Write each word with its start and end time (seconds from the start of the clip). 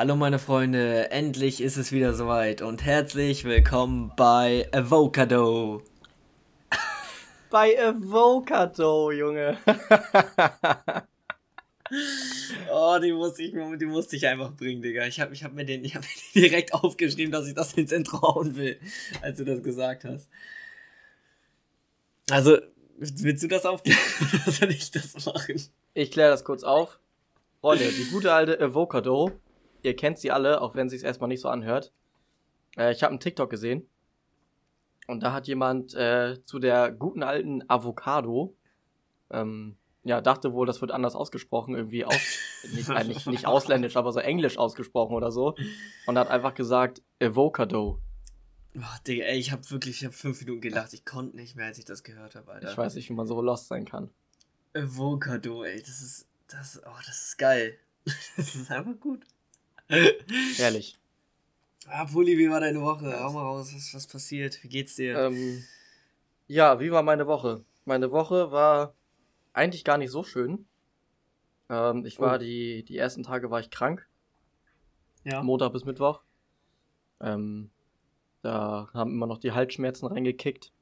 Hallo 0.00 0.16
meine 0.16 0.38
Freunde, 0.38 1.10
endlich 1.10 1.60
ist 1.60 1.76
es 1.76 1.92
wieder 1.92 2.14
soweit 2.14 2.62
und 2.62 2.82
herzlich 2.82 3.44
willkommen 3.44 4.10
bei 4.16 4.66
Avocado. 4.72 5.82
Bei 7.50 7.78
Avocado, 7.78 9.12
Junge. 9.12 9.58
oh, 12.72 12.98
die 12.98 13.12
musste 13.12 13.42
ich, 13.42 13.52
die 13.52 13.84
musste 13.84 14.16
ich 14.16 14.26
einfach 14.26 14.52
bringen, 14.52 14.80
Digga. 14.80 15.04
Ich 15.04 15.20
habe 15.20 15.34
ich 15.34 15.44
hab 15.44 15.52
mir, 15.52 15.66
den, 15.66 15.84
hab 15.84 16.00
mir 16.00 16.08
den 16.08 16.44
direkt 16.44 16.72
aufgeschrieben, 16.72 17.30
dass 17.30 17.46
ich 17.46 17.52
das 17.52 17.74
ins 17.74 17.92
Intro 17.92 18.22
hauen 18.22 18.56
will, 18.56 18.80
als 19.20 19.36
du 19.36 19.44
das 19.44 19.62
gesagt 19.62 20.04
hast. 20.04 20.30
Also, 22.30 22.56
willst 22.96 23.42
du 23.42 23.48
das 23.48 23.66
aufklären 23.66 24.00
oder 24.32 24.50
soll 24.50 24.70
ich 24.70 24.90
das 24.92 25.26
machen? 25.26 25.60
Ich 25.92 26.10
kläre 26.10 26.30
das 26.30 26.42
kurz 26.42 26.62
auf. 26.62 26.98
Freunde, 27.60 27.84
die 27.92 28.10
gute 28.10 28.32
alte 28.32 28.58
Avocado 28.58 29.38
ihr 29.82 29.96
kennt 29.96 30.18
sie 30.18 30.30
alle, 30.30 30.60
auch 30.60 30.74
wenn 30.74 30.88
sie 30.88 30.96
es 30.96 31.02
erstmal 31.02 31.28
nicht 31.28 31.40
so 31.40 31.48
anhört. 31.48 31.92
Äh, 32.76 32.92
ich 32.92 33.02
habe 33.02 33.10
einen 33.10 33.20
TikTok 33.20 33.50
gesehen. 33.50 33.88
Und 35.06 35.22
da 35.22 35.32
hat 35.32 35.48
jemand 35.48 35.94
äh, 35.94 36.38
zu 36.44 36.58
der 36.58 36.92
guten 36.92 37.22
alten 37.22 37.68
Avocado, 37.68 38.54
ähm, 39.30 39.76
ja, 40.04 40.20
dachte 40.20 40.52
wohl, 40.52 40.66
das 40.66 40.80
wird 40.80 40.92
anders 40.92 41.14
ausgesprochen, 41.14 41.74
irgendwie 41.74 42.04
aus, 42.04 42.14
nicht, 42.74 42.88
äh, 42.88 43.04
nicht, 43.04 43.26
nicht 43.26 43.46
ausländisch, 43.46 43.96
aber 43.96 44.12
so 44.12 44.20
englisch 44.20 44.56
ausgesprochen 44.56 45.14
oder 45.14 45.30
so. 45.30 45.56
Und 46.06 46.16
hat 46.16 46.28
einfach 46.28 46.54
gesagt, 46.54 47.02
Avocado. 47.20 48.00
Oh, 48.76 48.80
Digga, 49.06 49.24
ey, 49.24 49.38
ich 49.38 49.50
habe 49.50 49.68
wirklich, 49.70 49.98
ich 49.98 50.04
habe 50.04 50.14
fünf 50.14 50.40
Minuten 50.40 50.60
gelacht. 50.60 50.92
Ich 50.92 51.04
konnte 51.04 51.36
nicht 51.36 51.56
mehr, 51.56 51.66
als 51.66 51.78
ich 51.78 51.84
das 51.84 52.04
gehört 52.04 52.36
habe, 52.36 52.52
Alter. 52.52 52.70
Ich 52.70 52.78
weiß 52.78 52.94
nicht, 52.94 53.10
wie 53.10 53.14
man 53.14 53.26
so 53.26 53.40
lost 53.42 53.66
sein 53.66 53.84
kann. 53.84 54.10
Avocado, 54.74 55.64
ey, 55.64 55.80
das 55.80 56.00
ist, 56.00 56.28
das, 56.46 56.80
oh, 56.86 56.98
das 57.04 57.22
ist 57.22 57.38
geil. 57.38 57.76
das 58.36 58.54
ist 58.54 58.70
einfach 58.70 58.98
gut. 59.00 59.26
Ehrlich. 60.58 60.98
Ah, 61.86 62.04
Pulli, 62.04 62.38
wie 62.38 62.48
war 62.48 62.60
deine 62.60 62.80
Woche? 62.80 63.18
Hau 63.18 63.32
mal 63.32 63.42
raus, 63.42 63.72
was, 63.74 63.92
was 63.94 64.06
passiert? 64.06 64.62
Wie 64.62 64.68
geht's 64.68 64.94
dir? 64.94 65.18
Ähm, 65.18 65.64
ja, 66.46 66.78
wie 66.78 66.92
war 66.92 67.02
meine 67.02 67.26
Woche? 67.26 67.64
Meine 67.84 68.12
Woche 68.12 68.52
war 68.52 68.94
eigentlich 69.52 69.84
gar 69.84 69.98
nicht 69.98 70.10
so 70.10 70.22
schön. 70.22 70.66
Ähm, 71.68 72.04
ich 72.06 72.20
war 72.20 72.36
oh. 72.36 72.38
die, 72.38 72.84
die 72.84 72.96
ersten 72.96 73.24
Tage 73.24 73.50
war 73.50 73.58
ich 73.58 73.70
krank. 73.70 74.08
Ja. 75.24 75.42
Montag 75.42 75.72
bis 75.72 75.84
Mittwoch. 75.84 76.22
Ähm, 77.20 77.70
da 78.42 78.88
haben 78.94 79.10
immer 79.10 79.26
noch 79.26 79.38
die 79.38 79.52
Halsschmerzen 79.52 80.06
reingekickt. 80.06 80.72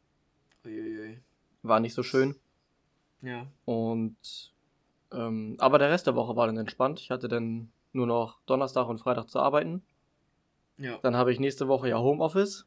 Uiuiui. 0.65 1.21
War 1.63 1.81
nicht 1.81 1.95
so 1.95 2.03
schön. 2.03 2.37
Ja. 3.23 3.47
Und 3.65 4.53
ähm, 5.13 5.57
aber 5.59 5.79
der 5.79 5.91
Rest 5.91 6.07
der 6.07 6.15
Woche 6.15 6.37
war 6.37 6.47
dann 6.47 6.59
entspannt. 6.59 7.01
Ich 7.01 7.11
hatte 7.11 7.29
dann 7.29 7.73
nur 7.93 8.07
noch 8.07 8.41
Donnerstag 8.47 8.89
und 8.89 8.99
Freitag 8.99 9.29
zu 9.29 9.39
arbeiten. 9.39 9.83
Ja. 10.77 10.99
Dann 11.03 11.17
habe 11.17 11.33
ich 11.33 11.41
nächste 11.41 11.69
Woche 11.69 11.89
ja 11.89 11.99
Homeoffice. 11.99 12.67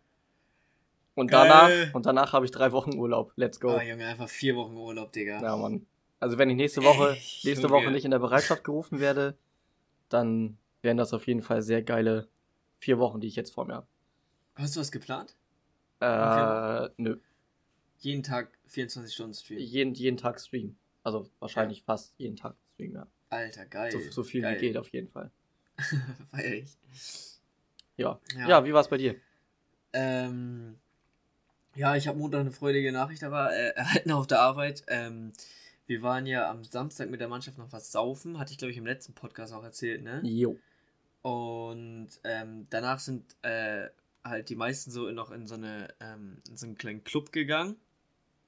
Und 1.16 1.34
danach, 1.34 1.70
und 1.94 2.06
danach 2.06 2.34
habe 2.34 2.46
ich 2.46 2.52
drei 2.52 2.72
Wochen 2.72 2.98
Urlaub. 2.98 3.34
Let's 3.36 3.60
go. 3.60 3.72
Ah, 3.72 3.84
Junge, 3.84 4.06
einfach 4.06 4.30
vier 4.30 4.56
Wochen 4.56 4.76
Urlaub, 4.76 5.12
Digga. 5.12 5.42
Ja, 5.42 5.58
Mann. 5.58 5.86
Also 6.20 6.38
wenn 6.38 6.50
ich 6.50 6.56
nächste 6.56 6.84
Woche, 6.84 7.12
Ey, 7.12 7.22
nächste 7.44 7.70
Woche 7.70 7.92
nicht 7.92 8.06
in 8.06 8.12
der 8.12 8.20
Bereitschaft 8.20 8.64
gerufen 8.64 9.00
werde, 9.00 9.38
dann 10.08 10.58
wären 10.82 10.98
das 10.98 11.14
auf 11.14 11.28
jeden 11.28 11.42
Fall 11.42 11.62
sehr 11.62 11.82
geile 11.82 12.30
vier 12.80 13.00
Wochen, 13.00 13.20
die 13.20 13.28
ich 13.28 13.36
jetzt 13.36 13.54
vor 13.54 13.66
mir 13.66 13.76
habe. 13.76 13.88
Hast 14.56 14.76
du 14.76 14.80
was 14.80 14.92
geplant? 14.92 15.36
Äh, 16.00 16.90
nö. 16.98 17.18
Jeden 18.00 18.24
Tag 18.24 18.58
24 18.68 19.14
Stunden 19.14 19.34
Stream? 19.34 19.60
Jeden, 19.60 19.94
jeden 19.94 20.18
Tag 20.18 20.40
Stream. 20.40 20.76
Also 21.04 21.30
wahrscheinlich 21.40 21.80
ja. 21.80 21.84
fast 21.86 22.14
jeden 22.18 22.36
Tag 22.36 22.56
Stream, 22.74 22.96
ja. 22.96 23.08
Alter, 23.32 23.66
geil. 23.66 23.92
So, 23.92 24.00
so 24.12 24.24
viel 24.24 24.42
geil. 24.42 24.58
wie 24.58 24.68
geht 24.68 24.78
auf 24.78 24.90
jeden 24.90 25.08
Fall. 25.08 25.32
Feier 26.32 26.54
ich. 26.54 26.78
Ja. 27.96 28.20
Ja, 28.36 28.48
ja 28.48 28.66
wie 28.66 28.74
war 28.74 28.82
es 28.82 28.90
bei 28.90 28.98
dir? 28.98 29.16
Ähm, 29.94 30.78
ja, 31.74 31.96
ich 31.96 32.08
habe 32.08 32.18
Montag 32.18 32.42
eine 32.42 32.52
freudige 32.52 32.92
Nachricht 32.92 33.24
aber 33.24 33.54
äh, 33.54 33.70
erhalten 33.70 34.12
auf 34.12 34.28
der 34.28 34.42
Arbeit. 34.42 34.84
Ähm, 34.88 35.32
wir 35.88 36.02
waren 36.02 36.26
ja 36.26 36.50
am 36.50 36.64
Samstag 36.64 37.10
mit 37.10 37.22
der 37.22 37.30
Mannschaft 37.30 37.58
noch 37.58 37.72
was 37.72 37.92
saufen, 37.92 38.38
hatte 38.38 38.52
ich 38.52 38.58
glaube 38.58 38.72
ich 38.72 38.78
im 38.78 38.86
letzten 38.86 39.14
Podcast 39.14 39.54
auch 39.54 39.64
erzählt, 39.64 40.04
ne? 40.04 40.20
Jo. 40.24 40.60
Und 41.22 42.10
ähm, 42.26 42.68
danach 42.70 43.00
sind 43.00 43.24
äh, 43.44 43.88
halt 44.26 44.50
die 44.50 44.56
meisten 44.56 44.92
so 44.92 45.10
noch 45.12 45.32
in 45.32 45.48
so 45.48 45.56
eine 45.56 45.88
ähm, 46.02 46.42
in 46.50 46.58
so 46.58 46.66
einen 46.66 46.78
kleinen 46.78 47.06
Club 47.06 47.32
gegangen. 47.32 47.78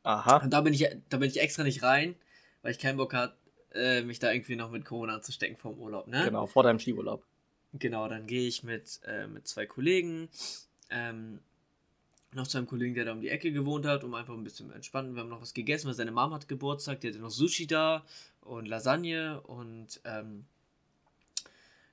Aha. 0.04 0.38
Und 0.38 0.52
da 0.52 0.60
bin 0.60 0.74
ich 0.74 0.86
da 1.08 1.18
bin 1.18 1.30
ich 1.30 1.40
extra 1.40 1.64
nicht 1.64 1.84
rein, 1.84 2.16
weil 2.62 2.72
ich 2.72 2.80
keinen 2.80 2.98
Bock 2.98 3.14
hatte, 3.14 3.38
äh, 3.74 4.02
mich 4.02 4.20
da 4.20 4.32
irgendwie 4.32 4.56
noch 4.56 4.72
mit 4.72 4.86
Corona 4.86 5.16
anzustecken 5.16 5.58
vom 5.58 5.78
Urlaub, 5.80 6.08
ne? 6.08 6.24
Genau, 6.26 6.48
vor 6.48 6.64
deinem 6.64 6.80
Skiurlaub. 6.80 7.24
Genau, 7.74 8.08
dann 8.08 8.28
gehe 8.28 8.48
ich 8.48 8.64
mit, 8.64 9.00
äh, 9.06 9.28
mit 9.28 9.48
zwei 9.48 9.66
Kollegen, 9.66 10.30
ähm, 10.90 11.40
noch 12.34 12.48
zu 12.48 12.58
einem 12.58 12.68
Kollegen, 12.68 12.94
der 12.94 13.06
da 13.06 13.12
um 13.12 13.22
die 13.22 13.30
Ecke 13.30 13.52
gewohnt 13.52 13.86
hat, 13.86 14.04
um 14.04 14.14
einfach 14.14 14.34
ein 14.34 14.44
bisschen 14.44 14.72
entspannen. 14.72 15.16
Wir 15.16 15.22
haben 15.22 15.30
noch 15.30 15.42
was 15.42 15.54
gegessen, 15.54 15.88
weil 15.88 15.94
seine 15.94 16.12
Mom 16.12 16.34
hat 16.34 16.48
Geburtstag, 16.48 17.02
die 17.02 17.10
hatte 17.10 17.20
noch 17.20 17.30
Sushi 17.30 17.68
da 17.68 18.04
und 18.42 18.68
Lasagne 18.68 19.42
und 19.42 20.02
ähm, 20.06 20.46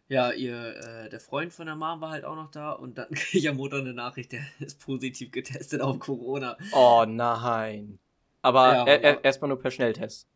ja, 0.08 0.32
ihr, 0.32 0.76
äh, 0.76 1.08
der 1.08 1.20
Freund 1.20 1.52
von 1.52 1.66
der 1.66 1.76
Mom 1.76 2.00
war 2.00 2.10
halt 2.10 2.24
auch 2.24 2.34
noch 2.34 2.50
da 2.50 2.72
und 2.72 2.98
dann 2.98 3.10
kriege 3.14 3.38
ich 3.38 3.48
am 3.48 3.56
Montag 3.56 3.80
eine 3.80 3.94
Nachricht, 3.94 4.32
der 4.32 4.42
ist 4.58 4.80
positiv 4.80 5.30
getestet 5.30 5.80
auf 5.80 5.98
Corona. 5.98 6.58
Oh 6.72 7.04
nein. 7.06 7.98
Aber 8.42 8.74
ja, 8.74 8.84
er, 8.86 9.24
erstmal 9.24 9.48
nur 9.48 9.60
per 9.60 9.70
Schnelltest. 9.70 10.26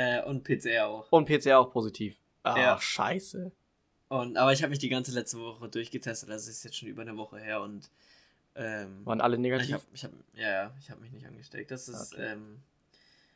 Äh, 0.00 0.22
und 0.24 0.44
PCR 0.44 0.86
auch. 0.86 1.10
Und 1.10 1.26
PCR 1.26 1.58
auch 1.58 1.70
positiv. 1.70 2.16
Ach, 2.42 2.56
ja. 2.56 2.80
scheiße. 2.80 3.52
Und, 4.08 4.36
aber 4.36 4.52
ich 4.52 4.62
habe 4.62 4.70
mich 4.70 4.78
die 4.78 4.88
ganze 4.88 5.12
letzte 5.12 5.38
Woche 5.38 5.68
durchgetestet, 5.68 6.30
also 6.30 6.50
ist 6.50 6.64
jetzt 6.64 6.76
schon 6.76 6.88
über 6.88 7.02
eine 7.02 7.16
Woche 7.16 7.38
her 7.38 7.60
und 7.62 7.90
ähm, 8.56 9.06
waren 9.06 9.20
alle 9.20 9.38
negativ? 9.38 9.68
Ich 9.68 9.74
hab, 9.74 9.82
ich 9.92 10.04
hab, 10.04 10.12
ja, 10.34 10.50
ja, 10.50 10.74
ich 10.80 10.90
habe 10.90 11.00
mich 11.00 11.12
nicht 11.12 11.26
angesteckt. 11.26 11.70
Das 11.70 11.88
ist, 11.88 12.14
okay. 12.14 12.32
ähm, 12.32 12.60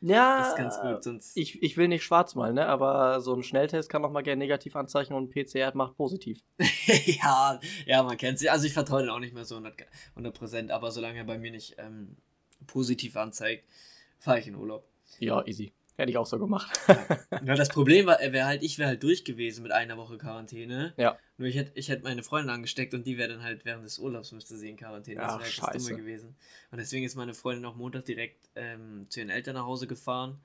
ja, 0.01 0.39
das 0.39 0.49
ist 0.49 0.57
ganz 0.57 0.81
gut. 0.81 1.03
Sonst 1.03 1.37
ich, 1.37 1.63
ich 1.63 1.77
will 1.77 1.87
nicht 1.87 2.03
schwarz 2.03 2.35
malen, 2.35 2.55
ne? 2.55 2.65
aber 2.65 3.21
so 3.21 3.33
ein 3.33 3.43
Schnelltest 3.43 3.89
kann 3.89 4.03
auch 4.03 4.11
mal 4.11 4.21
gerne 4.21 4.39
negativ 4.39 4.75
anzeichnen 4.75 5.17
und 5.17 5.31
PCR 5.31 5.71
macht 5.75 5.95
positiv. 5.95 6.43
ja, 7.05 7.59
ja, 7.85 8.03
man 8.03 8.17
kennt 8.17 8.39
sie. 8.39 8.49
Also 8.49 8.65
ich 8.65 8.73
vertraue 8.73 9.01
den 9.01 9.09
auch 9.09 9.19
nicht 9.19 9.33
mehr 9.33 9.45
so 9.45 9.55
100%, 9.55 10.31
Prozent, 10.31 10.71
aber 10.71 10.91
solange 10.91 11.19
er 11.19 11.23
bei 11.23 11.37
mir 11.37 11.51
nicht 11.51 11.75
ähm, 11.77 12.17
positiv 12.67 13.15
anzeigt, 13.15 13.63
fahre 14.19 14.39
ich 14.39 14.47
in 14.47 14.55
Urlaub. 14.55 14.85
Ja, 15.19 15.45
easy. 15.45 15.71
Hätte 15.97 16.11
ich 16.11 16.17
auch 16.17 16.25
so 16.25 16.37
gemacht. 16.39 16.77
ja, 17.31 17.55
das 17.55 17.69
Problem 17.69 18.05
war, 18.05 18.19
wäre 18.19 18.45
halt, 18.45 18.63
ich 18.63 18.77
wäre 18.77 18.89
halt 18.89 19.03
durch 19.03 19.23
gewesen 19.23 19.63
mit 19.63 19.71
einer 19.71 19.97
Woche 19.97 20.17
Quarantäne. 20.17 20.93
Ja. 20.97 21.17
Nur 21.37 21.47
ich 21.47 21.55
hätte 21.55 21.71
ich 21.75 21.87
hätt 21.87 22.03
meine 22.03 22.21
Freundin 22.21 22.49
angesteckt 22.49 22.93
und 22.93 23.05
die 23.05 23.17
wäre 23.17 23.29
dann 23.29 23.43
halt 23.43 23.63
während 23.63 23.85
des 23.85 23.97
Urlaubs 23.99 24.33
müsste 24.33 24.57
sie 24.57 24.69
in 24.69 24.75
Quarantäne. 24.75 25.21
Das 25.21 25.39
wäre 25.39 25.43
halt 25.43 25.75
das 25.75 25.85
Dumme 25.85 25.97
gewesen. 25.97 26.35
Und 26.71 26.79
deswegen 26.79 27.05
ist 27.05 27.15
meine 27.15 27.33
Freundin 27.33 27.63
auch 27.65 27.75
Montag 27.75 28.03
direkt 28.05 28.49
ähm, 28.55 29.05
zu 29.09 29.21
ihren 29.21 29.29
Eltern 29.29 29.55
nach 29.55 29.65
Hause 29.65 29.87
gefahren 29.87 30.37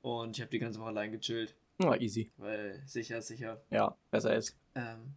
und 0.00 0.36
ich 0.36 0.40
habe 0.40 0.50
die 0.50 0.58
ganze 0.58 0.80
Woche 0.80 0.88
allein 0.88 1.12
gechillt. 1.12 1.54
Ja, 1.78 1.96
easy. 1.96 2.30
Weil 2.38 2.82
sicher, 2.86 3.20
sicher. 3.20 3.60
Ja, 3.70 3.96
besser 4.10 4.34
ist. 4.34 4.56
Ähm, 4.74 5.14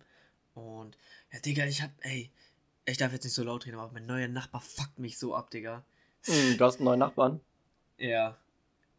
und 0.53 0.97
ja, 1.31 1.39
Digga, 1.39 1.65
ich 1.65 1.81
hab, 1.81 1.91
ey, 2.01 2.31
ich 2.85 2.97
darf 2.97 3.13
jetzt 3.13 3.23
nicht 3.23 3.33
so 3.33 3.43
laut 3.43 3.65
reden, 3.65 3.77
aber 3.77 3.91
mein 3.91 4.05
neuer 4.05 4.27
Nachbar 4.27 4.61
fuckt 4.61 4.99
mich 4.99 5.17
so 5.17 5.35
ab, 5.35 5.51
Digga. 5.51 5.85
Mm, 6.25 6.57
du 6.57 6.65
hast 6.65 6.77
einen 6.77 6.85
neuen 6.85 6.99
Nachbarn? 6.99 7.39
Ja. 7.97 8.37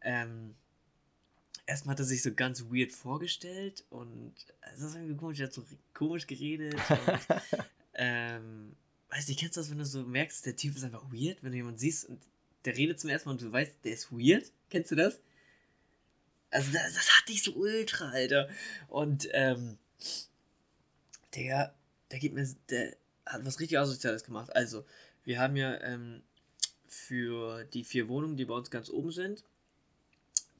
Ähm, 0.01 0.55
erstmal 1.69 1.93
hat 1.93 1.99
er 1.99 2.05
sich 2.05 2.23
so 2.23 2.33
ganz 2.33 2.63
weird 2.63 2.91
vorgestellt 2.91 3.85
und 3.91 4.33
es 4.73 4.81
ist 4.81 4.95
irgendwie 4.95 5.15
komisch, 5.15 5.39
er 5.39 5.45
hat 5.45 5.53
so 5.53 5.63
komisch 5.93 6.25
geredet. 6.25 6.73
Und, 6.73 7.19
ähm, 7.93 8.75
weiß 9.09 9.27
nicht, 9.27 9.39
kennst 9.39 9.55
du 9.55 9.61
das, 9.61 9.69
wenn 9.69 9.77
du 9.77 9.85
so 9.85 10.03
merkst, 10.03 10.45
der 10.45 10.55
Typ 10.55 10.75
ist 10.75 10.83
einfach 10.83 11.03
weird, 11.11 11.43
wenn 11.43 11.51
du 11.51 11.57
jemanden 11.57 11.77
siehst 11.77 12.05
und 12.05 12.19
der 12.65 12.75
redet 12.75 12.99
zum 12.99 13.11
ersten 13.11 13.29
Mal 13.29 13.33
und 13.33 13.41
du 13.41 13.51
weißt, 13.51 13.73
der 13.83 13.93
ist 13.93 14.11
weird? 14.11 14.51
Kennst 14.69 14.91
du 14.91 14.95
das? 14.95 15.19
Also, 16.49 16.71
das, 16.71 16.95
das 16.95 17.17
hatte 17.17 17.31
ich 17.31 17.43
so 17.43 17.53
ultra, 17.53 18.09
Alter. 18.09 18.49
Und, 18.87 19.29
ähm, 19.33 19.77
der, 21.35 21.75
der 22.09 22.19
gibt 22.19 22.33
mir, 22.33 22.47
der 22.69 22.97
hat 23.27 23.45
was 23.45 23.59
richtig 23.59 23.77
Asoziales 23.77 24.23
gemacht. 24.23 24.55
Also, 24.55 24.85
wir 25.23 25.39
haben 25.39 25.55
ja, 25.55 25.79
ähm, 25.81 26.23
für 26.87 27.63
die 27.65 27.83
vier 27.83 28.07
Wohnungen, 28.07 28.35
die 28.35 28.45
bei 28.45 28.55
uns 28.55 28.71
ganz 28.71 28.89
oben 28.89 29.11
sind, 29.11 29.43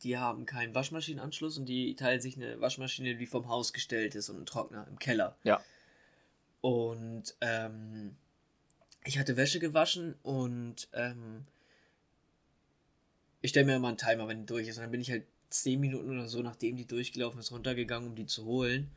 die 0.04 0.18
haben 0.18 0.46
keinen 0.46 0.74
Waschmaschinenanschluss 0.74 1.58
und 1.58 1.66
die 1.66 1.96
teilen 1.96 2.22
sich 2.22 2.38
eine 2.38 2.60
Waschmaschine, 2.62 3.16
die 3.16 3.26
vom 3.26 3.50
Haus 3.50 3.74
gestellt 3.74 4.16
ist 4.16 4.30
und 4.30 4.38
einen 4.38 4.46
Trockner 4.46 4.88
im 4.90 5.00
Keller. 5.00 5.36
Ja. 5.44 5.62
Und 6.62 7.36
ähm, 7.42 8.16
ich 9.04 9.20
hatte 9.20 9.38
Wäsche 9.38 9.60
gewaschen 9.60 10.16
und 10.24 10.88
ähm, 10.94 11.46
ich 13.42 13.52
stelle 13.52 13.66
mir 13.66 13.76
immer 13.76 13.88
einen 13.90 13.98
Timer, 13.98 14.28
wenn 14.28 14.40
die 14.40 14.46
durch 14.46 14.68
ist. 14.68 14.78
Und 14.78 14.84
dann 14.84 14.92
bin 14.92 15.02
ich 15.02 15.12
halt 15.12 15.26
zehn 15.50 15.80
Minuten 15.80 16.10
oder 16.10 16.28
so, 16.28 16.42
nachdem 16.42 16.76
die 16.76 16.86
durchgelaufen 16.86 17.40
ist, 17.40 17.52
runtergegangen, 17.52 18.10
um 18.10 18.16
die 18.16 18.26
zu 18.26 18.46
holen. 18.46 18.92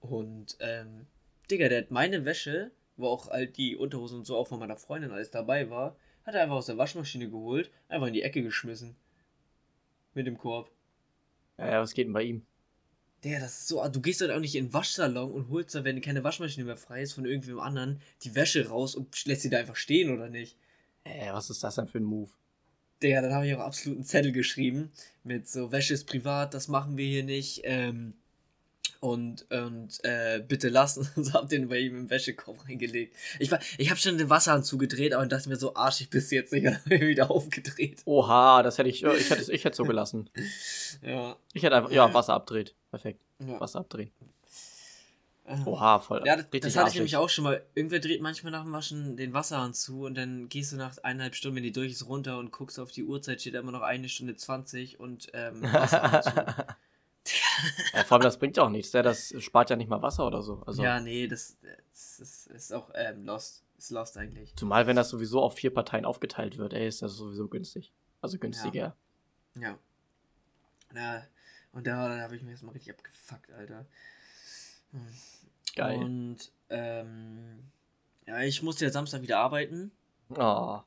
Und, 0.00 0.56
ähm, 0.60 1.06
Digga, 1.50 1.68
der 1.68 1.82
hat 1.82 1.90
meine 1.90 2.24
Wäsche, 2.24 2.70
wo 2.96 3.08
auch 3.08 3.30
halt 3.30 3.56
die 3.56 3.76
Unterhosen 3.76 4.18
und 4.18 4.24
so 4.24 4.36
auch 4.36 4.48
von 4.48 4.58
meiner 4.58 4.76
Freundin 4.76 5.12
alles 5.12 5.30
dabei 5.30 5.70
war, 5.70 5.96
hat 6.24 6.34
er 6.34 6.42
einfach 6.42 6.56
aus 6.56 6.66
der 6.66 6.78
Waschmaschine 6.78 7.30
geholt, 7.30 7.70
einfach 7.88 8.08
in 8.08 8.14
die 8.14 8.22
Ecke 8.22 8.42
geschmissen. 8.42 8.96
Mit 10.16 10.26
dem 10.26 10.38
Korb. 10.38 10.70
Ja, 11.58 11.72
ja, 11.72 11.80
was 11.82 11.92
geht 11.92 12.06
denn 12.06 12.14
bei 12.14 12.22
ihm? 12.22 12.46
Der, 13.22 13.38
das 13.38 13.58
ist 13.58 13.68
so. 13.68 13.86
Du 13.88 14.00
gehst 14.00 14.22
dann 14.22 14.30
auch 14.30 14.40
nicht 14.40 14.54
in 14.54 14.66
den 14.66 14.72
Waschsalon 14.72 15.30
und 15.30 15.50
holst 15.50 15.74
dann, 15.74 15.84
wenn 15.84 16.00
keine 16.00 16.24
Waschmaschine 16.24 16.64
mehr 16.64 16.78
frei 16.78 17.02
ist, 17.02 17.12
von 17.12 17.26
irgendwem 17.26 17.60
anderen 17.60 18.00
die 18.22 18.34
Wäsche 18.34 18.66
raus 18.66 18.94
und 18.94 19.26
lässt 19.26 19.42
sie 19.42 19.50
da 19.50 19.58
einfach 19.58 19.76
stehen, 19.76 20.10
oder 20.10 20.30
nicht? 20.30 20.56
Ey, 21.04 21.30
was 21.32 21.50
ist 21.50 21.62
das 21.62 21.74
denn 21.74 21.86
für 21.86 21.98
ein 21.98 22.04
Move? 22.04 22.30
Digga, 23.02 23.20
dann 23.20 23.34
habe 23.34 23.46
ich 23.46 23.54
auch 23.54 23.60
absolut 23.60 23.98
einen 23.98 24.06
Zettel 24.06 24.32
geschrieben 24.32 24.90
mit 25.22 25.46
so, 25.48 25.70
Wäsche 25.70 25.92
ist 25.92 26.06
privat, 26.06 26.54
das 26.54 26.68
machen 26.68 26.96
wir 26.96 27.06
hier 27.06 27.24
nicht. 27.24 27.60
Ähm, 27.64 28.14
und, 29.00 29.50
und 29.50 30.04
äh, 30.04 30.42
bitte 30.46 30.68
lassen. 30.68 31.08
so 31.16 31.32
hab 31.34 31.48
den 31.48 31.68
bei 31.68 31.78
ihm 31.78 31.96
im 31.96 32.10
Wäschekorb 32.10 32.66
reingelegt. 32.68 33.14
Ich, 33.38 33.50
war, 33.50 33.58
ich 33.78 33.90
habe 33.90 34.00
schon 34.00 34.18
den 34.18 34.30
Wasserhahn 34.30 34.64
zugedreht, 34.64 35.14
aber 35.14 35.26
dachte 35.26 35.48
mir 35.48 35.56
so, 35.56 35.74
arschig 35.74 36.10
bist 36.10 36.30
du 36.30 36.36
jetzt 36.36 36.52
nicht. 36.52 36.66
Und 36.84 36.90
wieder 36.90 37.30
aufgedreht. 37.30 38.02
Oha, 38.04 38.62
das 38.62 38.78
hätte 38.78 38.88
ich, 38.88 39.02
ich 39.02 39.30
hätte 39.30 39.52
ich 39.52 39.64
hätte 39.64 39.76
so 39.76 39.84
gelassen. 39.86 40.30
ja. 41.02 41.36
Ich 41.52 41.62
hätte 41.62 41.76
einfach, 41.76 41.90
ja, 41.90 42.12
Wasser 42.12 42.34
abdreht. 42.34 42.74
Perfekt. 42.90 43.22
ja. 43.38 43.60
Wasser 43.60 43.80
abdrehen. 43.80 44.10
Ähm, 45.48 45.66
Oha, 45.66 46.00
voll. 46.00 46.22
Ja, 46.24 46.36
das, 46.36 46.46
das 46.60 46.76
hatte 46.76 46.88
ich 46.88 46.94
nämlich 46.96 47.16
auch 47.16 47.28
schon 47.28 47.44
mal. 47.44 47.62
Irgendwer 47.74 48.00
dreht 48.00 48.20
manchmal 48.20 48.50
nach 48.50 48.64
dem 48.64 48.72
Waschen 48.72 49.16
den 49.16 49.32
Wasserhahn 49.32 49.74
zu 49.74 50.04
und 50.04 50.16
dann 50.16 50.48
gehst 50.48 50.72
du 50.72 50.76
nach 50.76 50.98
eineinhalb 51.04 51.36
Stunden, 51.36 51.56
wenn 51.56 51.62
die 51.62 51.72
durch 51.72 51.92
ist, 51.92 52.08
runter 52.08 52.38
und 52.38 52.50
guckst 52.50 52.80
auf 52.80 52.90
die 52.90 53.04
Uhrzeit, 53.04 53.40
steht 53.40 53.54
da 53.54 53.60
immer 53.60 53.70
noch 53.70 53.82
eine 53.82 54.08
Stunde 54.08 54.34
20 54.34 54.98
und 54.98 55.28
ähm, 55.34 55.62
Wasserhahn 55.62 56.22
zu. 56.22 56.30
Ja, 57.94 58.04
vor 58.04 58.16
allem, 58.16 58.22
das 58.22 58.38
bringt 58.38 58.56
ja 58.56 58.62
auch 58.64 58.70
nichts. 58.70 58.90
Der, 58.90 59.02
das 59.02 59.34
spart 59.38 59.70
ja 59.70 59.76
nicht 59.76 59.88
mal 59.88 60.02
Wasser 60.02 60.26
oder 60.26 60.42
so. 60.42 60.62
Also, 60.66 60.82
Ja, 60.82 61.00
nee, 61.00 61.26
das, 61.26 61.56
das 61.62 62.20
ist, 62.20 62.46
ist 62.48 62.72
auch 62.72 62.90
ähm, 62.94 63.24
lost. 63.24 63.64
Ist 63.78 63.90
lost 63.90 64.16
eigentlich. 64.16 64.54
Zumal, 64.56 64.86
wenn 64.86 64.96
das 64.96 65.10
sowieso 65.10 65.42
auf 65.42 65.54
vier 65.54 65.72
Parteien 65.72 66.04
aufgeteilt 66.04 66.56
wird, 66.56 66.72
ey, 66.72 66.88
ist 66.88 67.02
das 67.02 67.12
sowieso 67.12 67.48
günstig. 67.48 67.92
Also 68.22 68.38
günstiger. 68.38 68.96
Ja. 69.58 69.78
Na, 70.92 71.26
und 71.72 71.86
da, 71.86 72.08
da 72.08 72.22
habe 72.22 72.36
ich 72.36 72.42
mich 72.42 72.52
erstmal 72.52 72.72
richtig 72.72 72.94
abgefuckt, 72.94 73.52
Alter. 73.52 73.84
Hm. 74.92 75.06
Geil. 75.74 75.98
Und 75.98 76.50
ähm, 76.70 77.70
ja, 78.26 78.40
ich 78.40 78.62
musste 78.62 78.86
ja 78.86 78.90
Samstag 78.90 79.20
wieder 79.22 79.38
arbeiten. 79.38 79.92
Oh, 80.30 80.80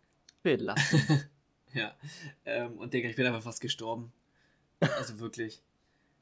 belassen. 0.43 1.29
Ja. 1.71 1.93
Ähm, 2.45 2.79
und 2.79 2.95
Digga, 2.95 3.09
ich 3.09 3.15
bin 3.15 3.27
einfach 3.27 3.43
fast 3.43 3.61
gestorben. 3.61 4.11
Also 4.79 5.19
wirklich. 5.19 5.61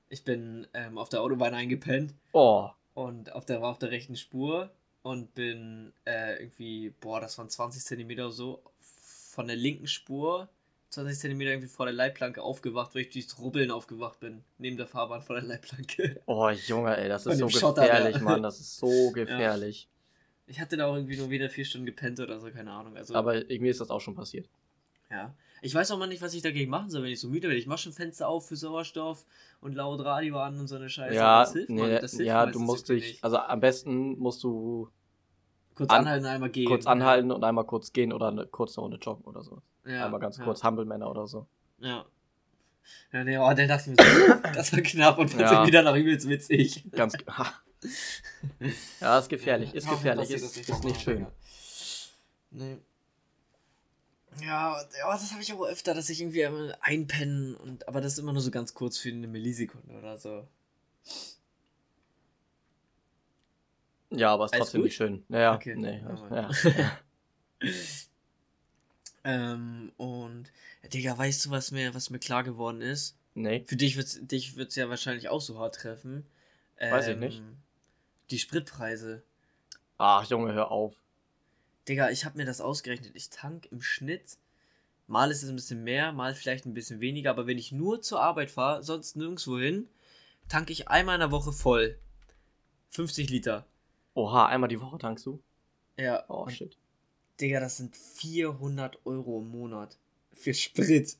Ich 0.09 0.23
bin 0.23 0.67
ähm, 0.73 0.97
auf 0.97 1.09
der 1.09 1.21
Autobahn 1.21 1.53
eingepennt 1.53 2.13
Oh, 2.31 2.69
und 2.93 3.33
auf 3.33 3.45
der, 3.45 3.61
war 3.61 3.71
auf 3.71 3.79
der 3.79 3.91
rechten 3.91 4.15
Spur 4.15 4.69
und 5.03 5.33
bin 5.35 5.93
äh, 6.05 6.41
irgendwie, 6.41 6.93
boah, 7.01 7.19
das 7.19 7.37
waren 7.37 7.49
20 7.49 7.83
Zentimeter 7.83 8.25
oder 8.25 8.31
so, 8.33 8.61
von 8.79 9.47
der 9.47 9.55
linken 9.55 9.87
Spur 9.87 10.49
20 10.89 11.19
Zentimeter 11.19 11.51
irgendwie 11.51 11.67
vor 11.67 11.85
der 11.85 11.93
Leitplanke 11.93 12.41
aufgewacht, 12.41 12.95
weil 12.95 13.01
ich 13.03 13.09
durchs 13.09 13.37
Rubbeln 13.39 13.71
aufgewacht 13.71 14.19
bin. 14.19 14.43
Neben 14.57 14.77
der 14.77 14.87
Fahrbahn 14.87 15.21
vor 15.21 15.35
der 15.35 15.43
Leitplanke. 15.43 16.21
oh, 16.25 16.49
Junge, 16.49 16.97
ey, 16.97 17.09
das 17.09 17.25
ist 17.25 17.37
so 17.37 17.47
dem 17.47 17.49
Schotter 17.49 17.81
gefährlich, 17.81 18.21
Mann. 18.21 18.41
Das 18.41 18.59
ist 18.59 18.77
so 18.77 19.11
gefährlich. 19.13 19.89
Ich 20.47 20.61
hatte 20.61 20.77
da 20.77 20.87
auch 20.87 20.95
irgendwie 20.95 21.17
nur 21.17 21.29
wieder 21.29 21.49
vier 21.49 21.65
Stunden 21.65 21.85
gepennt 21.85 22.19
oder 22.21 22.39
so, 22.39 22.49
keine 22.49 22.71
Ahnung. 22.71 22.95
Also, 22.95 23.15
Aber 23.15 23.33
mir 23.33 23.69
ist 23.69 23.81
das 23.81 23.89
auch 23.89 23.99
schon 23.99 24.15
passiert. 24.15 24.47
ja. 25.09 25.33
Ich 25.61 25.73
weiß 25.73 25.91
auch 25.91 25.97
mal 25.97 26.07
nicht, 26.07 26.21
was 26.21 26.33
ich 26.33 26.41
dagegen 26.41 26.69
machen 26.69 26.89
soll, 26.89 27.03
wenn 27.03 27.11
ich 27.11 27.19
so 27.19 27.27
müde 27.29 27.47
bin. 27.47 27.57
Ich 27.57 27.65
mache 27.67 27.79
schon 27.79 27.93
Fenster 27.93 28.27
auf 28.27 28.47
für 28.47 28.55
Sauerstoff 28.55 29.25
und 29.59 29.73
laut 29.75 29.99
Radio 30.05 30.39
an 30.39 30.59
und 30.59 30.67
so 30.67 30.75
eine 30.75 30.89
Scheiße. 30.89 31.15
ja, 31.15 31.41
das 31.41 31.53
hilft, 31.53 31.69
nee, 31.69 31.81
Mann. 31.81 31.91
Das 32.01 32.11
hilft 32.11 32.25
ja, 32.27 32.45
du 32.45 32.59
musst 32.59 32.89
dich, 32.89 33.03
nicht. 33.03 33.23
also 33.23 33.37
am 33.37 33.59
besten 33.59 34.17
musst 34.19 34.43
du 34.43 34.89
Kurz 35.75 35.89
an- 35.91 36.01
anhalten, 36.01 36.25
einmal 36.27 36.49
gehen. 36.49 36.67
kurz 36.67 36.85
anhalten 36.85 37.31
und 37.31 37.43
einmal 37.43 37.65
kurz 37.65 37.91
gehen 37.93 38.13
oder 38.13 38.27
eine 38.29 38.45
kurze 38.47 38.81
Runde 38.81 38.97
joggen 38.97 39.25
oder 39.25 39.43
so. 39.43 39.61
Ja, 39.85 40.05
einmal 40.05 40.19
ganz 40.19 40.37
ja, 40.37 40.43
kurz 40.43 40.63
Hampelmänner 40.63 41.09
oder 41.09 41.27
so. 41.27 41.47
Ja. 41.79 42.05
Ja, 43.11 43.23
nee, 43.23 43.37
oh, 43.37 43.53
dann 43.53 43.67
dachte 43.67 43.91
ich 43.91 43.97
mir 43.97 44.03
so, 44.27 44.33
das 44.55 44.71
war 44.73 44.81
knapp 44.81 45.17
und 45.17 45.27
plötzlich 45.29 45.51
Ja. 45.51 45.67
wieder 45.67 45.81
noch 45.81 45.95
übelst 45.95 46.27
witzig. 46.29 46.83
Ganz. 46.91 47.13
ha. 47.27 47.51
ja, 49.01 49.19
ist 49.19 49.29
gefährlich, 49.29 49.73
ist 49.73 49.89
gefährlich, 49.89 50.31
ist, 50.31 50.57
ist 50.69 50.83
nicht 50.83 51.01
schön. 51.01 51.27
Nee. 52.51 52.77
Ja, 54.41 54.81
ja, 54.97 55.11
das 55.11 55.31
habe 55.31 55.41
ich 55.41 55.51
auch 55.53 55.65
öfter, 55.65 55.93
dass 55.93 56.09
ich 56.09 56.21
irgendwie 56.21 56.45
einmal 56.45 56.77
einpennen 56.81 57.55
und 57.55 57.87
aber 57.87 58.01
das 58.01 58.13
ist 58.13 58.19
immer 58.19 58.33
nur 58.33 58.41
so 58.41 58.51
ganz 58.51 58.73
kurz 58.73 58.97
für 58.97 59.09
eine 59.09 59.27
Millisekunde 59.27 59.93
oder 59.97 60.17
so. 60.17 60.47
Ja, 64.11 64.33
aber 64.33 64.45
ist 64.45 64.53
Alles 64.53 64.65
trotzdem 64.65 64.83
nicht 64.83 64.95
schön. 64.95 65.23
Naja, 65.27 65.55
Okay. 65.55 65.75
nee. 65.75 66.01
Ja, 66.01 66.49
Ja. 66.71 66.97
Ähm, 69.23 69.91
und 69.97 70.51
Digga, 70.93 71.17
weißt 71.17 71.45
du, 71.45 71.49
was 71.49 71.71
mir, 71.71 71.93
was 71.93 72.09
mir 72.09 72.19
klar 72.19 72.43
geworden 72.43 72.81
ist? 72.81 73.17
nee. 73.33 73.65
Für 73.67 73.75
dich 73.75 73.97
wird's, 73.97 74.19
dich 74.21 74.55
wird's 74.55 74.75
ja 74.75 74.89
wahrscheinlich 74.89 75.27
auch 75.27 75.41
so 75.41 75.59
hart 75.59 75.75
treffen. 75.75 76.25
Weiß 76.79 77.07
ich 77.07 77.13
Ähm, 77.15 77.19
nicht. 77.19 77.41
Die 78.29 78.39
Spritpreise. 78.39 79.23
Ach, 79.97 80.23
Junge, 80.29 80.53
hör 80.53 80.71
auf. 80.71 80.95
Digga, 81.87 82.09
ich 82.09 82.25
habe 82.25 82.37
mir 82.37 82.45
das 82.45 82.61
ausgerechnet. 82.61 83.11
Ich 83.15 83.29
tank 83.29 83.67
im 83.71 83.81
Schnitt. 83.81 84.37
Mal 85.07 85.31
ist 85.31 85.41
es 85.43 85.49
ein 85.49 85.55
bisschen 85.55 85.83
mehr, 85.83 86.11
mal 86.11 86.35
vielleicht 86.35 86.65
ein 86.65 86.73
bisschen 86.73 86.99
weniger. 86.99 87.29
Aber 87.29 87.47
wenn 87.47 87.57
ich 87.57 87.71
nur 87.71 88.01
zur 88.01 88.21
Arbeit 88.21 88.51
fahre, 88.51 88.83
sonst 88.83 89.15
nirgendwo 89.15 89.57
hin, 89.57 89.87
tanke 90.49 90.73
ich 90.73 90.89
einmal 90.89 91.15
in 91.15 91.21
der 91.21 91.31
Woche 91.31 91.53
voll. 91.53 91.97
50 92.89 93.29
Liter. 93.29 93.65
Oha, 94.15 94.47
einmal 94.47 94.67
die 94.67 94.81
Woche 94.81 94.97
tankst 94.97 95.25
du? 95.25 95.41
Ja. 95.97 96.25
Oh, 96.27 96.47
shit. 96.49 96.77
Digga, 97.39 97.59
das 97.59 97.77
sind 97.77 97.95
400 97.95 98.99
Euro 99.05 99.39
im 99.39 99.49
Monat. 99.49 99.97
Für 100.33 100.53
Sprit. 100.53 101.15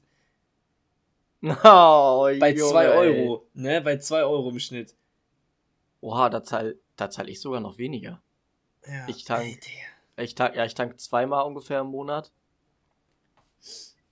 Oh, 1.43 2.27
Bei 2.39 2.53
Junge, 2.53 2.71
2 2.71 2.85
ey. 2.85 2.91
Euro. 2.97 3.47
Ne? 3.53 3.81
Bei 3.81 3.97
2 3.97 4.23
Euro 4.23 4.49
im 4.49 4.59
Schnitt. 4.59 4.95
Oha, 6.01 6.29
da 6.29 6.43
zahl, 6.43 6.75
da 6.95 7.09
zahl 7.09 7.29
ich 7.29 7.39
sogar 7.39 7.59
noch 7.59 7.77
weniger. 7.77 8.21
Ja. 8.87 9.07
Ich 9.07 9.23
tank- 9.23 9.45
Ey. 9.45 9.59
Ich 10.17 10.35
tank, 10.35 10.55
ja, 10.55 10.65
ich 10.65 10.73
tank 10.73 10.99
zweimal 10.99 11.45
ungefähr 11.45 11.81
im 11.81 11.87
Monat. 11.87 12.31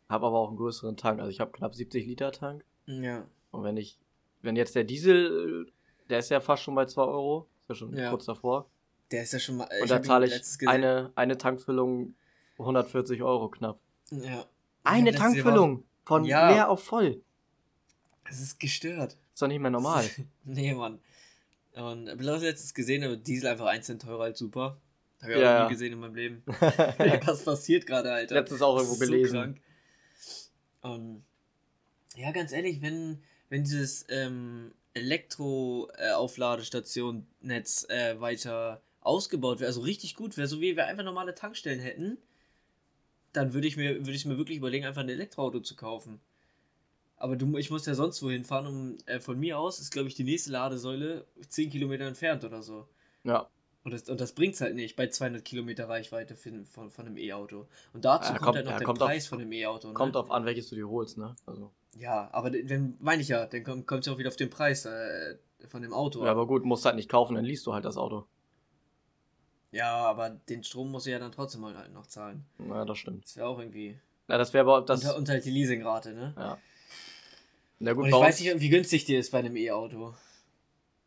Hab 0.07 0.23
aber 0.23 0.37
auch 0.37 0.49
einen 0.49 0.57
größeren 0.57 0.97
Tank. 0.97 1.19
Also 1.19 1.31
ich 1.31 1.39
habe 1.39 1.51
knapp 1.51 1.73
70 1.75 2.05
Liter 2.05 2.31
Tank. 2.31 2.63
Ja. 2.85 3.25
Und 3.51 3.63
wenn 3.63 3.77
ich, 3.77 3.97
wenn 4.41 4.55
jetzt 4.55 4.75
der 4.75 4.83
Diesel, 4.83 5.71
der 6.09 6.19
ist 6.19 6.29
ja 6.29 6.39
fast 6.39 6.63
schon 6.63 6.75
bei 6.75 6.85
2 6.85 7.01
Euro. 7.01 7.47
Ist 7.63 7.69
ja 7.69 7.75
schon 7.75 7.97
Ja. 7.97 8.09
kurz 8.11 8.25
davor. 8.25 8.69
Der 9.11 9.23
ist 9.23 9.33
ja 9.33 9.39
schon 9.39 9.57
mal. 9.57 9.67
Und 9.81 9.89
da 9.89 10.01
zahle 10.01 10.27
ich 10.27 10.67
eine, 10.67 11.11
eine 11.15 11.37
Tankfüllung 11.37 12.15
140 12.59 13.23
Euro 13.23 13.49
knapp. 13.49 13.79
Ja. 14.11 14.45
Eine 14.83 15.11
letztens 15.11 15.33
Tankfüllung 15.33 15.83
von 16.05 16.25
Ja. 16.25 16.49
leer 16.51 16.69
auf 16.69 16.83
voll. 16.83 17.21
Das 18.27 18.39
ist 18.39 18.59
gestört. 18.59 19.17
Ist 19.33 19.41
doch 19.41 19.47
nicht 19.47 19.59
mehr 19.59 19.71
normal. 19.71 20.05
nee, 20.43 20.73
Mann. 20.73 20.99
Und 21.73 22.07
ich 22.07 22.29
auch 22.29 22.39
letztens 22.39 22.73
gesehen, 22.73 23.03
aber 23.03 23.17
Diesel 23.17 23.49
einfach 23.49 23.65
1 23.65 23.85
Cent 23.87 24.03
teurer 24.03 24.23
als 24.25 24.39
super. 24.39 24.77
Hab 25.21 25.29
ich 25.29 25.35
auch 25.35 25.39
Ja, 25.41 25.59
noch 25.59 25.65
nie 25.69 25.73
gesehen 25.73 25.93
in 25.93 25.99
meinem 25.99 26.15
Leben. 26.15 26.43
Was 27.25 27.43
passiert 27.43 27.85
gerade, 27.85 28.11
Alter? 28.11 28.35
Letztens 28.35 28.61
auch 28.61 28.77
Das 28.77 28.85
irgendwo 28.87 29.03
ist 29.03 29.07
so 29.07 29.13
gelesen. 29.13 29.39
krank. 29.39 29.61
Und 30.81 31.23
ja, 32.15 32.31
ganz 32.31 32.51
ehrlich, 32.51 32.81
wenn, 32.81 33.21
wenn 33.49 33.63
dieses 33.63 34.05
ähm, 34.09 34.71
Elektro-Aufladestation-Netz 34.93 37.87
äh, 37.89 38.19
weiter 38.19 38.81
ausgebaut 39.01 39.59
wäre, 39.59 39.67
also 39.67 39.81
richtig 39.81 40.15
gut 40.15 40.37
wäre, 40.37 40.47
so 40.47 40.61
wie 40.61 40.75
wir 40.75 40.87
einfach 40.87 41.03
normale 41.03 41.35
Tankstellen 41.35 41.79
hätten, 41.79 42.17
dann 43.33 43.53
würde 43.53 43.67
ich 43.67 43.77
mir, 43.77 43.95
würde 43.99 44.11
ich 44.13 44.25
mir 44.25 44.37
wirklich 44.37 44.57
überlegen, 44.57 44.85
einfach 44.85 45.01
ein 45.01 45.09
Elektroauto 45.09 45.59
zu 45.59 45.75
kaufen. 45.75 46.19
Aber 47.17 47.35
du, 47.35 47.57
ich 47.57 47.69
muss 47.69 47.85
ja 47.85 47.93
sonst 47.95 48.21
wohin 48.23 48.45
fahren, 48.45 48.67
um 48.67 48.97
äh, 49.05 49.19
von 49.19 49.39
mir 49.39 49.59
aus 49.59 49.79
ist, 49.79 49.91
glaube 49.91 50.07
ich, 50.07 50.15
die 50.15 50.23
nächste 50.23 50.51
Ladesäule 50.51 51.25
10 51.49 51.69
Kilometer 51.69 52.05
entfernt 52.05 52.43
oder 52.43 52.61
so. 52.61 52.87
ja. 53.23 53.47
Und 53.85 53.91
das, 53.93 54.09
und 54.09 54.19
das 54.19 54.33
bringt's 54.33 54.59
halt 54.61 54.75
nicht 54.75 54.95
bei 54.97 55.07
200 55.07 55.45
Kilometer 55.45 55.87
Reichweite 55.87 56.35
für, 56.35 56.65
von, 56.65 56.89
von 56.91 57.05
einem 57.05 57.17
E-Auto. 57.17 57.67
Und 57.93 58.03
dazu 58.03 58.33
Ja, 58.33 58.39
kommt, 58.39 58.41
kommt- 58.45 58.55
halt 58.57 58.65
noch 58.65 58.71
ja, 58.73 58.77
der 58.79 58.85
kommt 58.85 59.01
auf- 59.01 59.07
Preis 59.07 59.27
von 59.27 59.39
dem 59.39 59.51
E-Auto. 59.51 59.87
Ne? 59.89 59.93
Kommt 59.93 60.17
auf 60.17 60.31
an, 60.31 60.43
welches 60.45 60.69
du 60.69 60.75
dir 60.75 60.89
holst, 60.89 61.17
ne? 61.17 61.35
Also. 61.45 61.71
Ja, 61.97 62.27
aber 62.33 62.49
dann 62.49 62.95
meine 62.99 63.21
ich 63.21 63.29
ja, 63.29 63.45
dann 63.45 63.63
kommt 63.85 63.99
es 64.01 64.07
ja 64.07 64.13
auch 64.13 64.17
wieder 64.17 64.27
auf 64.29 64.35
den 64.35 64.49
Preis 64.49 64.85
äh, 64.85 65.37
von 65.69 65.81
dem 65.81 65.93
Auto. 65.93 66.25
Ja, 66.25 66.31
aber 66.31 66.45
gut, 66.47 66.65
musst 66.65 66.83
halt 66.83 66.95
nicht 66.97 67.09
kaufen, 67.09 67.35
dann 67.35 67.45
liest 67.45 67.65
du 67.67 67.73
halt 67.73 67.85
das 67.85 67.95
Auto. 67.95 68.25
ja, 69.71 69.93
aber 69.95 70.29
den 70.31 70.63
Strom 70.63 70.89
muss 70.91 71.05
ich 71.05 71.11
ja 71.11 71.19
dann 71.19 71.31
trotzdem 71.31 71.63
halt 71.65 71.93
noch 71.93 72.07
zahlen. 72.07 72.43
Ja, 72.67 72.85
das 72.85 72.97
stimmt. 72.97 73.23
Das 73.25 73.37
wäre 73.37 73.47
auch 73.47 73.59
irgendwie. 73.59 73.99
Na, 74.27 74.37
das 74.39 74.53
wäre 74.53 74.63
aber 74.69 74.81
das. 74.85 75.05
und, 75.05 75.15
und 75.19 75.29
halt 75.29 75.45
die 75.45 75.51
Leasingrate, 75.51 76.13
ne? 76.13 76.33
ja. 76.37 76.57
Na 77.79 77.93
gut, 77.93 78.05
und 78.05 78.09
ich 78.09 78.15
weiß 78.15 78.39
nicht, 78.39 78.59
wie 78.61 78.69
günstig 78.69 79.05
die 79.05 79.15
ist 79.15 79.31
bei 79.31 79.39
einem 79.39 79.55
E-Auto. 79.57 80.15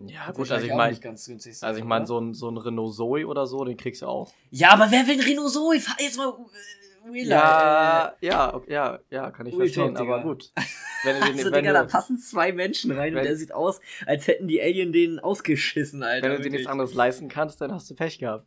Ja, 0.00 0.26
gut, 0.30 0.38
also 0.50 0.50
wahrscheinlich 0.52 0.70
ich 0.70 0.76
meine, 0.76 0.92
nicht 0.92 1.62
also 1.64 1.78
ich 1.80 1.84
meine, 1.84 2.06
so 2.06 2.20
ein, 2.20 2.32
so 2.34 2.48
ein 2.48 2.56
Renault 2.56 2.94
Zoe 2.94 3.26
oder 3.26 3.46
so, 3.46 3.64
den 3.64 3.76
kriegst 3.76 4.02
du 4.02 4.06
auch. 4.06 4.32
Ja, 4.50 4.70
aber 4.70 4.90
wer 4.90 5.06
will 5.06 5.14
ein 5.14 5.20
Renault 5.20 5.50
Zoe? 5.52 5.80
Fahr 5.80 5.96
jetzt 5.98 6.16
mal 6.16 6.28
äh, 6.28 7.12
Wheeler. 7.12 7.34
Ja, 7.36 8.14
ja, 8.20 8.54
okay, 8.54 8.72
ja, 8.72 8.98
ja, 9.10 9.30
kann 9.32 9.46
ich 9.46 9.54
Ui, 9.54 9.60
verstehen, 9.60 9.94
top, 9.96 10.06
aber 10.06 10.16
Digga. 10.18 10.28
gut. 10.28 10.52
Wenn 11.04 11.16
du, 11.20 11.22
Äh, 11.26 11.30
den, 11.30 11.38
also, 11.38 11.50
wenn, 11.52 11.62
Digga, 11.64 11.72
da 11.72 11.82
du, 11.84 11.88
passen 11.90 12.18
zwei 12.18 12.52
Menschen 12.52 12.90
rein 12.92 13.12
wenn- 13.12 13.18
und 13.20 13.24
der 13.24 13.36
sieht 13.36 13.52
aus, 13.52 13.80
als 14.06 14.26
hätten 14.26 14.46
die 14.48 14.60
Alien 14.60 14.92
den 14.92 15.18
ausgeschissen, 15.20 16.02
Alter. 16.02 16.28
wenn 16.28 16.36
du 16.36 16.42
dir 16.42 16.50
nichts 16.50 16.66
anderes 16.68 16.92
leisten 16.94 17.28
kannst, 17.28 17.60
dann 17.60 17.72
hast 17.72 17.88
du 17.90 17.94
Pech 17.94 18.18
gehabt. 18.18 18.46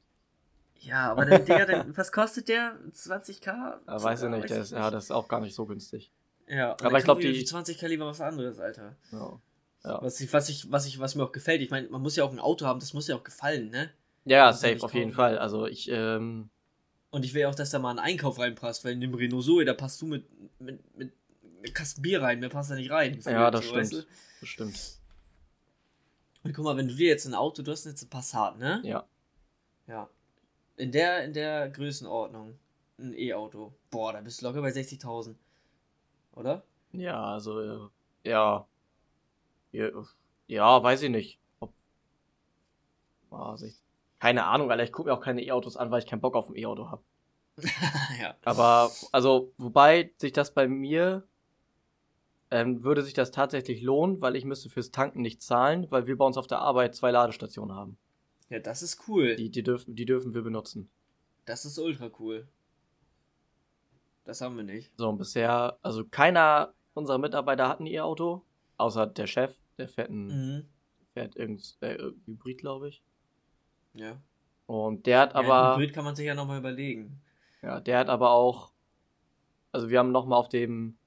Ja, 0.80 1.12
aber 1.12 1.26
dann, 1.26 1.46
Digga, 1.46 1.66
dann, 1.66 1.96
was 1.98 2.12
kostet 2.12 2.48
der? 2.50 2.78
20k? 2.94 3.46
Ja, 3.46 4.04
weiß 4.04 4.24
ich 4.24 4.30
nicht, 4.30 4.50
der 4.50 4.62
ist, 4.62 4.72
ja, 4.72 4.90
das 4.90 5.06
ist 5.06 5.12
auch 5.12 5.28
gar 5.28 5.40
nicht 5.42 5.54
so 5.56 5.66
günstig. 5.66 6.12
Ja, 6.48 6.76
Aber 6.82 6.98
ich 6.98 7.04
glaub, 7.06 7.18
kaufen 7.18 7.24
wir 7.24 7.34
die- 7.34 7.40
für 7.40 7.46
20 7.46 7.78
Kaliber 7.78 8.06
was 8.08 8.20
anderes, 8.22 8.60
Alter. 8.60 8.96
Ja. 9.12 9.40
Ja. 9.84 10.02
Was, 10.02 10.20
ich, 10.22 10.32
was, 10.32 10.50
ich, 10.50 10.72
was, 10.72 10.86
ich, 10.86 11.00
was 11.00 11.16
mir 11.16 11.24
auch 11.24 11.32
gefällt. 11.32 11.62
Ich 11.62 11.70
meine, 11.72 11.88
man 11.90 12.02
muss 12.02 12.16
ja 12.16 12.24
auch 12.24 12.32
ein 12.32 12.40
Auto 12.40 12.66
haben, 12.66 12.80
das 12.80 12.94
muss 12.94 13.08
ja 13.08 13.16
auch 13.16 13.24
gefallen, 13.24 13.70
ne? 13.70 13.90
Ja, 14.26 14.54
safe, 14.54 14.84
auf 14.84 14.94
jeden. 14.94 15.12
Fall. 15.14 15.40
Also 15.40 15.66
ich, 15.66 15.90
ähm, 15.90 16.50
Und 17.10 17.26
ich 17.26 17.34
will 17.34 17.46
auch, 17.46 17.56
dass 17.56 17.72
da 17.72 17.80
mal 17.80 17.90
ein 17.92 18.00
Einkauf 18.00 18.38
reinpasst, 18.38 18.86
weil 18.86 18.94
in 18.94 19.02
dem 19.02 19.14
Renault 19.16 19.44
Zoe, 19.44 19.66
da 19.66 19.74
passt 19.74 20.00
du 20.02 20.06
mit, 20.06 20.26
mit, 20.60 20.80
mit 20.96 21.12
Kasten 21.74 22.02
Bier 22.04 22.22
rein, 22.22 22.40
mehr 22.40 22.50
passt 22.50 22.70
da 22.72 22.76
nicht 22.76 22.92
rein. 22.92 23.20
ja, 23.26 23.50
das 23.50 23.66
So, 23.66 23.70
stimmt. 23.70 23.82
weißt 23.82 23.94
du? 23.94 24.04
Das 24.42 24.50
stimmt. 24.50 24.80
Und 26.44 26.54
guck 26.54 26.66
mal, 26.66 26.78
wenn 26.78 26.88
du 26.88 26.96
dir 26.96 27.08
jetzt 27.08 27.26
ein 27.26 27.34
Auto, 27.36 27.62
du 27.64 27.72
hast 27.72 27.86
jetzt 27.86 28.04
ein 28.04 28.10
Passat, 28.10 28.58
ne? 28.58 28.82
Ja. 28.84 29.06
Ja. 29.88 30.10
In 30.78 30.92
der, 30.92 31.24
in 31.24 31.34
der 31.34 31.70
Größenordnung, 31.70 32.58
ein 33.00 33.14
E-Auto. 33.16 33.74
Boah, 33.90 34.14
da 34.14 34.22
bist 34.22 34.42
du 34.42 34.46
locker 34.46 34.62
bei 34.62 34.70
60.000. 34.70 35.36
Oder? 36.34 36.64
Ja, 36.94 37.24
also, 37.34 37.60
äh, 37.62 38.30
ja. 38.30 38.68
Ja, 40.48 40.84
weiß 40.84 41.04
ich 41.04 41.10
nicht. 41.10 41.40
Ob. 41.60 41.74
Keine 44.20 44.46
Ahnung, 44.46 44.70
Alter, 44.70 44.84
ich 44.84 44.92
gucke 44.92 45.10
mir 45.10 45.16
auch 45.16 45.22
keine 45.22 45.44
E-Autos 45.44 45.78
an, 45.78 45.92
weil 45.92 46.00
ich 46.00 46.08
keinen 46.08 46.22
Bock 46.22 46.36
auf 46.36 46.50
ein 46.50 46.56
E-Auto 46.56 46.90
habe. 46.92 47.04
ja. 48.22 48.36
Aber, 48.44 48.92
also, 49.12 49.54
wobei 49.58 50.14
sich 50.18 50.34
das 50.34 50.54
bei 50.54 50.68
mir, 50.68 51.28
ähm, 52.52 52.84
würde 52.84 53.02
sich 53.02 53.14
das 53.14 53.32
tatsächlich 53.32 53.82
lohnen, 53.82 54.22
weil 54.22 54.36
ich 54.36 54.46
müsste 54.46 54.70
fürs 54.70 54.92
Tanken 54.92 55.22
nicht 55.22 55.42
zahlen, 55.42 55.88
weil 55.90 56.06
wir 56.06 56.18
bei 56.18 56.26
uns 56.26 56.38
auf 56.38 56.48
der 56.48 56.60
Arbeit 56.60 56.96
zwei 56.96 57.12
Ladestationen 57.12 57.76
haben. 57.76 57.98
Ja, 58.50 58.60
das 58.60 58.84
ist 58.84 59.08
cool. 59.08 59.38
Die, 59.38 59.50
die, 59.50 59.64
dürfen, 59.64 59.96
die 59.96 60.06
dürfen 60.06 60.34
wir 60.34 60.42
benutzen. 60.42 60.90
Das 61.46 61.64
ist 61.64 61.80
ultra 61.80 62.12
cool. 62.20 62.48
Das 64.26 64.42
haben 64.42 64.58
wir 64.58 64.64
nicht. 64.64 64.92
So, 64.98 65.10
und 65.10 65.18
bisher, 65.18 65.78
also 65.82 66.06
keiner 66.06 66.74
unserer 66.94 67.18
Mitarbeiter 67.18 67.70
hat 67.70 67.80
ein 67.80 67.88
E-Auto, 67.88 68.44
außer 68.78 69.08
der 69.08 69.28
Chef, 69.28 69.58
der 69.82 69.90
fährt 69.90 70.10
ein, 70.10 70.28
Mhm. 70.28 70.66
fährt 71.14 71.36
irgend, 71.36 71.78
äh, 71.82 71.98
Hybrid, 72.26 72.58
glaube 72.60 72.90
ich. 72.90 73.02
Ja. 73.94 74.18
Und 74.68 75.06
der 75.06 75.20
hat 75.20 75.34
ja, 75.34 75.40
aber, 75.40 75.76
Hybrid 75.76 75.94
kann 75.94 76.06
man 76.06 76.16
sich 76.16 76.26
ja 76.26 76.34
nochmal 76.36 76.60
überlegen. 76.60 77.22
ja, 77.62 77.80
der 77.82 78.00
hat 78.00 78.10
aber 78.10 78.32
auch, 78.32 78.72
also 79.72 79.90
wir 79.90 80.00
haben 80.00 80.12
nochmal 80.12 80.40
auf 80.40 80.50
dem, 80.50 80.98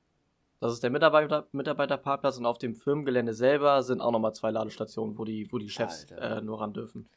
das 0.61 0.73
ist 0.75 0.83
der 0.83 0.91
Mitarbeiter, 0.91 1.47
Mitarbeiterparkplatz 1.53 2.37
und 2.39 2.47
auf 2.47 2.59
dem 2.59 2.75
Firmengelände 2.75 3.33
selber 3.35 3.83
sind 3.83 4.01
auch 4.01 4.11
nochmal 4.13 4.35
zwei 4.35 4.51
Ladestationen, 4.51 5.17
wo 5.19 5.25
die, 5.25 5.51
wo 5.53 5.59
die 5.59 5.69
Chefs 5.71 6.05
äh, 6.11 6.41
nur 6.43 6.61
ran 6.61 6.73
dürfen. 6.73 7.09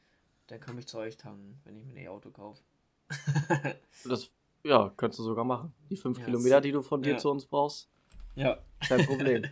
Dann 0.47 0.59
komme 0.61 0.79
ich 0.79 0.87
zu 0.87 0.97
euch 0.97 1.17
tanken, 1.17 1.59
wenn 1.65 1.75
ich 1.75 1.83
mir 1.85 1.91
ein 1.93 1.97
E-Auto 1.97 2.29
kaufe. 2.31 2.61
Das, 4.07 4.29
ja, 4.63 4.91
könntest 4.97 5.19
du 5.19 5.23
sogar 5.23 5.43
machen. 5.45 5.73
Die 5.89 5.95
fünf 5.97 6.19
Ja, 6.19 6.25
Kilometer, 6.25 6.61
die 6.61 6.71
du 6.71 6.81
von 6.81 7.01
dir 7.01 7.13
ja. 7.13 7.17
zu 7.17 7.29
uns 7.29 7.45
brauchst, 7.45 7.89
ja. 8.35 8.57
kein 8.87 9.05
Problem. 9.05 9.43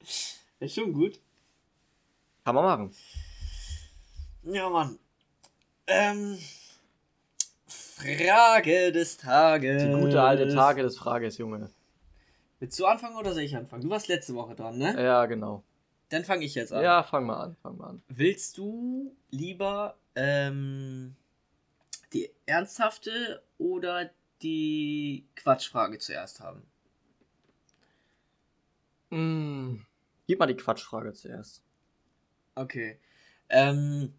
Ist 0.60 0.74
schon 0.74 0.92
gut. 0.92 1.20
Kann 2.44 2.54
man 2.54 2.64
machen. 2.64 2.94
Ja, 4.42 4.68
Mann. 4.68 4.98
Ähm. 5.86 6.38
Frage 7.66 8.90
des 8.90 9.16
Tages. 9.16 9.82
Die 9.82 9.90
gute 9.90 10.20
alte 10.20 10.52
Tage 10.52 10.82
des 10.82 10.98
Frages, 10.98 11.38
Junge. 11.38 11.70
Willst 12.58 12.78
du 12.78 12.86
anfangen 12.86 13.16
oder 13.16 13.32
soll 13.32 13.42
ich 13.42 13.56
anfangen? 13.56 13.82
Du 13.82 13.90
warst 13.90 14.08
letzte 14.08 14.34
Woche 14.34 14.54
dran, 14.54 14.78
ne? 14.78 15.00
Ja, 15.02 15.26
genau. 15.26 15.62
Dann 16.08 16.24
fange 16.24 16.44
ich 16.44 16.54
jetzt 16.54 16.72
an. 16.72 16.82
Ja, 16.82 17.02
fang 17.02 17.26
mal 17.26 17.40
an, 17.40 17.56
fang 17.62 17.76
mal 17.76 17.88
an. 17.90 18.02
Willst 18.08 18.58
du 18.58 19.16
lieber 19.30 19.96
ähm, 20.14 21.16
die 22.12 22.30
ernsthafte 22.46 23.42
oder 23.58 24.10
die 24.42 25.26
Quatschfrage 25.36 25.98
zuerst 25.98 26.40
haben? 26.40 26.62
Mm, 29.10 29.84
gib 30.26 30.38
mal 30.38 30.46
die 30.46 30.56
Quatschfrage 30.56 31.12
zuerst. 31.12 31.62
Okay. 32.54 32.98
Ähm, 33.48 34.12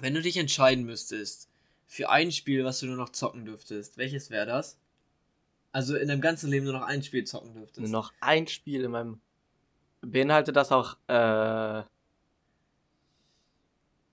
wenn 0.00 0.14
du 0.14 0.22
dich 0.22 0.36
entscheiden 0.36 0.84
müsstest 0.84 1.48
für 1.86 2.08
ein 2.10 2.32
Spiel, 2.32 2.64
was 2.64 2.80
du 2.80 2.86
nur 2.86 2.96
noch 2.96 3.10
zocken 3.10 3.44
dürftest, 3.44 3.98
welches 3.98 4.30
wäre 4.30 4.46
das? 4.46 4.78
Also 5.72 5.96
in 5.96 6.08
deinem 6.08 6.20
ganzen 6.20 6.50
Leben 6.50 6.64
nur 6.64 6.74
noch 6.74 6.86
ein 6.86 7.02
Spiel 7.02 7.24
zocken 7.24 7.54
dürftest. 7.54 7.80
Nur 7.80 7.90
noch 7.90 8.12
ein 8.20 8.46
Spiel 8.46 8.84
in 8.84 8.90
meinem. 8.90 9.20
Beinhaltet 10.00 10.56
das 10.56 10.72
auch, 10.72 10.96
äh. 11.08 11.82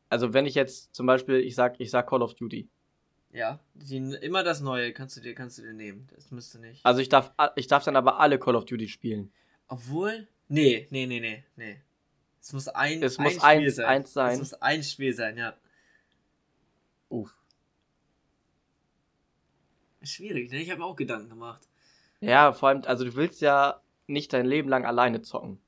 Also 0.10 0.34
wenn 0.34 0.46
ich 0.46 0.56
jetzt 0.56 0.94
zum 0.96 1.06
Beispiel, 1.06 1.36
ich 1.38 1.56
sag, 1.56 1.80
ich 1.80 1.92
sag 1.92 2.08
Call 2.08 2.22
of 2.22 2.36
Duty. 2.36 2.70
Ja, 3.32 3.60
die, 3.74 3.98
immer 3.98 4.44
das 4.44 4.62
Neue 4.62 4.94
kannst 4.94 5.18
du 5.18 5.22
dir, 5.22 5.36
kannst 5.36 5.58
du 5.58 5.64
dir 5.64 5.74
nehmen. 5.74 6.08
Das 6.16 6.32
müsste 6.32 6.60
nicht. 6.60 6.86
Also 6.86 7.02
ich 7.02 7.10
darf, 7.10 7.34
ich 7.56 7.68
darf 7.68 7.84
dann 7.84 7.96
aber 7.96 8.20
alle 8.20 8.40
Call 8.40 8.56
of 8.56 8.66
Duty 8.66 8.88
spielen. 8.88 9.32
Obwohl. 9.68 10.28
Nee, 10.48 10.88
nee, 10.92 11.06
nee, 11.06 11.20
nee, 11.20 11.44
nee. 11.58 11.82
Es 12.42 12.54
muss 12.54 12.68
ein, 12.68 13.04
Es 13.04 13.18
ein 13.18 13.24
muss 13.24 13.34
Spiel 13.34 13.44
eins- 13.46 13.76
sein. 13.76 13.86
eins 13.86 14.14
sein. 14.14 14.34
Es 14.34 14.40
muss 14.40 14.54
ein 14.56 14.84
Spiel 14.84 15.14
sein, 15.14 15.38
ja. 15.38 15.54
Uff. 17.10 17.34
Schwierig, 20.04 20.52
ne? 20.52 20.62
Ich 20.62 20.70
habe 20.70 20.80
mir 20.80 20.86
auch 20.86 20.96
Gedanken 20.96 21.30
gemacht. 21.30 21.68
Ja, 22.22 22.54
vor 22.54 22.70
allem, 22.70 22.84
also 22.86 23.04
du 23.04 23.16
willst 23.16 23.42
ja 23.42 23.82
nicht 24.08 24.32
dein 24.34 24.46
Leben 24.46 24.70
lang 24.70 24.86
alleine 24.86 25.22
zocken. 25.22 25.60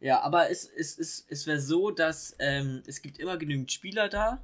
Ja, 0.00 0.20
aber 0.20 0.50
es, 0.50 0.64
es, 0.68 0.98
es, 0.98 1.26
es 1.28 1.46
wäre 1.46 1.60
so, 1.60 1.90
dass 1.90 2.34
ähm, 2.38 2.82
es 2.86 3.02
gibt 3.02 3.18
immer 3.18 3.36
genügend 3.36 3.70
Spieler 3.72 4.08
da. 4.08 4.42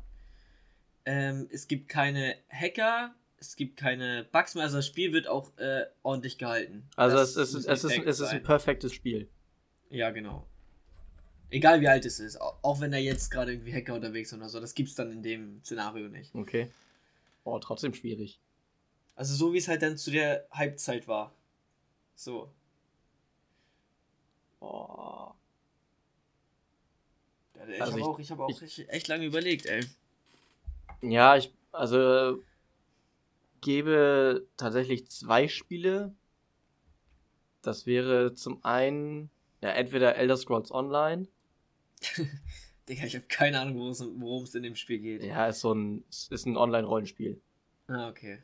Ähm, 1.05 1.49
es 1.51 1.67
gibt 1.69 1.89
keine 1.89 2.37
Hacker, 2.49 3.15
es 3.39 3.57
gibt 3.57 3.77
keine 3.77 4.25
Bugs 4.31 4.55
mehr. 4.55 4.65
Also 4.65 4.77
das 4.79 4.87
Spiel 4.87 5.13
wird 5.13 5.27
auch 5.27 5.57
äh, 5.59 5.87
ordentlich 6.03 6.39
gehalten. 6.39 6.89
Also 6.97 7.17
Das 7.17 7.31
es 7.37 7.55
ist, 7.55 7.67
es, 7.67 7.85
ist, 7.85 7.99
es 7.99 8.21
ist 8.21 8.29
ein 8.29 8.43
perfektes 8.43 8.93
Spiel. 8.93 9.29
Ja, 9.91 10.11
genau. 10.11 10.47
Egal 11.51 11.81
wie 11.81 11.89
alt 11.89 12.05
es 12.05 12.21
ist. 12.21 12.39
Auch 12.41 12.81
wenn 12.81 12.91
da 12.91 12.99
jetzt 12.99 13.31
gerade 13.31 13.53
irgendwie 13.53 13.73
Hacker 13.73 13.95
unterwegs 13.95 14.31
sind 14.31 14.41
oder 14.41 14.49
so. 14.51 14.61
Das 14.61 14.75
gibt's 14.75 14.95
dann 14.95 15.11
in 15.11 15.23
dem 15.23 15.63
Szenario 15.65 16.09
nicht. 16.09 16.35
Okay. 16.35 16.71
Boah, 17.45 17.61
trotzdem 17.61 17.95
schwierig. 17.95 18.39
Also 19.15 19.35
so 19.35 19.53
wie 19.53 19.59
es 19.59 19.67
halt 19.69 19.83
dann 19.83 19.97
zu 19.97 20.11
der 20.11 20.47
Halbzeit 20.51 21.09
war. 21.09 21.33
So. 22.15 22.51
Boah. 24.61 25.35
Ja, 27.57 27.69
Ich 27.69 27.81
Also 27.81 27.93
habe 27.95 28.03
auch, 28.05 28.19
ich 28.19 28.31
hab 28.31 28.39
auch 28.41 28.49
ich- 28.51 28.63
echt, 28.63 28.89
echt 28.91 29.09
lange 29.09 29.25
überlegt, 29.25 29.67
ey. 29.67 29.85
Ja, 31.01 31.37
ich, 31.37 31.53
also 31.73 32.43
gebe 33.61 34.47
tatsächlich 34.57 35.09
zwei 35.11 35.49
Spiele. 35.49 36.15
Das 37.63 37.87
wäre 37.87 38.35
zum 38.35 38.65
einen, 38.65 39.31
ja, 39.63 39.71
entweder 39.71 40.17
Elder 40.17 40.37
Scrolls 40.37 40.71
Online. 40.73 41.27
Digga, 42.89 43.05
ich 43.05 43.15
habe 43.17 43.27
keine 43.29 43.61
Ahnung, 43.61 43.77
worum 44.21 44.45
es- 44.45 44.55
in 44.55 44.63
dem 44.63 44.75
Spiel 44.77 44.99
geht. 44.99 45.23
Ja, 45.23 45.47
ist 45.47 45.61
so 45.61 45.73
ein, 45.75 46.05
ist 46.09 46.47
ein 46.47 46.57
Online-Rollenspiel. 46.57 47.41
Ah, 47.89 48.09
okay. 48.09 48.43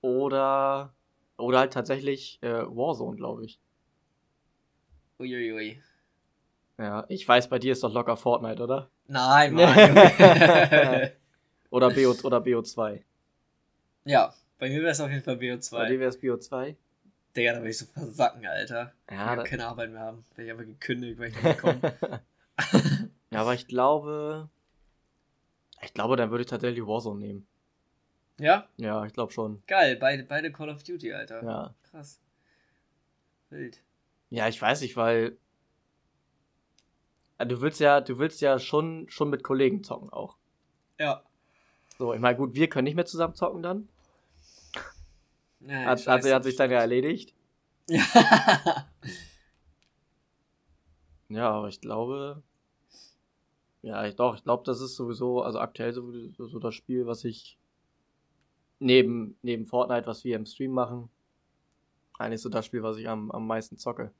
Oder, 0.00 0.94
oder 1.36 1.58
halt 1.58 1.72
tatsächlich 1.72 2.38
äh, 2.42 2.48
Warzone, 2.64 3.16
glaube 3.16 3.44
ich. 3.44 3.58
Uiuiui. 5.18 5.82
Ja, 6.78 7.04
ich 7.08 7.26
weiß, 7.26 7.48
bei 7.48 7.58
dir 7.58 7.72
ist 7.72 7.82
doch 7.82 7.92
locker 7.92 8.16
Fortnite, 8.16 8.62
oder? 8.62 8.90
Nein, 9.08 9.54
Mann. 9.54 9.74
Oder 11.70 11.90
BO, 11.90 12.12
oder 12.24 12.38
BO2. 12.40 13.02
ja, 14.04 14.32
bei 14.58 14.68
mir 14.70 14.80
wäre 14.80 14.92
es 14.92 15.00
auf 15.00 15.10
jeden 15.10 15.22
Fall 15.22 15.36
Bei 15.36 15.46
dir 15.48 15.58
BO2. 15.58 15.98
wäre 15.98 16.08
es 16.08 16.18
BO2. 16.20 16.76
Digga, 17.36 17.52
da 17.54 17.62
will 17.62 17.70
ich 17.70 17.78
so 17.78 17.84
versacken, 17.86 18.46
Alter. 18.46 18.92
Ja, 19.10 19.14
ich 19.34 19.38
hab 19.38 19.44
keine 19.44 19.66
Arbeit 19.66 19.90
mehr 19.90 20.00
haben. 20.00 20.24
Wäre 20.34 20.46
ich 20.46 20.52
aber 20.54 20.64
gekündigt, 20.64 21.18
weil 21.18 21.28
ich 21.30 21.42
nicht 21.42 21.58
komme. 21.58 21.80
ja, 23.30 23.40
aber 23.40 23.54
ich 23.54 23.66
glaube, 23.66 24.48
ich 25.82 25.94
glaube, 25.94 26.16
dann 26.16 26.30
würde 26.30 26.42
ich 26.42 26.50
tatsächlich 26.50 26.84
Warzone 26.86 27.20
nehmen. 27.20 27.46
ja? 28.38 28.68
Ja, 28.76 29.04
ich 29.04 29.12
glaube 29.12 29.32
schon. 29.32 29.62
Geil, 29.66 29.96
beide, 29.96 30.24
beide 30.24 30.50
Call 30.52 30.70
of 30.70 30.82
Duty, 30.82 31.12
Alter. 31.12 31.42
Ja. 31.44 31.74
Krass. 31.90 32.20
Wild. 33.50 33.80
Ja, 34.30 34.48
ich 34.48 34.60
weiß 34.60 34.80
nicht, 34.82 34.96
weil 34.96 35.38
Ja, 37.38 37.44
du 37.44 37.60
willst 37.60 37.80
ja, 37.80 38.00
du 38.00 38.18
willst 38.18 38.40
ja 38.40 38.58
schon, 38.58 39.06
schon 39.08 39.30
mit 39.30 39.42
Kollegen 39.42 39.82
zocken 39.84 40.10
auch. 40.10 40.36
Ja. 40.98 41.22
So, 41.98 42.12
ich 42.12 42.20
meine, 42.20 42.36
gut, 42.36 42.54
wir 42.54 42.68
können 42.68 42.84
nicht 42.84 42.94
mehr 42.96 43.06
zusammen 43.06 43.34
zocken 43.34 43.62
dann. 43.62 43.88
ja 45.60 45.84
Hat, 45.84 46.06
hat, 46.06 46.24
hat 46.24 46.44
sich 46.44 46.56
dann 46.56 46.70
ja 46.70 46.80
erledigt. 46.80 47.34
Ja. 47.88 48.04
Ja, 51.28 51.50
aber 51.50 51.68
ich 51.68 51.80
glaube. 51.80 52.42
Ja, 53.82 54.04
ich, 54.06 54.16
doch, 54.16 54.34
ich 54.34 54.42
glaube, 54.42 54.64
das 54.64 54.80
ist 54.80 54.96
sowieso, 54.96 55.42
also 55.42 55.60
aktuell 55.60 55.92
sowieso 55.92 56.46
so 56.46 56.58
das 56.58 56.74
Spiel, 56.74 57.06
was 57.06 57.24
ich 57.24 57.58
neben, 58.80 59.38
neben 59.42 59.66
Fortnite, 59.66 60.06
was 60.06 60.24
wir 60.24 60.36
im 60.36 60.46
Stream 60.46 60.72
machen, 60.72 61.08
eigentlich 62.18 62.42
so 62.42 62.48
das 62.48 62.66
Spiel, 62.66 62.82
was 62.82 62.96
ich 62.96 63.08
am, 63.08 63.30
am 63.30 63.46
meisten 63.46 63.78
zocke. 63.78 64.12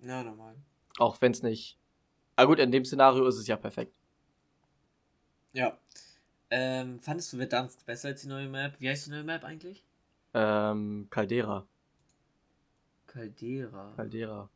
ja, 0.00 0.22
normal. 0.22 0.56
Auch 0.98 1.20
wenn 1.20 1.32
es 1.32 1.42
nicht. 1.42 1.78
Aber 2.36 2.48
gut, 2.48 2.58
in 2.58 2.72
dem 2.72 2.84
Szenario 2.84 3.26
ist 3.26 3.38
es 3.38 3.46
ja 3.46 3.56
perfekt. 3.56 3.94
Ja. 5.52 5.78
Ähm, 6.50 7.00
fandest 7.00 7.32
du 7.32 7.38
Verdansk 7.38 7.84
besser 7.86 8.08
als 8.08 8.22
die 8.22 8.28
neue 8.28 8.48
Map? 8.48 8.74
Wie 8.78 8.88
heißt 8.88 9.06
die 9.06 9.10
neue 9.10 9.24
Map 9.24 9.44
eigentlich? 9.44 9.84
Ähm, 10.34 11.06
Caldera. 11.10 11.66
Caldera. 13.06 13.92
Caldera. 13.96 14.50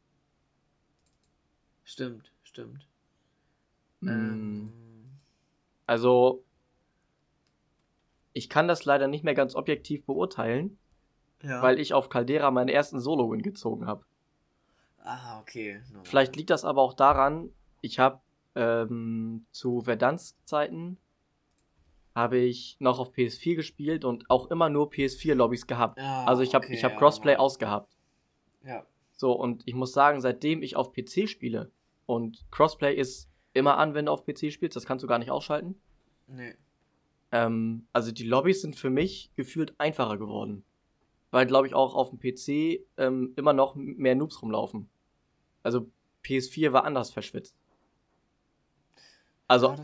Stimmt, 1.85 2.33
stimmt. 2.42 2.87
Ähm, 4.03 4.73
Also, 5.87 6.45
ich 8.33 8.49
kann 8.49 8.69
das 8.69 8.85
leider 8.85 9.09
nicht 9.09 9.25
mehr 9.25 9.35
ganz 9.35 9.55
objektiv 9.55 10.05
beurteilen, 10.05 10.79
ja. 11.43 11.62
weil 11.62 11.79
ich 11.81 11.95
auf 11.95 12.09
Caldera 12.09 12.50
meinen 12.50 12.69
ersten 12.69 13.00
Solo-Win 13.00 13.43
gezogen 13.43 13.87
habe. 13.87 14.05
Ah, 14.99 15.41
okay. 15.41 15.81
normal. 15.88 16.05
Vielleicht 16.05 16.37
liegt 16.37 16.50
das 16.50 16.65
aber 16.65 16.83
auch 16.83 16.93
daran, 16.95 17.50
ich 17.81 17.99
habe 17.99 18.21
ähm, 18.57 19.47
zu 19.53 19.83
Verdansk-Zeiten 19.83 20.99
habe 22.15 22.38
ich 22.38 22.76
noch 22.81 22.99
auf 22.99 23.12
PS4 23.12 23.57
gespielt 23.57 24.05
und 24.05 24.29
auch 24.31 24.50
immer 24.50 24.71
nur 24.71 24.91
PS4-Lobbys 24.91 25.67
gehabt. 25.67 26.00
Ah, 26.00 26.25
Also 26.25 26.43
ich 26.43 26.55
habe 26.55 26.65
okay, 26.65 26.75
ich 26.75 26.83
hab 26.83 26.93
ja, 26.93 26.99
Crossplay 26.99 27.33
normal. 27.33 27.45
ausgehabt. 27.45 27.97
Ja. 28.65 28.87
So, 29.12 29.33
und 29.33 29.62
ich 29.67 29.75
muss 29.75 29.93
sagen, 29.93 30.21
seitdem 30.23 30.62
ich 30.62 30.76
auf 30.76 30.93
PC 30.93 31.29
spiele 31.29 31.71
und 32.07 32.45
Crossplay 32.50 32.95
ist 32.95 33.31
immer 33.57 33.79
an, 33.79 33.95
wenn 33.95 34.07
du 34.07 34.13
auf 34.13 34.25
PC 34.25 34.53
spielst, 34.53 34.77
das 34.77 34.87
kannst 34.87 35.03
du 35.03 35.09
gar 35.09 35.19
nicht 35.19 35.31
ausschalten. 35.31 35.75
Nee. 36.27 36.55
Ähm, 37.33 37.87
also 37.93 38.13
die 38.13 38.25
Lobbys 38.25 38.63
sind 38.63 38.77
für 38.77 38.91
mich 38.91 39.31
gefühlt 39.37 39.75
einfacher 39.79 40.19
geworden. 40.19 40.65
Weil, 41.31 41.47
glaube 41.47 41.67
ich, 41.67 41.75
auch 41.75 41.95
auf 41.95 42.11
dem 42.11 42.21
PC 42.21 42.87
ähm, 42.97 43.33
immer 43.37 43.53
noch 43.53 43.75
mehr 43.75 44.15
Noobs 44.15 44.41
rumlaufen. 44.43 44.89
Also 45.63 45.91
PS4 46.25 46.73
war 46.73 46.85
anders 46.85 47.11
verschwitzt. 47.11 47.57
Also 49.49 49.73
Ja, 49.73 49.83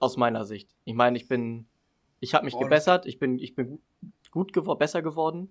aus 0.00 0.16
meiner 0.16 0.44
Sicht. 0.44 0.74
Ich 0.84 0.94
meine, 0.94 1.16
ich 1.16 1.28
bin, 1.28 1.66
ich 2.20 2.34
habe 2.34 2.44
mich 2.44 2.54
Boah, 2.54 2.64
gebessert, 2.64 3.06
ich 3.06 3.18
bin, 3.18 3.38
ich 3.38 3.54
bin 3.54 3.80
gut, 4.30 4.52
geworden, 4.52 4.78
besser 4.78 5.02
geworden. 5.02 5.50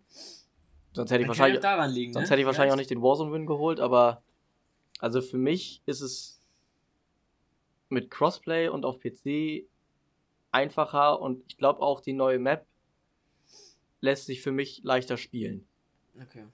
Sonst 0.94 1.12
hätte 1.12 1.24
ich 1.24 1.28
wahrscheinlich, 1.28 1.62
ja 1.62 1.86
liegen, 1.86 2.14
sonst 2.14 2.30
ne? 2.30 2.32
hätte 2.32 2.42
ich 2.42 2.46
wahrscheinlich 2.46 2.72
auch 2.72 2.78
Vielleicht. 2.78 2.90
nicht 2.90 2.98
den 2.98 3.02
Warzone-Win 3.02 3.46
geholt, 3.46 3.80
aber 3.80 4.24
also 5.00 5.22
für 5.22 5.38
mich 5.38 5.82
ist 5.86 6.02
es 6.02 6.42
mit 7.96 8.12
Crossplay 8.12 8.70
und 8.70 8.86
auf 8.86 9.00
PC 9.00 9.68
einfacher 10.52 11.20
und 11.22 11.44
ich 11.48 11.58
glaube 11.58 11.82
auch 11.82 12.02
die 12.02 12.14
neue 12.14 12.40
Map 12.40 12.68
lässt 14.02 14.26
sich 14.28 14.42
für 14.42 14.52
mich 14.52 14.82
leichter 14.84 15.18
spielen. 15.18 15.68
Okay. 16.22 16.46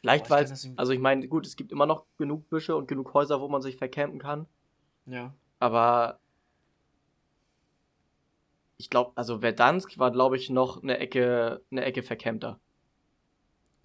Vielleicht 0.00 0.28
Boah, 0.28 0.40
ich 0.40 0.40
weil, 0.42 0.44
das 0.48 0.70
also 0.76 0.92
ich 0.92 1.00
meine, 1.00 1.26
gut, 1.26 1.46
es 1.46 1.56
gibt 1.56 1.72
immer 1.72 1.84
noch 1.86 2.06
genug 2.16 2.48
Büsche 2.48 2.76
und 2.76 2.86
genug 2.86 3.12
Häuser, 3.12 3.40
wo 3.40 3.48
man 3.48 3.60
sich 3.60 3.76
vercampen 3.76 4.20
kann, 4.20 4.46
Ja. 5.06 5.34
aber 5.58 6.18
ich 8.78 8.88
glaube, 8.90 9.12
also 9.16 9.40
Verdansk 9.40 9.98
war, 9.98 10.10
glaube 10.12 10.36
ich, 10.36 10.48
noch 10.50 10.82
eine 10.82 10.98
Ecke, 10.98 11.62
eine 11.70 11.84
Ecke 11.84 12.02
vercampter. 12.02 12.58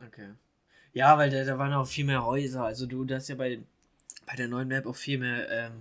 Okay. 0.05 0.31
Ja, 0.93 1.17
weil 1.17 1.29
da, 1.29 1.43
da 1.45 1.57
waren 1.60 1.74
auch 1.74 1.88
viel 1.88 2.05
mehr 2.05 2.25
Häuser. 2.25 2.63
Also 2.65 2.86
du, 2.88 3.05
da 3.05 3.15
hast 3.15 3.29
ja 3.29 3.36
bei, 3.36 3.63
bei 4.25 4.36
der 4.36 4.48
neuen 4.48 4.68
Map 4.68 4.86
auch 4.86 4.96
viel 4.96 5.18
mehr 5.18 5.50
ähm, 5.50 5.74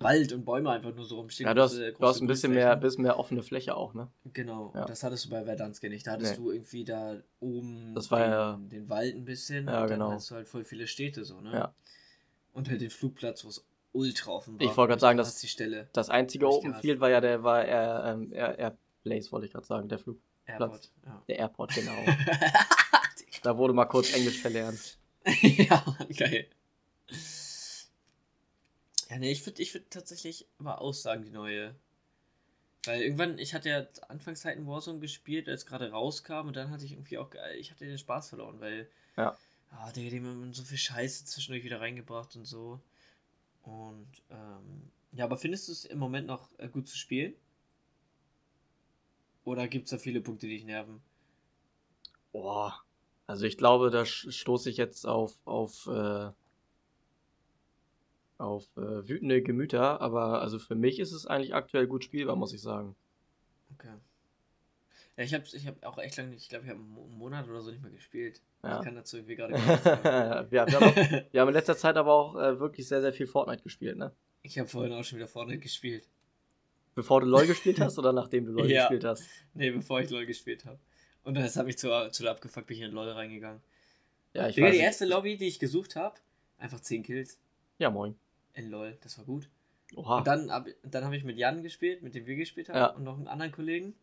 Wald 0.00 0.32
und 0.32 0.44
Bäume 0.44 0.70
einfach 0.70 0.94
nur 0.94 1.04
so 1.04 1.16
rumstehen. 1.16 1.46
Ja, 1.46 1.54
du 1.54 1.62
hast, 1.62 1.74
große- 1.76 1.92
du 1.98 2.06
hast 2.06 2.20
ein 2.20 2.26
bisschen 2.26 2.52
mehr, 2.52 2.74
bisschen 2.76 3.02
mehr 3.02 3.18
offene 3.18 3.42
Fläche 3.42 3.76
auch, 3.76 3.94
ne? 3.94 4.08
Genau, 4.32 4.72
Ja. 4.74 4.84
das 4.84 5.02
hattest 5.02 5.24
du 5.26 5.30
bei 5.30 5.44
Verdansk 5.44 5.82
nicht. 5.84 6.06
Da 6.06 6.12
hattest 6.12 6.32
Nee. 6.32 6.36
du 6.44 6.50
irgendwie 6.50 6.84
da 6.84 7.16
oben 7.40 7.94
den, 7.94 8.02
ja- 8.10 8.58
den 8.70 8.88
Wald 8.90 9.14
ein 9.14 9.24
bisschen 9.24 9.66
Ja, 9.68 9.82
und 9.82 9.88
genau. 9.88 10.06
dann 10.08 10.16
hast 10.16 10.30
du 10.30 10.34
halt 10.34 10.48
voll 10.48 10.64
viele 10.64 10.86
Städte 10.86 11.24
so, 11.24 11.40
ne? 11.40 11.52
Ja. 11.52 11.74
Und 12.52 12.68
halt 12.68 12.80
den 12.80 12.90
Flugplatz, 12.90 13.44
wo 13.44 13.48
es 13.48 13.64
ultra 13.92 14.32
offen 14.32 14.58
war. 14.58 14.66
Ich 14.68 14.76
wollte 14.76 14.90
gerade 14.90 15.00
sagen, 15.00 15.16
das- 15.18 15.38
die 15.40 15.48
Stelle. 15.48 15.88
Das 15.92 16.10
einzige 16.10 16.48
Open. 16.48 16.74
Field 16.74 17.00
war 17.00 17.10
ja 17.10 17.20
der, 17.20 17.42
war 17.44 17.64
Air, 17.64 18.04
ähm, 18.14 18.32
Air, 18.32 18.58
Airplace, 18.58 19.32
wollte 19.32 19.46
ich 19.46 19.52
gerade 19.52 19.66
sagen, 19.66 19.88
der 19.88 19.98
Flug, 20.00 20.18
Airport, 20.46 20.90
ja. 21.06 21.22
der 21.28 21.38
Airport, 21.38 21.74
genau. 21.74 21.92
da 23.42 23.56
wurde 23.56 23.72
mal 23.74 23.86
kurz 23.86 24.12
Englisch 24.14 24.40
verlernt. 24.40 24.98
ja, 25.40 25.82
geil. 26.16 26.46
Ja, 29.14 29.20
ne, 29.20 29.30
ich 29.30 29.46
würde 29.46 29.62
ich 29.62 29.72
würd 29.72 29.88
tatsächlich 29.90 30.44
aber 30.58 30.80
aussagen, 30.80 31.22
die 31.22 31.30
neue. 31.30 31.76
Weil 32.84 33.00
irgendwann, 33.02 33.38
ich 33.38 33.54
hatte 33.54 33.68
ja 33.68 33.86
Anfangszeiten 34.08 34.66
Warzone 34.66 34.98
gespielt, 34.98 35.48
als 35.48 35.66
gerade 35.66 35.92
rauskam 35.92 36.48
und 36.48 36.56
dann 36.56 36.70
hatte 36.70 36.84
ich 36.84 36.92
irgendwie 36.92 37.18
auch, 37.18 37.30
ich 37.56 37.70
hatte 37.70 37.86
den 37.86 37.96
Spaß 37.96 38.30
verloren, 38.30 38.58
weil. 38.58 38.90
Ja. 39.16 39.36
Ah, 39.70 39.92
Digga, 39.92 40.10
die 40.10 40.18
haben 40.18 40.52
so 40.52 40.64
viel 40.64 40.78
Scheiße 40.78 41.26
zwischendurch 41.26 41.62
wieder 41.62 41.80
reingebracht 41.80 42.34
und 42.34 42.44
so. 42.44 42.80
Und, 43.62 44.08
ähm, 44.30 44.90
ja, 45.12 45.26
aber 45.26 45.36
findest 45.36 45.68
du 45.68 45.72
es 45.72 45.84
im 45.84 45.98
Moment 45.98 46.26
noch 46.26 46.48
äh, 46.58 46.68
gut 46.68 46.88
zu 46.88 46.96
spielen? 46.96 47.34
Oder 49.44 49.68
gibt 49.68 49.84
es 49.84 49.90
da 49.90 49.98
viele 49.98 50.20
Punkte, 50.20 50.48
die 50.48 50.56
dich 50.56 50.64
nerven? 50.64 51.00
Boah. 52.32 52.82
Also 53.28 53.46
ich 53.46 53.58
glaube, 53.58 53.90
da 53.90 54.04
stoße 54.04 54.70
ich 54.70 54.76
jetzt 54.76 55.06
auf, 55.06 55.38
auf, 55.44 55.86
äh, 55.86 56.32
auf 58.38 58.64
äh, 58.76 59.08
wütende 59.08 59.42
Gemüter, 59.42 60.00
aber 60.00 60.42
also 60.42 60.58
für 60.58 60.74
mich 60.74 60.98
ist 60.98 61.12
es 61.12 61.26
eigentlich 61.26 61.54
aktuell 61.54 61.86
gut 61.86 62.04
spielbar, 62.04 62.36
muss 62.36 62.52
ich 62.52 62.60
sagen. 62.62 62.96
Okay. 63.74 63.92
Ja, 65.16 65.22
ich 65.24 65.32
habe 65.34 65.44
ich 65.52 65.66
hab 65.66 65.84
auch 65.84 65.98
echt 65.98 66.16
lange 66.16 66.30
nicht, 66.30 66.42
ich 66.42 66.48
glaube, 66.48 66.64
ich 66.64 66.70
habe 66.70 66.80
einen 66.80 66.90
Mo- 66.90 67.04
einen 67.04 67.16
Monat 67.18 67.48
oder 67.48 67.60
so 67.60 67.70
nicht 67.70 67.82
mehr 67.82 67.92
gespielt. 67.92 68.40
Ja. 68.64 68.78
Ich 68.80 68.84
kann 68.84 68.96
dazu 68.96 69.16
irgendwie 69.18 69.36
gerade 69.36 69.52
gar 69.52 69.62
wir, 70.50 70.60
haben 70.62 70.74
auch, 70.74 70.96
wir 71.32 71.40
haben 71.40 71.48
in 71.48 71.54
letzter 71.54 71.76
Zeit 71.76 71.96
aber 71.96 72.12
auch 72.12 72.34
äh, 72.36 72.58
wirklich 72.58 72.88
sehr, 72.88 73.00
sehr 73.00 73.12
viel 73.12 73.26
Fortnite 73.28 73.62
gespielt, 73.62 73.96
ne? 73.96 74.12
Ich 74.42 74.58
habe 74.58 74.68
vorhin 74.68 74.92
auch 74.92 75.04
schon 75.04 75.18
wieder 75.18 75.28
vorne 75.28 75.56
gespielt. 75.58 76.08
Bevor 76.96 77.20
du 77.20 77.26
LoL 77.26 77.46
gespielt 77.46 77.80
hast 77.80 77.98
oder 77.98 78.12
nachdem 78.12 78.46
du 78.46 78.52
LoL 78.52 78.70
Ja. 78.70 78.82
gespielt 78.82 79.04
hast? 79.04 79.22
Nee, 79.54 79.70
bevor 79.70 80.00
ich 80.00 80.10
LOL 80.10 80.26
gespielt 80.26 80.64
habe. 80.64 80.78
Und 81.22 81.34
das 81.34 81.56
habe 81.56 81.70
ich 81.70 81.78
zu, 81.78 81.88
zu 82.10 82.28
abgefuckt, 82.28 82.66
bin 82.66 82.76
ich 82.76 82.82
in 82.82 82.90
LOL 82.90 83.08
reingegangen. 83.10 83.62
Ja, 84.32 84.48
ich 84.48 84.56
Digga, 84.56 84.66
weiß 84.66 84.74
die 84.74 84.80
erste 84.82 85.04
Lobby, 85.06 85.36
die 85.36 85.46
ich 85.46 85.58
gesucht 85.60 85.94
habe, 85.96 86.16
einfach 86.58 86.80
10 86.80 87.04
Kills 87.04 87.38
Ja, 87.78 87.88
moin. 87.90 88.16
In 88.54 88.70
LOL. 88.70 88.96
Das 89.02 89.18
war 89.18 89.24
gut. 89.24 89.48
Oha. 89.96 90.18
Und 90.18 90.26
dann, 90.26 90.50
hab- 90.50 90.66
dann 90.82 91.04
habe 91.04 91.16
ich 91.16 91.24
mit 91.24 91.36
Jan 91.38 91.62
gespielt, 91.62 92.02
mit 92.02 92.14
dem 92.14 92.26
wir 92.26 92.36
gespielt 92.36 92.68
haben 92.68 92.76
Ja. 92.76 92.86
und 92.88 93.04
noch 93.04 93.16
einen 93.16 93.28
anderen 93.28 93.52
Kollegen. 93.52 93.94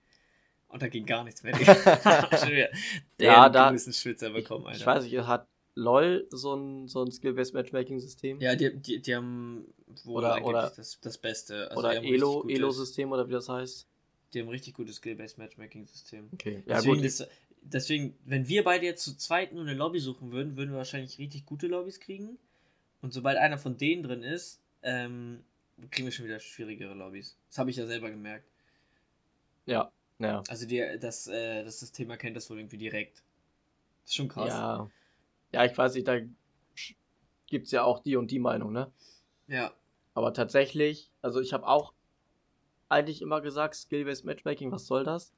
Und 0.67 0.81
da 0.81 0.87
ging 0.87 1.05
gar 1.05 1.23
nichts 1.23 1.43
mehr. 1.43 1.53
Wieder 1.59 2.69
Ja, 3.19 3.49
da- 3.49 3.69
größten 3.71 3.93
Schwitzer 3.93 4.27
ich, 4.27 4.33
bekommen, 4.33 4.65
Alter. 4.67 4.79
ich 4.79 4.85
weiß 4.85 5.03
nicht, 5.03 5.17
hat 5.19 5.47
LoL 5.75 6.27
so 6.31 6.53
ein, 6.55 6.87
so 6.87 7.03
ein 7.03 7.11
Skill-Based 7.11 7.53
Matchmaking-System? 7.53 8.39
Ja, 8.41 8.55
die, 8.55 8.75
die, 8.77 9.01
die 9.01 9.15
haben 9.15 9.65
wohl 10.03 10.17
Oder- 10.19 10.35
eigentlich 10.35 10.45
oder- 10.47 10.73
das, 10.75 10.99
das 11.01 11.17
Beste. 11.17 11.69
Also 11.71 11.79
oder 11.79 11.95
Elo, 12.03 12.45
Elo-System 12.47 13.11
oder 13.11 13.27
wie 13.27 13.33
das 13.33 13.49
heißt? 13.49 13.87
Die 14.33 14.39
haben 14.39 14.47
ein 14.47 14.51
richtig 14.51 14.73
gutes 14.75 14.95
Skill-Based 14.97 15.37
Matchmaking-System. 15.37 16.29
Okay. 16.33 16.63
Ja, 16.65 16.75
deswegen, 16.77 16.95
gut. 16.97 17.03
ist, 17.05 17.27
deswegen, 17.61 18.15
wenn 18.25 18.47
wir 18.47 18.63
beide 18.63 18.85
jetzt 18.85 19.03
zu 19.03 19.17
zweit 19.17 19.51
nur 19.53 19.63
eine 19.63 19.73
Lobby 19.73 19.99
suchen 19.99 20.31
würden, 20.31 20.55
würden 20.55 20.71
wir 20.71 20.77
wahrscheinlich 20.77 21.17
richtig 21.19 21.45
gute 21.45 21.67
Lobbys 21.67 21.99
kriegen. 21.99 22.37
Und 23.01 23.11
sobald 23.13 23.37
einer 23.37 23.57
von 23.57 23.77
denen 23.77 24.03
drin 24.03 24.23
ist, 24.23 24.61
ähm, 24.83 25.43
kriegen 25.89 26.07
wir 26.07 26.11
schon 26.11 26.25
wieder 26.25 26.39
schwierigere 26.39 26.93
Lobbys. 26.93 27.37
Das 27.49 27.57
habe 27.57 27.69
ich 27.69 27.75
ja 27.77 27.85
selber 27.85 28.09
gemerkt. 28.09 28.47
Ja, 29.65 29.91
ja. 30.19 30.43
Also 30.47 30.67
die, 30.67 30.83
das, 30.99 31.27
äh, 31.27 31.63
das 31.63 31.79
System 31.79 32.09
erkennt 32.09 32.35
das 32.35 32.49
wohl 32.49 32.59
irgendwie 32.59 32.77
direkt. 32.77 33.23
Das 34.03 34.11
ist 34.11 34.15
schon 34.15 34.27
krass. 34.27 34.49
Ja. 34.49 34.89
Ja, 35.51 35.65
ich 35.65 35.77
weiß 35.77 35.95
nicht, 35.95 36.07
da 36.07 36.19
gibt 37.47 37.65
es 37.65 37.71
ja 37.71 37.83
auch 37.83 37.99
die 37.99 38.15
und 38.15 38.31
die 38.31 38.39
Meinung, 38.39 38.71
ne? 38.71 38.91
Ja. 39.47 39.73
Aber 40.13 40.33
tatsächlich, 40.33 41.11
also 41.21 41.41
ich 41.41 41.53
habe 41.53 41.67
auch 41.67 41.93
eigentlich 42.87 43.21
immer 43.21 43.41
gesagt, 43.41 43.75
Skill-Based 43.75 44.25
Matchmaking, 44.25 44.71
was 44.71 44.85
soll 44.85 45.03
das? 45.03 45.33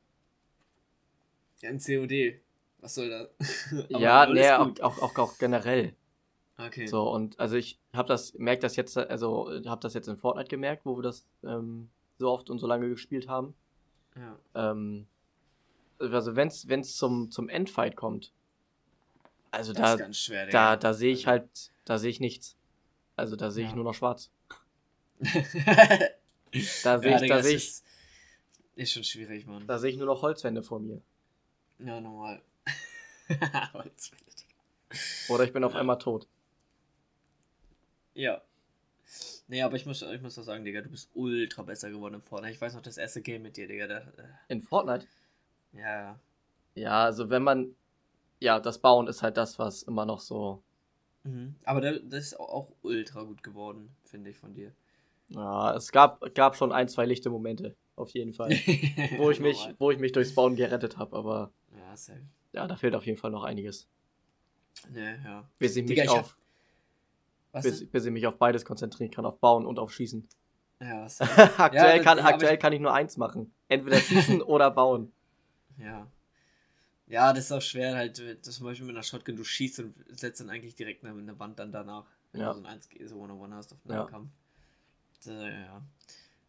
Ja, 1.62 1.69
ein 1.69 1.80
COD. 1.80 2.41
Was 2.80 2.95
soll 2.95 3.10
das? 3.10 3.30
Ja, 3.89 4.26
nee, 4.26 4.49
auch, 4.52 4.99
auch, 5.02 5.17
auch 5.17 5.38
generell. 5.38 5.95
Okay. 6.67 6.86
So, 6.88 7.10
und 7.10 7.39
also 7.39 7.56
ich 7.56 7.80
habe 7.93 8.08
das, 8.08 8.34
merkt 8.36 8.63
das 8.63 8.76
jetzt, 8.76 8.97
also 8.97 9.49
habe 9.65 9.82
das 9.82 9.93
jetzt 9.93 10.08
in 10.08 10.17
Fortnite 10.17 10.49
gemerkt, 10.49 10.86
wo 10.86 10.95
wir 10.97 11.04
das 11.04 11.26
ähm, 11.43 11.89
so 12.19 12.30
oft 12.32 12.49
und 12.49 12.60
so 12.60 12.67
lange 12.67 12.89
gespielt 12.89 13.28
haben. 13.28 13.54
Ja. 14.15 14.38
Ähm, 14.71 15.08
also 15.99 16.36
wenn's, 16.36 16.67
wenn's 16.67 16.95
zum, 16.97 17.32
zum 17.32 17.49
Endfight 17.49 17.95
kommt, 17.95 18.32
also 19.52 19.73
Das 19.73 19.97
da, 19.97 20.13
schwer, 20.13 20.45
da, 20.45 20.76
Digga. 20.76 20.76
da 20.78 20.93
sehe 20.93 21.12
ich 21.13 21.28
Also- 21.28 21.41
halt, 21.41 21.71
da 21.86 21.97
sehe 21.97 22.10
ich 22.10 22.19
nichts. 22.19 22.56
Also 23.15 23.36
da 23.36 23.52
sehe 23.52 23.63
ich 23.65 23.69
Ja. 23.71 23.76
nur 23.76 23.86
noch 23.86 23.93
schwarz. 23.93 24.32
da 26.84 26.99
sehe 26.99 27.15
ich- 27.21 27.28
da 27.30 27.41
sehe 27.43 27.56
ich- 27.56 27.63
Ist, 27.67 27.86
ist 28.76 28.91
schon 28.93 29.04
schwierig, 29.04 29.45
Mann. 29.45 29.65
Da 29.67 29.78
sehe 29.80 29.91
ich 29.91 29.97
nur 29.97 30.08
noch 30.08 30.21
Holzwände 30.21 30.63
vor 30.63 30.80
mir. 30.80 31.02
Ja, 31.80 31.99
normal. 32.02 32.41
Holzwände, 33.73 34.26
Digga. 34.39 35.04
Oder 35.34 35.43
ich 35.43 35.54
bin 35.54 35.63
auf 35.63 35.76
einmal 35.76 35.97
tot. 35.99 36.28
Ja. 38.15 38.41
Nee, 39.47 39.62
aber 39.62 39.76
ich 39.76 39.86
muss, 39.86 40.02
ich 40.02 40.21
muss 40.21 40.36
doch 40.36 40.43
sagen, 40.43 40.63
Digga, 40.65 40.82
du 40.82 40.89
bist 40.89 41.10
ultra 41.13 41.62
besser 41.63 41.89
geworden 41.89 42.15
im 42.15 42.21
Fortnite. 42.21 42.54
Ich 42.54 42.62
weiß 42.62 42.73
noch, 42.73 42.82
das 42.82 42.97
erste 42.97 43.21
Game 43.21 43.43
mit 43.43 43.58
dir, 43.58 43.67
Digga. 43.67 43.88
Da, 43.88 43.97
äh, 43.99 44.28
In 44.47 44.62
Fortnite? 44.62 45.06
ja, 45.73 46.19
Ja, 46.76 47.04
also 47.06 47.30
wenn 47.32 47.41
man, 47.43 47.76
ja, 48.39 48.60
das 48.60 48.80
Bauen 48.80 49.08
ist 49.08 49.23
halt 49.23 49.38
das, 49.38 49.60
was 49.60 49.84
immer 49.84 50.06
noch 50.06 50.19
so, 50.21 50.63
mhm. 51.23 51.56
Aber 51.65 51.82
da, 51.82 51.91
das 51.99 52.28
ist 52.28 52.39
auch, 52.39 52.71
ultra 52.82 53.23
gut 53.23 53.43
geworden, 53.43 53.95
finde 54.06 54.30
ich, 54.30 54.38
von 54.38 54.54
dir. 54.54 54.71
ja, 55.30 55.76
es 55.76 55.91
gab, 55.91 56.21
gab 56.36 56.56
schon 56.56 56.71
ein, 56.71 56.88
zwei 56.89 57.06
lichte 57.06 57.30
Momente, 57.30 57.76
auf 57.95 58.12
jeden 58.12 58.34
Fall. 58.34 58.49
wo 59.17 59.30
ich 59.32 59.39
mich, 59.39 59.58
wo 59.80 59.91
ich 59.91 59.99
mich 59.99 60.12
durchs 60.12 60.34
Bauen 60.36 60.56
gerettet 60.56 60.97
habe, 60.97 61.15
aber 61.15 61.52
Ja, 61.76 61.95
safe. 61.97 62.21
ja, 62.54 62.67
da 62.67 62.76
fehlt 62.78 62.95
auf 62.95 63.06
jeden 63.06 63.17
Fall 63.17 63.32
noch 63.32 63.43
einiges. 63.43 63.88
Nee, 64.89 65.15
ja. 65.23 65.47
Ich 65.60 65.76
mich 65.76 65.86
Digga, 65.88 66.04
ich 66.04 66.10
hab- 66.10 66.26
auf, 66.26 66.38
bis, 67.62 67.88
bis 67.89 68.06
ich 68.06 68.12
mich 68.12 68.26
auf 68.28 68.38
beides 68.38 68.66
konzentrieren 68.66 69.12
kann, 69.12 69.26
auf 69.26 69.39
Bauen 69.39 69.66
und 69.66 69.80
auf 69.80 69.92
Schießen. 69.94 70.28
Ja, 70.82 71.04
was 71.06 71.22
aktuell 71.60 72.02
kann, 72.02 72.18
ja, 72.18 72.24
aber 72.26 72.34
aktuell 72.34 72.56
ich- 72.56 72.60
kann 72.60 72.74
ich 72.74 72.80
nur 72.82 72.94
eins 72.94 73.18
machen. 73.18 73.54
Entweder 73.70 73.98
schießen 73.98 74.42
oder 74.44 74.72
bauen. 74.72 75.12
Ja. 75.78 76.08
Ja, 77.08 77.32
das 77.34 77.46
ist 77.46 77.52
auch 77.52 77.62
schwer, 77.62 77.96
halt, 77.96 78.20
das 78.46 78.56
zum 78.56 78.66
Beispiel 78.66 78.88
mit 78.88 78.96
einer 78.96 79.04
Shotgun, 79.04 79.36
du 79.36 79.44
schießt 79.44 79.80
und 79.82 79.94
setzt 80.10 80.39
dann 80.42 80.50
eigentlich 80.50 80.76
direkt 80.76 81.04
eine, 81.06 81.18
eine 81.18 81.38
Wand 81.39 81.60
dann 81.60 81.72
danach. 81.72 82.06
Wenn 82.32 82.42
Ja. 82.42 82.48
du 82.50 82.54
so 82.56 82.60
ein 82.62 82.66
1 82.66 82.89
so 83.06 83.18
One-on-One 83.18 83.56
hast 83.56 83.74
auf 83.74 83.80
Ja. 83.86 84.02
einem 84.02 84.08
Kampf. 84.10 84.30
Äh, 85.28 85.62
ja. 85.63 85.82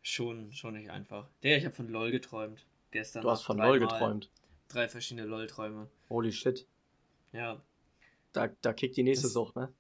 Schon, 0.03 0.53
schon 0.53 0.75
nicht 0.75 0.91
einfach. 0.91 1.29
Der, 1.43 1.59
ich 1.59 1.65
habe 1.65 1.75
von 1.75 1.89
LOL 1.89 2.11
geträumt. 2.11 2.65
Gestern. 2.91 3.23
Du 3.23 3.31
hast 3.31 3.43
von. 3.43 3.59
LOL 3.59 3.79
geträumt. 3.79 4.31
Drei 4.69 4.89
verschiedene 4.89 5.27
LOL-Träume. 5.27 5.89
Holy 6.09 6.33
shit. 6.33 6.67
Ja. 7.33 7.61
Da, 8.33 8.49
da 8.63 8.73
kickt 8.73 8.97
die 8.97 9.03
nächste 9.03 9.27
Das- 9.27 9.33
Sucht, 9.35 9.57
ne? 9.57 9.73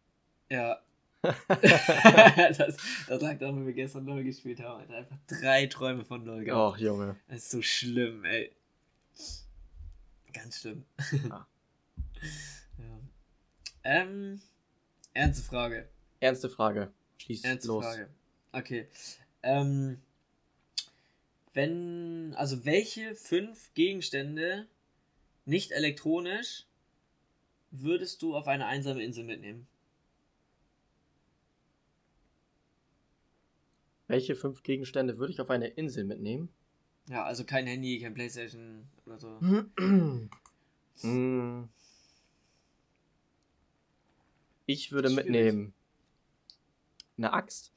Ja. 0.50 0.78
das, 1.48 2.76
das 3.08 3.22
lag 3.22 3.38
daran, 3.38 3.56
weil 3.56 3.66
wir 3.66 3.72
gestern 3.72 4.06
LOL 4.06 4.24
gespielt 4.24 4.60
haben. 4.60 4.80
Alter. 4.80 4.96
Einfach 4.96 5.16
drei 5.26 5.66
Träume 5.66 6.04
von 6.04 6.24
LOL 6.24 6.44
gehabt. 6.44 6.74
Och, 6.74 6.78
Junge. 6.78 7.16
Das 7.28 7.38
ist 7.38 7.50
so 7.50 7.62
schlimm, 7.62 8.24
ey. 8.24 8.52
Ganz 10.32 10.60
schlimm. 10.60 10.84
Ja. 11.12 11.46
ja. 12.78 12.98
Ähm, 13.84 14.40
ernste 15.12 15.42
Frage. 15.44 15.88
Ernste 16.20 16.50
Frage. 16.50 16.92
Schieß 17.18 17.44
Ernste 17.44 17.68
los. 17.68 17.84
Frage. 17.84 18.08
Okay. 18.52 18.88
Ähm, 19.42 20.00
wenn, 21.52 22.34
also 22.36 22.64
welche 22.64 23.14
fünf 23.14 23.72
Gegenstände, 23.74 24.66
nicht 25.44 25.70
elektronisch, 25.72 26.66
würdest 27.70 28.22
du 28.22 28.36
auf 28.36 28.48
eine 28.48 28.66
einsame 28.66 29.02
Insel 29.02 29.24
mitnehmen? 29.24 29.66
Welche 34.14 34.36
fünf 34.36 34.62
Gegenstände 34.62 35.18
würde 35.18 35.32
ich 35.32 35.40
auf 35.40 35.50
eine 35.50 35.66
Insel 35.66 36.04
mitnehmen? 36.04 36.48
Ja, 37.08 37.24
also 37.24 37.42
kein 37.42 37.66
Handy, 37.66 37.98
kein 37.98 38.14
Playstation 38.14 38.88
oder 39.06 39.18
so. 39.18 39.40
Hm. 41.00 41.68
Ich 44.66 44.92
würde 44.92 45.08
Schwierig. 45.08 45.24
mitnehmen 45.24 45.74
eine 47.18 47.32
Axt, 47.32 47.72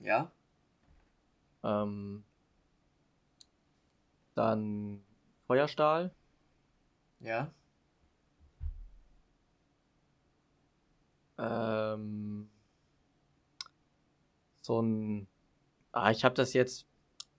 Ja? 0.00 0.32
ähm, 1.62 2.24
dann 4.34 5.04
Feuerstahl, 5.46 6.12
Ja? 7.20 7.54
ähm, 11.38 12.50
so 14.60 14.82
ein, 14.82 15.28
ah, 15.96 16.10
ich 16.10 16.24
habe 16.24 16.34
das 16.34 16.52
jetzt, 16.52 16.86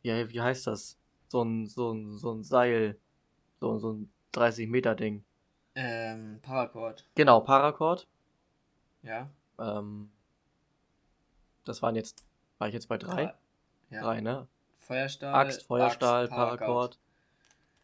ja, 0.01 0.29
wie 0.29 0.41
heißt 0.41 0.67
das? 0.67 0.97
So 1.27 1.43
ein, 1.43 1.67
so 1.67 1.91
ein, 1.91 2.17
so 2.17 2.31
ein 2.31 2.43
Seil, 2.43 2.97
so, 3.59 3.77
so 3.77 3.93
ein 3.93 4.11
30 4.31 4.69
Meter 4.69 4.95
Ding. 4.95 5.23
Ähm, 5.75 6.39
Paracord. 6.41 7.07
Genau, 7.15 7.41
Paracord. 7.41 8.07
Ja? 9.03 9.27
Ähm, 9.59 10.09
das 11.65 11.81
waren 11.81 11.95
jetzt, 11.95 12.25
war 12.57 12.67
ich 12.67 12.73
jetzt 12.73 12.87
bei 12.87 12.97
drei? 12.97 13.33
Ja. 13.89 14.01
Drei, 14.01 14.21
ne? 14.21 14.47
Feuerstahl. 14.77 15.35
Axt, 15.35 15.63
Feuerstahl, 15.63 16.23
Axt, 16.23 16.33
Paracord. 16.33 16.99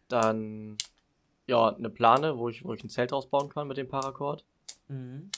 Dann, 0.07 0.77
ja, 1.45 1.69
eine 1.69 1.89
Plane, 1.89 2.37
wo 2.37 2.49
ich, 2.49 2.63
wo 2.63 2.73
ich 2.73 2.83
ein 2.83 2.89
Zelt 2.89 3.13
ausbauen 3.13 3.49
kann 3.49 3.67
mit 3.67 3.77
dem 3.77 3.89
Paracord. 3.89 4.43
Mhm. 4.87 5.29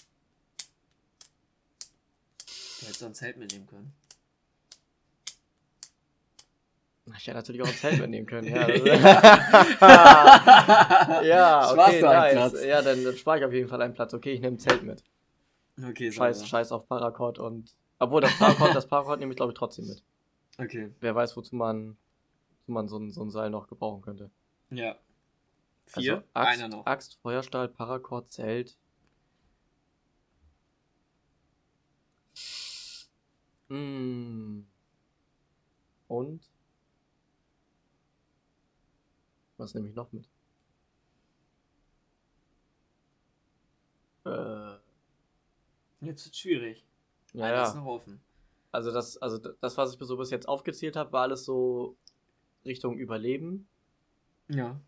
Du 2.46 2.86
hättest 2.86 3.00
so 3.00 3.06
ein 3.08 3.16
Zelt 3.16 3.38
mitnehmen 3.38 3.68
können. 3.68 3.94
Ich 7.18 7.28
hätte 7.28 7.38
natürlich 7.38 7.62
auch 7.62 7.68
ein 7.68 7.74
Zelt 7.76 8.00
mitnehmen 8.00 8.26
können, 8.26 8.48
ja. 8.48 8.68
ja, 11.22 11.72
okay, 11.72 12.02
nice. 12.02 12.64
Ja, 12.66 12.82
dann, 12.82 13.04
dann 13.04 13.16
spare 13.16 13.38
ich 13.40 13.46
auf 13.46 13.54
jeden 13.54 13.68
Fall 13.70 13.80
einen 13.84 13.94
Platz. 13.94 14.14
Okay, 14.16 14.32
ich 14.34 14.42
nehme 14.42 14.56
ein 14.56 14.60
Zelt 14.60 14.82
mit. 14.82 15.04
Okay, 15.88 16.12
Scheiß, 16.12 16.38
sauber. 16.40 16.48
scheiß 16.50 16.72
auf 16.72 16.88
Paracord 16.88 17.38
und. 17.38 17.76
Obwohl, 18.00 18.22
das 18.22 18.36
Paracord, 18.40 18.74
das 18.76 18.88
Paracord 18.88 19.20
nehme 19.20 19.34
ich, 19.34 19.38
glaube 19.38 19.52
ich, 19.52 19.58
trotzdem 19.58 19.86
mit. 19.88 20.02
Okay, 20.58 20.92
Wer 21.00 21.14
weiß, 21.14 21.38
wozu 21.38 21.56
man, 21.56 21.96
wozu 22.62 22.72
man 22.72 22.88
so, 22.88 22.98
ein, 22.98 23.12
so 23.12 23.22
ein 23.22 23.30
Seil 23.30 23.52
noch 23.52 23.68
gebrauchen 23.68 24.02
könnte. 24.02 24.32
ja. 24.72 24.96
Vier, 25.88 26.16
Also 26.16 26.24
Axt, 26.34 26.60
einer 26.64 26.68
noch. 26.70 26.86
Axt, 26.88 27.20
Feuerstahl, 27.22 27.68
Paracord, 27.68 28.32
Zelt. 28.32 28.76
Mm. 33.70 34.62
Und? 36.08 36.42
Was 39.58 39.74
nehme 39.74 39.88
ich 39.88 39.96
noch 39.96 40.12
mit? 40.12 40.28
Äh, 44.26 44.76
Jetzt 46.02 46.26
wird 46.26 46.36
schwierig. 46.36 46.86
ja, 47.34 47.64
ist 47.64 47.74
ja. 47.74 47.80
noch 47.80 47.88
offen. 47.88 48.22
Also 48.72 48.92
das, 48.92 49.18
also 49.18 49.38
das, 49.38 49.78
was 49.78 49.94
ich 49.94 50.00
so 50.00 50.18
bis 50.18 50.32
jetzt 50.32 50.48
aufgezählt 50.48 50.96
habe, 50.96 51.14
war 51.14 51.24
alles 51.24 51.46
so 51.46 51.96
Richtung 52.66 52.98
Überleben. 52.98 53.68
Ja. 54.50 54.80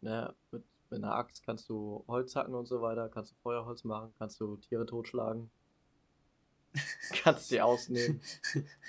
Ne, 0.00 0.34
mit, 0.50 0.64
mit 0.90 1.04
einer 1.04 1.14
Axt 1.14 1.44
kannst 1.44 1.68
du 1.68 2.04
Holz 2.08 2.34
hacken 2.34 2.54
und 2.54 2.66
so 2.66 2.82
weiter, 2.82 3.08
kannst 3.08 3.32
du 3.32 3.36
Feuerholz 3.36 3.84
machen, 3.84 4.12
kannst 4.18 4.40
du 4.40 4.56
Tiere 4.56 4.86
totschlagen, 4.86 5.50
kannst 7.22 7.48
sie 7.48 7.60
ausnehmen. 7.60 8.20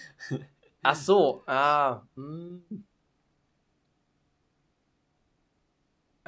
Ach 0.81 0.95
so, 0.95 1.43
ah, 1.45 2.07
hm. 2.15 2.85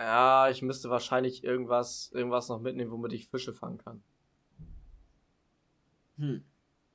Ja, 0.04 0.50
ich 0.50 0.62
müsste 0.64 0.90
wahrscheinlich 0.90 1.44
irgendwas, 1.44 2.12
irgendwas 2.12 2.50
noch 2.50 2.60
mitnehmen, 2.60 2.90
womit 2.92 3.14
ich 3.14 3.28
Fische 3.28 3.54
fangen 3.54 3.78
kann. 3.78 4.02
Hm. 6.18 6.44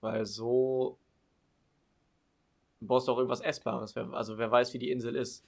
Weil 0.00 0.26
so. 0.26 0.98
Du 2.80 2.86
brauchst 2.88 3.08
auch 3.08 3.16
irgendwas 3.16 3.40
Essbares. 3.40 3.96
Also 3.96 4.38
wer 4.38 4.50
weiß, 4.50 4.74
wie 4.74 4.78
die 4.78 4.90
Insel 4.90 5.14
ist. 5.16 5.44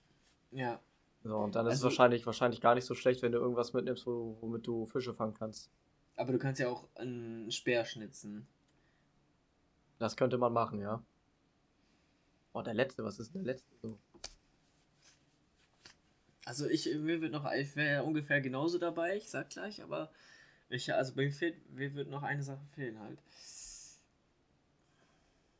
Ja. 0.53 0.81
So, 1.25 1.37
und 1.37 1.55
dann 1.57 1.67
ist 1.67 1.75
es 1.75 1.79
Also- 1.81 1.85
wahrscheinlich, 1.87 2.25
wahrscheinlich 2.27 2.61
gar 2.61 2.75
nicht 2.75 2.85
so 2.85 2.95
schlecht, 2.95 3.23
wenn 3.23 3.33
du 3.33 3.39
irgendwas 3.39 3.73
mitnimmst, 3.73 4.07
wo, 4.07 4.39
womit 4.41 4.67
du 4.67 4.87
Fische 4.87 5.13
fangen 5.13 5.35
kannst. 5.35 5.71
Aber 6.17 6.33
du 6.33 6.39
kannst 6.39 6.61
ja 6.61 6.69
auch 6.69 6.87
einen 6.95 7.51
Speer 7.51 7.85
schnitzen. 7.85 8.47
Das 9.99 10.17
könnte 10.17 10.39
man 10.39 10.53
machen, 10.53 10.81
ja. 10.81 11.03
Oh, 12.53 12.63
der 12.63 12.75
letzte, 12.75 13.05
was 13.05 13.19
ist 13.19 13.35
denn 13.35 13.45
der 13.45 13.55
letzte? 13.55 13.69
So. 13.83 13.99
Also 16.49 16.67
ich, 16.67 16.87
mir 16.87 17.21
wird 17.21 17.33
noch, 17.33 17.53
ich 17.53 17.77
wäre 17.77 18.05
ungefähr 18.05 18.41
genauso 18.41 18.79
dabei, 18.79 19.19
ich 19.19 19.29
sag 19.29 19.51
gleich, 19.51 19.83
aber 19.83 20.11
ich, 20.71 20.95
also 20.95 21.15
bei 21.15 21.27
mir 21.27 21.31
fehlt, 21.31 21.71
mir 21.75 21.95
wird 21.95 22.09
noch 22.09 22.23
eine 22.23 22.43
Sache 22.43 22.65
fehlen 22.75 22.99
halt. 23.01 23.23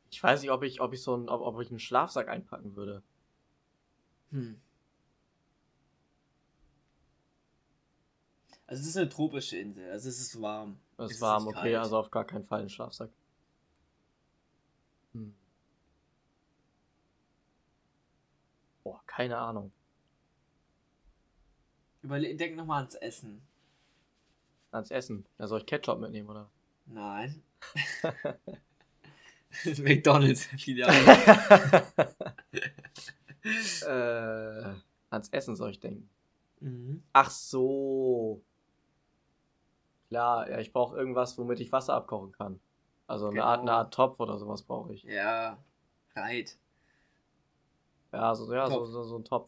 Ich 0.09 0.23
weiß 0.23 0.41
nicht, 0.41 0.49
ob 0.49 0.63
ich, 0.63 0.81
ob 0.81 0.91
ich 0.91 1.03
so 1.03 1.15
ein, 1.15 1.29
ob, 1.29 1.41
ob 1.41 1.61
ich 1.61 1.69
einen 1.69 1.79
Schlafsack 1.79 2.27
einpacken 2.27 2.75
würde. 2.75 3.03
Hm. 4.31 4.59
Also 8.65 8.81
es 8.81 8.87
ist 8.87 8.97
eine 8.97 9.09
tropische 9.09 9.57
Insel, 9.57 9.91
also 9.91 10.09
es 10.09 10.19
ist 10.19 10.41
warm. 10.41 10.79
Es 10.97 11.11
ist 11.11 11.21
warm, 11.21 11.45
okay, 11.45 11.73
kalt. 11.73 11.75
also 11.75 11.97
auf 11.97 12.09
gar 12.09 12.25
keinen 12.25 12.45
Fall 12.45 12.61
einen 12.61 12.69
Schlafsack. 12.69 13.11
Hm. 15.13 15.35
Boah, 18.83 19.03
keine 19.05 19.37
Ahnung. 19.37 19.71
Überle 22.09 22.35
denk 22.35 22.55
nochmal 22.55 22.79
ans 22.79 22.95
Essen. 22.95 23.39
Ans 24.71 24.89
Essen. 24.89 25.27
Da 25.37 25.45
soll 25.45 25.59
ich 25.59 25.67
Ketchup 25.67 25.99
mitnehmen, 25.99 26.27
oder? 26.27 26.49
Nein. 26.87 27.43
McDonalds 29.77 30.45
Filiale. 30.45 30.91
äh, 33.85 34.73
ans 35.11 35.29
Essen 35.29 35.55
soll 35.55 35.69
ich 35.69 35.79
denken. 35.79 36.09
mhm. 36.61 37.03
Ach 37.13 37.29
so. 37.29 38.41
Klar, 40.07 40.49
ja, 40.49 40.57
ich 40.57 40.73
brauche 40.73 40.97
irgendwas, 40.97 41.37
womit 41.37 41.59
ich 41.59 41.71
Wasser 41.71 41.93
abkochen 41.93 42.31
kann. 42.31 42.59
Also 43.05 43.27
eine, 43.27 43.43
Art, 43.43 43.59
eine 43.59 43.65
Genau. 43.67 43.77
Art 43.77 43.93
Topf 43.93 44.19
oder 44.19 44.39
sowas 44.39 44.63
brauche 44.63 44.95
ich. 44.95 45.03
Ja, 45.03 45.59
right. 46.15 46.57
Ja, 48.11 48.33
so, 48.33 48.51
ja 48.51 48.67
so, 48.67 48.85
so, 48.85 49.03
so 49.03 49.17
ein 49.19 49.25
Topf. 49.25 49.47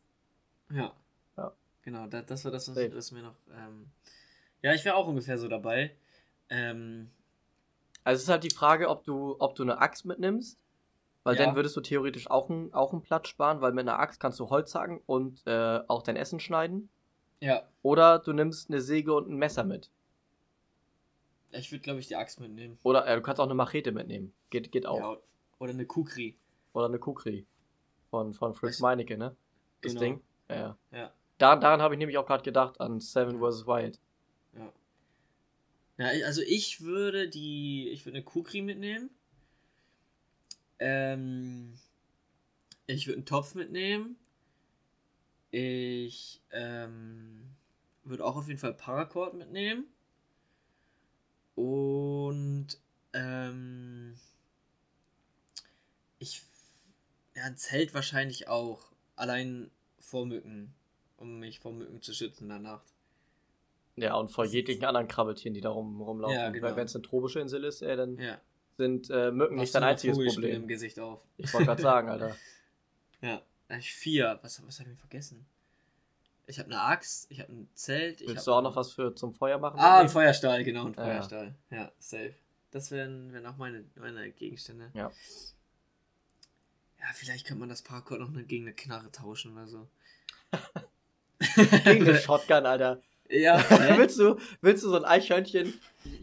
Ja. 0.72 0.94
Genau, 1.84 2.08
das, 2.08 2.26
das 2.28 2.46
war 2.46 2.52
das, 2.52 2.68
was, 2.74 2.94
was 2.96 3.12
mir 3.12 3.24
noch. 3.24 3.36
Ähm, 3.58 3.88
ja, 4.62 4.74
ich 4.74 4.86
wäre 4.86 4.96
auch 4.96 5.08
ungefähr 5.08 5.38
so 5.38 5.48
dabei. 5.48 5.96
Ähm, 6.50 7.10
Also 8.04 8.18
es 8.18 8.24
ist 8.24 8.30
halt 8.30 8.44
die 8.44 8.52
Frage, 8.54 8.90
ob 8.90 9.04
du, 9.04 9.36
ob 9.40 9.56
du 9.56 9.64
eine 9.64 9.80
Axt 9.80 10.06
mitnimmst. 10.06 10.58
Weil 11.24 11.38
Ja. 11.38 11.46
dann 11.46 11.56
würdest 11.56 11.76
du 11.76 11.82
theoretisch 11.82 12.30
auch, 12.32 12.50
ein, 12.50 12.74
auch 12.74 12.94
einen 12.94 13.04
Platz 13.04 13.28
sparen, 13.28 13.62
weil 13.62 13.74
mit 13.74 13.88
einer 13.88 14.00
Axt 14.00 14.20
kannst 14.20 14.40
du 14.40 14.50
Holz 14.50 14.74
hacken 14.74 15.02
und 15.06 15.46
äh, 15.46 15.80
auch 15.88 16.02
dein 16.02 16.16
Essen 16.16 16.40
schneiden. 16.40 16.90
ja. 17.42 17.68
Oder 17.84 18.20
du 18.20 18.34
nimmst 18.34 18.70
eine 18.70 18.82
Säge 18.82 19.14
und 19.14 19.28
ein 19.30 19.38
Messer 19.38 19.64
mit. 19.64 19.90
Ich 21.52 21.72
würde, 21.72 21.82
glaube 21.84 22.00
ich, 22.00 22.08
die 22.08 22.16
Axt 22.16 22.40
mitnehmen. 22.40 22.78
Oder 22.84 23.06
äh, 23.08 23.16
du 23.16 23.22
kannst 23.22 23.40
auch 23.40 23.46
eine 23.46 23.54
Machete 23.56 23.92
mitnehmen. 23.92 24.34
Geht, 24.52 24.72
geht 24.72 24.86
auch. 24.86 24.98
Ja, 25.00 25.18
oder 25.60 25.72
eine 25.74 25.86
Kukri. 25.86 26.38
Oder 26.74 26.86
eine 26.86 26.98
Kukri. 27.00 27.46
Von, 28.10 28.34
von 28.34 28.54
Fritz 28.54 28.80
Meinecke, 28.80 29.18
ne? 29.18 29.36
Das 29.82 29.94
Genau. 29.94 30.00
Ding. 30.02 30.22
Ja, 30.50 30.78
ja. 30.92 31.14
Da, 31.42 31.56
daran 31.56 31.82
habe 31.82 31.96
ich 31.96 31.98
nämlich 31.98 32.20
auch 32.20 32.28
gerade 32.28 32.44
gedacht, 32.44 32.80
an 32.80 33.00
Seven 33.00 33.40
vs. 33.40 33.66
Wild. 33.66 34.00
Ja. 34.56 34.74
Ja, 35.98 36.26
also 36.26 36.42
ich 36.42 36.82
würde 36.82 37.28
die. 37.28 37.90
Ich 37.90 38.06
würde 38.06 38.18
eine 38.18 38.26
Kukri 38.26 38.62
mitnehmen. 38.62 39.10
Ähm. 40.78 41.74
Ich 42.86 43.08
würde 43.08 43.18
einen 43.18 43.26
Topf 43.26 43.56
mitnehmen. 43.56 44.18
Ich 45.50 46.42
ähm, 46.52 47.56
würde 48.04 48.26
auch 48.26 48.36
auf 48.36 48.48
jeden 48.48 48.60
Fall 48.60 48.74
Paracord 48.74 49.34
mitnehmen. 49.34 49.86
Und 51.56 52.68
ähm, 53.14 54.16
ich 56.20 56.44
ja, 57.36 57.46
ein 57.46 57.58
Zelt 57.58 57.94
wahrscheinlich 57.94 58.48
auch. 58.48 58.92
Allein 59.16 59.72
vor 60.00 60.26
Mücken. 60.26 60.74
Um 61.22 61.40
mich 61.40 61.60
vor 61.60 61.72
Mücken 61.72 62.02
zu 62.02 62.14
schützen 62.14 62.44
in 62.46 62.50
der 62.50 62.60
Nacht. 62.60 62.88
Ja, 63.96 64.16
und 64.16 64.30
vor 64.32 64.46
jeglichen 64.46 64.86
anderen 64.86 65.08
Krabbeltieren, 65.08 65.54
die 65.54 65.62
da 65.62 65.70
rum, 65.70 66.02
rumlaufen. 66.02 66.36
Ja, 66.36 66.50
genau. 66.50 66.66
Weil 66.68 66.76
wenn 66.78 66.86
es 66.86 66.96
eine 66.96 67.04
tropische 67.04 67.40
Insel 67.40 67.64
ist, 67.64 67.82
ey, 67.84 67.96
dann 67.96 68.18
Ja. 68.18 68.40
sind 68.78 69.10
äh, 69.12 69.32
Mücken 69.32 69.56
nicht 69.56 69.64
Machst 69.66 69.76
dein 69.76 69.84
einziges 69.84 70.18
Vogelspinne 70.18 70.48
im 70.48 70.54
Problem. 70.62 70.68
Gesicht 70.68 71.00
auf. 71.00 71.24
Ich 71.38 71.54
wollte 71.54 71.68
gerade 71.68 71.82
sagen, 71.82 72.10
Alter. 72.10 72.36
Ja, 73.22 73.40
ich 73.78 73.94
vier. 73.94 74.40
Was, 74.42 74.66
was 74.66 74.80
habe 74.80 74.90
ich 74.92 74.98
vergessen? 74.98 75.46
Ich 76.48 76.58
habe 76.58 76.70
eine 76.72 76.82
Axt, 76.82 77.28
ich 77.30 77.40
habe 77.40 77.52
ein 77.54 77.70
Zelt. 77.76 78.20
Ich 78.22 78.28
Willst 78.30 78.48
du 78.48 78.52
auch 78.54 78.64
noch 78.64 78.76
was 78.76 78.92
für 78.94 79.14
zum 79.14 79.32
Feuer 79.32 79.60
machen? 79.60 79.80
Ah, 79.80 80.00
ein? 80.00 80.10
Feuerstahl, 80.10 80.64
genau, 80.64 80.88
ein 80.88 80.96
Ja. 80.96 81.04
Feuerstahl. 81.06 81.54
Ja, 81.70 81.92
safe. 82.00 82.34
Das 82.72 82.90
wären, 82.90 83.32
wären 83.32 83.46
auch 83.46 83.58
meine, 83.58 83.86
meine 83.96 84.32
Gegenstände. 84.32 84.90
Ja. 84.96 85.12
Ja, 87.00 87.06
vielleicht 87.14 87.46
könnte 87.46 87.60
man 87.60 87.70
das 87.70 87.84
Parkour 87.84 88.18
noch 88.18 88.32
ne- 88.32 88.44
gegen 88.44 88.64
eine 88.66 88.74
Knarre 88.74 89.12
tauschen 89.12 89.54
oder 89.54 89.68
so. 89.68 89.88
Gegen 91.84 92.08
eine 92.08 92.18
Shotgun, 92.20 92.66
Alter. 92.66 93.02
ja, 93.30 93.64
willst, 93.98 94.20
du, 94.20 94.38
willst 94.62 94.84
du 94.84 94.90
so 94.90 94.96
ein 94.98 95.06
Eichhörnchen, 95.06 95.74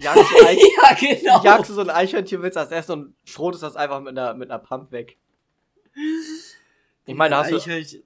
jagst 0.00 0.30
du, 0.32 0.46
Eich, 0.46 0.58
ja, 0.82 0.94
genau. 0.94 1.42
jagst 1.44 1.70
du 1.70 1.74
so 1.74 1.80
ein 1.80 1.90
Eichhörnchen, 1.90 2.42
willst 2.42 2.56
das 2.56 2.70
essen 2.70 2.92
und 2.92 3.14
schrotest 3.24 3.62
das 3.62 3.76
einfach 3.76 4.00
mit 4.00 4.16
einer, 4.16 4.34
mit 4.34 4.50
einer 4.50 4.58
Pump 4.58 4.92
weg. 4.92 5.16
Ich 7.06 7.14
meine, 7.14 7.36
hast 7.36 7.50
du, 7.50 7.58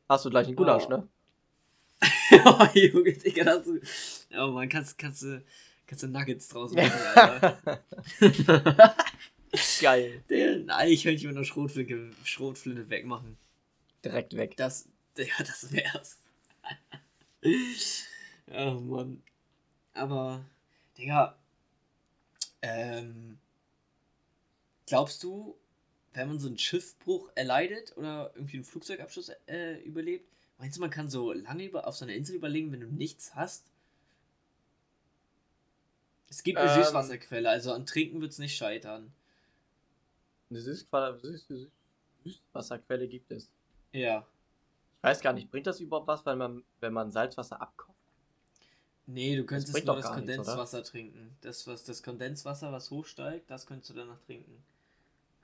hast 0.08 0.24
du 0.24 0.30
gleich 0.30 0.46
einen 0.46 0.56
Gulasch, 0.56 0.84
Oh. 0.86 0.90
ne? 0.90 1.08
oh, 2.44 2.66
Junge, 2.74 3.12
Digga, 3.12 3.44
das 3.44 3.64
du. 3.64 3.80
Oh 4.38 4.48
man, 4.48 4.68
kannst, 4.68 4.96
kannst 4.98 5.22
du. 5.22 5.42
Kannst 5.86 6.04
du 6.04 6.08
Nuggets 6.08 6.48
draus 6.48 6.72
machen, 6.72 6.90
Alter. 7.14 7.58
Geil. 9.80 10.24
Den 10.30 10.70
Eichhörnchen 10.70 11.28
mit 11.28 11.36
einer 11.36 11.44
Schrotflinte, 11.44 12.10
Schrotflinte 12.24 12.88
wegmachen. 12.88 13.36
Direkt 14.02 14.34
weg. 14.36 14.56
Das, 14.56 14.88
ja, 15.18 15.26
das 15.40 15.70
wär's. 15.72 16.18
oh 18.50 18.80
Mann. 18.80 19.22
Aber, 19.94 20.44
Digga, 20.96 21.36
ähm, 22.62 23.38
glaubst 24.86 25.22
du, 25.22 25.56
wenn 26.12 26.28
man 26.28 26.38
so 26.38 26.48
einen 26.48 26.58
Schiffbruch 26.58 27.30
erleidet 27.34 27.96
oder 27.96 28.32
irgendwie 28.34 28.58
einen 28.58 28.64
Flugzeugabschuss 28.64 29.30
äh, 29.46 29.80
überlebt, 29.82 30.28
meinst 30.58 30.76
du, 30.76 30.80
man 30.80 30.90
kann 30.90 31.10
so 31.10 31.32
lange 31.32 31.64
über, 31.64 31.86
auf 31.86 31.96
so 31.96 32.04
einer 32.04 32.14
Insel 32.14 32.36
überlegen, 32.36 32.72
wenn 32.72 32.80
du 32.80 32.86
nichts 32.86 33.34
hast? 33.34 33.66
Es 36.28 36.42
gibt 36.42 36.58
eine 36.58 36.70
Ähm. 36.70 36.82
Süßwasserquelle, 36.82 37.50
also 37.50 37.72
an 37.72 37.86
Trinken 37.86 38.20
wird's 38.20 38.38
nicht 38.38 38.56
scheitern. 38.56 39.12
Eine 40.50 40.60
Süßwasserquelle 40.60 43.08
gibt 43.08 43.30
es. 43.32 43.50
Ja. 43.92 44.26
Ich 45.02 45.08
weiß 45.08 45.20
gar 45.20 45.32
nicht, 45.32 45.50
bringt 45.50 45.66
das 45.66 45.80
überhaupt 45.80 46.06
was, 46.06 46.24
wenn 46.26 46.38
man, 46.38 46.62
wenn 46.78 46.92
man 46.92 47.10
Salzwasser 47.10 47.60
abkocht? 47.60 47.98
Nee, 49.06 49.34
du 49.34 49.44
könntest 49.44 49.72
bringt 49.72 49.86
nur 49.86 49.96
das 49.96 50.04
gar 50.04 50.20
nichts? 50.20 50.36
Kondenswasser 50.36 50.84
trinken. 50.84 51.36
Das, 51.40 51.66
was, 51.66 51.82
das 51.82 52.04
Kondenswasser, 52.04 52.70
was 52.70 52.88
hochsteigt, 52.92 53.50
das 53.50 53.66
könntest 53.66 53.90
du 53.90 53.94
danach 53.94 54.20
trinken. 54.20 54.62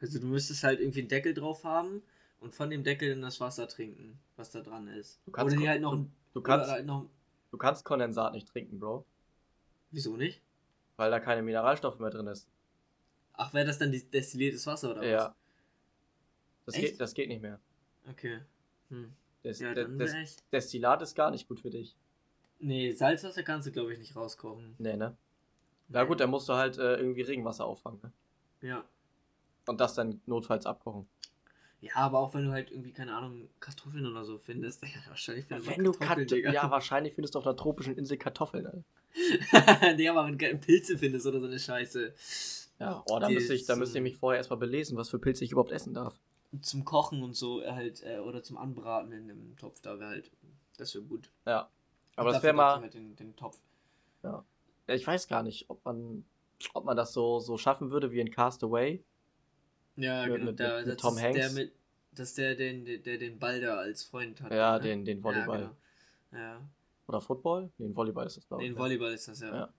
Also 0.00 0.20
du 0.20 0.26
müsstest 0.26 0.62
halt 0.62 0.78
irgendwie 0.78 1.00
einen 1.00 1.08
Deckel 1.08 1.34
drauf 1.34 1.64
haben 1.64 2.02
und 2.38 2.54
von 2.54 2.70
dem 2.70 2.84
Deckel 2.84 3.10
dann 3.10 3.22
das 3.22 3.40
Wasser 3.40 3.66
trinken, 3.66 4.20
was 4.36 4.52
da 4.52 4.60
dran 4.60 4.86
ist. 4.86 5.18
Du 5.26 5.32
kannst 5.32 5.56
halt 5.56 5.82
noch 5.82 6.06
Du 6.34 6.40
kannst, 6.40 6.70
halt 6.70 6.86
noch. 6.86 7.10
du 7.50 7.58
kannst 7.58 7.84
Kondensat 7.84 8.34
nicht 8.34 8.46
trinken, 8.46 8.78
Bro. 8.78 9.04
Wieso 9.90 10.16
nicht? 10.16 10.40
Weil 10.96 11.10
da 11.10 11.18
keine 11.18 11.42
Mineralstoffe 11.42 11.98
mehr 11.98 12.10
drin 12.10 12.28
ist. 12.28 12.46
Ach, 13.32 13.52
wäre 13.54 13.66
das 13.66 13.78
dann 13.78 13.90
destilliertes 13.90 14.64
Wasser 14.68 14.92
oder 14.92 15.04
Ja. 15.04 15.34
Das 16.64 16.76
Echt? 16.76 16.84
geht, 16.92 17.00
das 17.00 17.12
geht 17.14 17.28
nicht 17.28 17.42
mehr. 17.42 17.58
was? 18.04 18.12
Okay. 18.12 18.38
Hm. 18.90 19.12
Das, 19.42 19.60
Ja, 19.60 19.74
das, 19.74 19.86
dann 19.86 19.98
das 19.98 20.14
ich. 20.14 20.36
Destillat 20.52 21.02
ist 21.02 21.14
gar 21.14 21.30
nicht 21.30 21.48
gut 21.48 21.60
für 21.60 21.70
dich. 21.70 21.96
Nee, 22.60 22.90
Salzwasser 22.92 23.42
kannst 23.42 23.68
du, 23.68 23.72
glaube 23.72 23.92
ich, 23.92 23.98
nicht 23.98 24.16
rauskochen. 24.16 24.74
Nee, 24.78 24.96
ne? 24.96 25.16
Na 25.88 26.04
gut, 26.04 26.20
dann 26.20 26.30
musst 26.30 26.48
du 26.48 26.54
halt 26.54 26.76
äh, 26.78 26.96
irgendwie 26.96 27.22
Regenwasser 27.22 27.64
auffangen. 27.64 28.00
Ne? 28.02 28.12
Ja. 28.68 28.84
Und 29.66 29.80
das 29.80 29.94
dann 29.94 30.20
notfalls 30.26 30.66
abkochen. 30.66 31.08
Ja, 31.80 31.94
aber 31.94 32.18
auch 32.18 32.34
wenn 32.34 32.44
du 32.44 32.50
halt 32.50 32.72
irgendwie, 32.72 32.92
keine 32.92 33.14
Ahnung, 33.14 33.48
Kartoffeln 33.60 34.04
oder 34.04 34.24
so 34.24 34.38
findest. 34.38 34.82
Ja, 34.86 35.00
wahrscheinlich 35.08 35.46
findet 35.46 35.66
man 35.66 35.76
Wenn 35.76 35.84
du 35.84 35.92
Kartoffeln, 35.92 36.26
Kat 36.26 36.36
Digga. 36.36 36.52
Ja, 36.52 36.70
wahrscheinlich 36.70 37.14
findest 37.14 37.34
du 37.34 37.38
auf 37.38 37.46
einer 37.46 37.56
tropischen 37.56 37.96
Insel 37.96 38.16
Kartoffeln. 38.16 38.64
Ne? 38.64 38.84
nee, 39.96 40.08
aber 40.08 40.26
wenn 40.26 40.36
du 40.36 40.44
keine 40.44 40.58
Pilze 40.58 40.98
findest 40.98 41.26
oder 41.26 41.40
so 41.40 41.46
eine 41.46 41.58
Scheiße. 41.58 42.14
Ja, 42.80 43.02
oh, 43.08 43.18
da 43.18 43.28
müsste 43.28 43.54
ich, 43.54 43.66
da 43.66 43.76
müsste 43.76 43.98
ich 43.98 44.02
mich 44.02 44.16
vorher 44.16 44.38
erstmal 44.38 44.58
belesen, 44.58 44.96
was 44.96 45.10
für 45.10 45.18
Pilze 45.18 45.44
ich 45.44 45.52
überhaupt 45.52 45.72
essen 45.72 45.94
darf. 45.94 46.20
Zum 46.62 46.84
Kochen 46.84 47.22
und 47.22 47.34
so 47.34 47.62
halt, 47.62 48.02
äh, 48.02 48.18
oder 48.18 48.42
zum 48.42 48.56
Anbraten 48.56 49.12
in 49.12 49.30
einem 49.30 49.56
Topf, 49.56 49.80
da 49.82 49.98
wäre 49.98 50.10
halt, 50.10 50.30
das 50.78 50.94
wäre 50.94 51.04
gut. 51.04 51.30
Ja. 51.46 51.68
Aber 52.16 52.30
das 52.30 52.36
Dafür 52.38 52.46
wäre 52.48 52.56
mal. 52.56 52.80
Halt 52.80 52.94
den, 52.94 53.14
den 53.16 53.36
Topf. 53.36 53.58
Ja, 54.22 54.44
ich 54.86 55.06
weiß 55.06 55.28
gar 55.28 55.42
nicht, 55.42 55.68
ob 55.68 55.84
man, 55.84 56.24
ob 56.74 56.84
man 56.84 56.96
das 56.96 57.12
so, 57.12 57.38
so 57.38 57.58
schaffen 57.58 57.90
würde 57.90 58.10
wie 58.12 58.20
in 58.20 58.30
Castaway. 58.30 59.04
Ja, 59.96 60.22
Mit- 60.26 60.34
genau. 60.34 60.44
mit- 60.46 60.58
der, 60.58 60.78
mit- 60.78 60.86
das 60.88 60.96
Tom 60.96 61.18
Hanks. 61.18 61.36
Der 61.38 61.50
mit, 61.50 61.72
das 62.12 62.30
ist 62.30 62.38
der, 62.38 62.54
den, 62.54 62.84
der, 62.84 62.98
der 62.98 63.18
den 63.18 63.38
Ball 63.38 63.60
da 63.60 63.76
als 63.76 64.04
Freund 64.04 64.40
hat. 64.40 64.50
Ja, 64.50 64.78
ne? 64.78 64.82
den, 64.84 65.04
den 65.04 65.22
Volleyball. 65.22 65.60
Ja, 65.60 65.76
genau. 66.30 66.42
ja. 66.42 66.60
Oder 67.06 67.20
Football? 67.20 67.70
Nee, 67.78 67.86
ein 67.86 67.96
Volleyball 67.96 68.26
ist 68.26 68.38
das, 68.38 68.48
glaube 68.48 68.62
ich. 68.62 68.70
den 68.70 68.74
ne? 68.74 68.80
Volleyball 68.80 69.12
ist 69.12 69.28
das 69.28 69.40
ja. 69.40 69.48
Ja. 69.54 69.72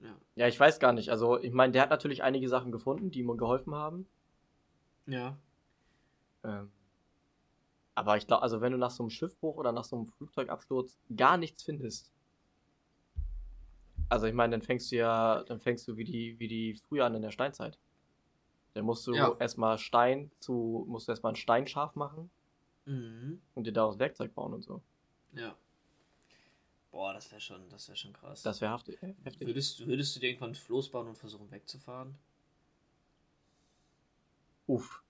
Ja. 0.00 0.16
Ja, 0.36 0.48
ich 0.48 0.58
weiß 0.60 0.80
gar 0.80 0.92
nicht. 0.92 1.08
Also, 1.08 1.40
ich 1.40 1.52
meine, 1.52 1.72
der 1.72 1.82
hat 1.82 1.90
natürlich 1.90 2.22
einige 2.22 2.48
Sachen 2.48 2.72
gefunden, 2.72 3.10
die 3.10 3.20
ihm 3.20 3.36
geholfen 3.36 3.74
haben. 3.74 4.06
ja. 5.06 5.38
Ähm, 6.44 6.70
aber 7.94 8.16
ich 8.16 8.26
glaube, 8.26 8.42
also 8.42 8.60
wenn 8.60 8.72
du 8.72 8.78
nach 8.78 8.90
so 8.90 9.02
einem 9.02 9.10
Schiffbruch 9.10 9.56
oder 9.56 9.72
nach 9.72 9.84
so 9.84 9.96
einem 9.96 10.06
Flugzeugabsturz 10.06 10.98
gar 11.16 11.36
nichts 11.36 11.62
findest, 11.62 12.12
also 14.08 14.26
ich 14.26 14.34
meine, 14.34 14.52
dann 14.52 14.62
fängst 14.62 14.92
du 14.92 14.96
ja, 14.96 15.42
dann 15.44 15.60
fängst 15.60 15.88
du 15.88 15.96
wie 15.96 16.04
die, 16.04 16.38
wie 16.38 16.48
die 16.48 16.74
früher 16.76 17.06
an 17.06 17.14
in 17.14 17.22
der 17.22 17.30
Steinzeit. 17.30 17.78
Dann 18.74 18.84
musst 18.84 19.06
du 19.06 19.14
Ja. 19.14 19.36
erstmal 19.38 19.78
Stein 19.78 20.30
zu, 20.40 20.84
musst 20.88 21.08
du 21.08 21.12
erstmal 21.12 21.30
einen 21.30 21.36
Stein 21.36 21.66
scharf 21.66 21.94
machen 21.94 22.30
Mhm. 22.86 23.40
und 23.54 23.66
dir 23.66 23.72
daraus 23.72 23.98
Werkzeug 23.98 24.34
bauen 24.34 24.52
und 24.52 24.62
so. 24.62 24.82
Ja. 25.32 25.56
Boah, 26.90 27.12
das 27.14 27.30
wäre 27.30 27.40
schon, 27.40 27.68
das 27.70 27.88
wäre 27.88 27.96
schon 27.96 28.12
krass. 28.12 28.42
Das 28.42 28.60
wäre 28.60 28.72
heftig. 28.74 29.02
äh, 29.02 29.14
heftig. 29.24 29.48
würdest, 29.48 29.86
würdest 29.86 30.14
du 30.14 30.20
dir 30.20 30.28
irgendwann 30.28 30.50
ein 30.50 30.54
Floß 30.54 30.90
bauen 30.90 31.08
und 31.08 31.16
versuchen 31.18 31.50
wegzufahren? 31.50 32.14
Uff. 34.66 35.02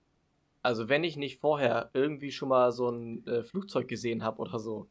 Also 0.65 0.89
wenn 0.89 1.03
ich 1.03 1.15
nicht 1.15 1.39
vorher 1.39 1.91
irgendwie 1.93 2.31
schon 2.31 2.49
mal 2.49 2.71
so 2.71 2.89
ein 2.89 3.23
äh, 3.27 3.43
Flugzeug 3.43 3.87
gesehen 3.87 4.23
habe 4.23 4.41
oder 4.41 4.57
so, 4.57 4.89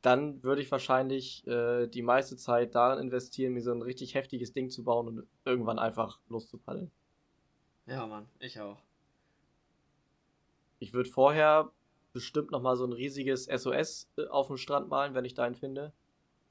dann 0.00 0.44
würde 0.44 0.62
ich 0.62 0.70
wahrscheinlich 0.70 1.44
äh, 1.48 1.88
die 1.88 2.02
meiste 2.02 2.36
Zeit 2.36 2.76
darin 2.76 3.02
investieren, 3.02 3.54
mir 3.54 3.62
so 3.62 3.72
ein 3.72 3.82
richtig 3.82 4.14
heftiges 4.14 4.52
Ding 4.52 4.70
zu 4.70 4.84
bauen 4.84 5.08
und 5.08 5.26
irgendwann 5.44 5.80
einfach 5.80 6.20
loszupaddeln. 6.28 6.92
Ja, 7.86 8.06
Mann, 8.06 8.28
ich 8.38 8.60
auch. 8.60 8.78
Ich 10.78 10.92
würde 10.92 11.10
vorher 11.10 11.72
bestimmt 12.12 12.52
noch 12.52 12.62
mal 12.62 12.76
so 12.76 12.84
ein 12.84 12.92
riesiges 12.92 13.46
SOS 13.46 14.08
äh, 14.18 14.28
auf 14.28 14.46
dem 14.46 14.56
Strand 14.56 14.88
malen, 14.88 15.14
wenn 15.14 15.24
ich 15.24 15.34
da 15.34 15.42
einen 15.42 15.56
finde. 15.56 15.92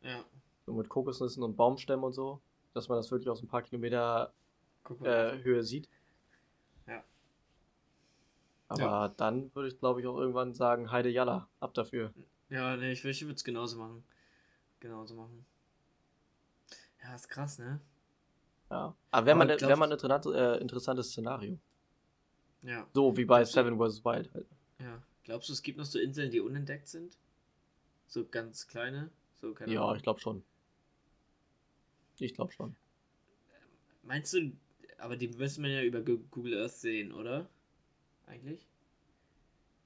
Ja. 0.02 0.26
So 0.66 0.74
mit 0.74 0.90
Kokosnüssen 0.90 1.42
und 1.42 1.56
Baumstämmen 1.56 2.04
und 2.04 2.12
so, 2.12 2.42
dass 2.74 2.90
man 2.90 2.98
das 2.98 3.10
wirklich 3.12 3.30
aus 3.30 3.42
ein 3.42 3.48
paar 3.48 3.62
Kilometer 3.62 4.34
äh, 5.04 5.38
Höhe 5.42 5.64
sieht. 5.64 5.88
Ja. 8.78 8.88
Aber 8.90 9.14
dann 9.16 9.54
würde 9.56 9.70
ich, 9.70 9.78
glaube 9.80 10.02
ich, 10.02 10.08
auch 10.08 10.18
irgendwann 10.18 10.54
sagen, 10.54 10.92
Heide 10.92 11.10
Jalla, 11.10 11.48
ab 11.60 11.74
dafür. 11.74 12.14
Ja, 12.50 12.76
nee, 12.78 12.92
ich, 12.92 13.04
ich 13.06 13.22
würde 13.24 13.36
es 13.36 13.44
genauso 13.44 13.78
machen. 13.78 14.04
Genauso 14.80 15.16
machen. 15.16 15.46
Ja, 17.02 17.16
ist 17.16 17.28
krass, 17.30 17.60
ne? 17.60 17.80
Ja. 18.70 18.96
Aber 19.12 19.26
wäre 19.26 19.38
mal, 19.38 19.46
ne- 19.46 19.58
glaubst- 19.58 19.68
wär 19.70 19.76
mal 19.78 19.92
ein 19.92 20.34
äh, 20.56 20.58
interessantes 20.62 21.10
Szenario. 21.12 21.58
Ja. 22.62 22.88
So 22.94 23.16
wie 23.18 23.26
bei 23.26 23.40
Glaubst 23.40 23.56
du- 23.56 23.64
Seven 23.64 23.78
vs. 23.78 24.06
Wild 24.06 24.34
halt. 24.34 24.48
Ja. 24.80 25.02
Glaubst 25.24 25.50
du, 25.50 25.54
es 25.54 25.62
gibt 25.62 25.78
noch 25.78 25.86
so 25.86 26.00
Inseln, 26.00 26.32
die 26.32 26.40
unentdeckt 26.40 26.88
sind? 26.88 27.18
So 28.08 28.26
ganz 28.26 28.68
kleine? 28.68 29.10
So, 29.42 29.54
keine 29.54 29.74
Ja, 29.74 29.84
Ahnung. 29.84 29.96
ich 29.98 30.04
glaube 30.04 30.20
schon. 30.20 30.44
Ich 32.20 32.34
glaube 32.34 32.52
schon. 32.54 32.76
Meinst 34.04 34.34
du, 34.34 34.52
aber 34.98 35.16
die 35.18 35.30
müsste 35.30 35.62
man 35.62 35.72
ja 35.72 35.82
über 35.84 36.02
Google 36.02 36.62
Earth 36.62 36.74
sehen, 36.74 37.12
oder? 37.14 37.50
Eigentlich? 38.26 38.68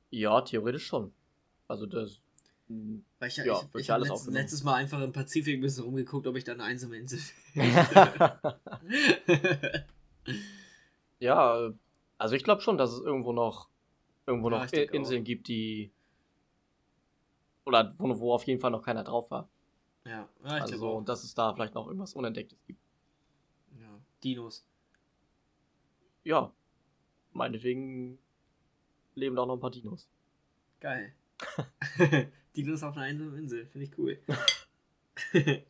Ja, 0.09 0.41
theoretisch 0.41 0.85
schon. 0.85 1.13
Also 1.67 1.85
das. 1.85 2.21
Weil 2.69 3.29
ich, 3.29 3.37
Ja, 3.37 3.43
ich, 3.43 3.73
wird 3.73 3.81
ich 3.81 3.87
ja 3.87 3.95
habe 3.95 4.07
letzt, 4.07 4.27
letztes 4.27 4.63
Mal 4.63 4.75
einfach 4.75 5.01
im 5.01 5.13
Pazifik 5.13 5.57
ein 5.57 5.61
bisschen 5.61 5.85
rumgeguckt, 5.85 6.27
ob 6.27 6.35
ich 6.35 6.43
da 6.43 6.51
eine 6.51 6.63
einsame 6.63 6.97
Insel 6.97 7.19
ja, 11.19 11.67
äh, 11.67 11.73
also 12.17 12.35
ich 12.35 12.43
glaube 12.43 12.61
schon, 12.61 12.77
dass 12.77 12.91
es 12.91 12.99
irgendwo 12.99 13.31
noch 13.31 13.69
irgendwo 14.25 14.49
Ja, 14.51 14.59
noch 14.59 14.65
ich 14.65 14.73
Inseln 14.93 15.23
gibt, 15.23 15.47
die 15.47 15.91
oder 17.65 17.93
wo, 17.97 18.19
wo 18.19 18.33
auf 18.33 18.45
jeden 18.45 18.59
Fall 18.59 18.71
noch 18.71 18.83
keiner 18.83 19.03
drauf 19.03 19.31
war. 19.31 19.49
ja, 20.05 20.27
ja, 20.43 20.55
ich 20.57 20.61
also 20.61 20.89
auch. 20.89 20.97
und 20.97 21.09
dass 21.09 21.23
es 21.23 21.33
da 21.33 21.53
vielleicht 21.53 21.75
noch 21.75 21.87
irgendwas 21.87 22.13
Unentdecktes 22.13 22.63
gibt. 22.65 22.81
Ja. 23.79 23.99
Dinos. 24.23 24.65
Ja, 26.23 26.51
meinetwegen 27.31 28.19
leben 29.17 29.35
da 29.35 29.41
auch 29.43 29.47
noch 29.47 29.55
ein 29.55 29.59
paar 29.59 29.71
Dinos. 29.71 30.07
Geil. 30.79 31.13
Dinos 32.55 32.83
auf 32.83 32.95
einer 32.95 33.05
einsamen 33.05 33.37
Insel, 33.37 33.65
finde 33.67 33.85
ich 33.87 33.97
cool. 33.97 34.17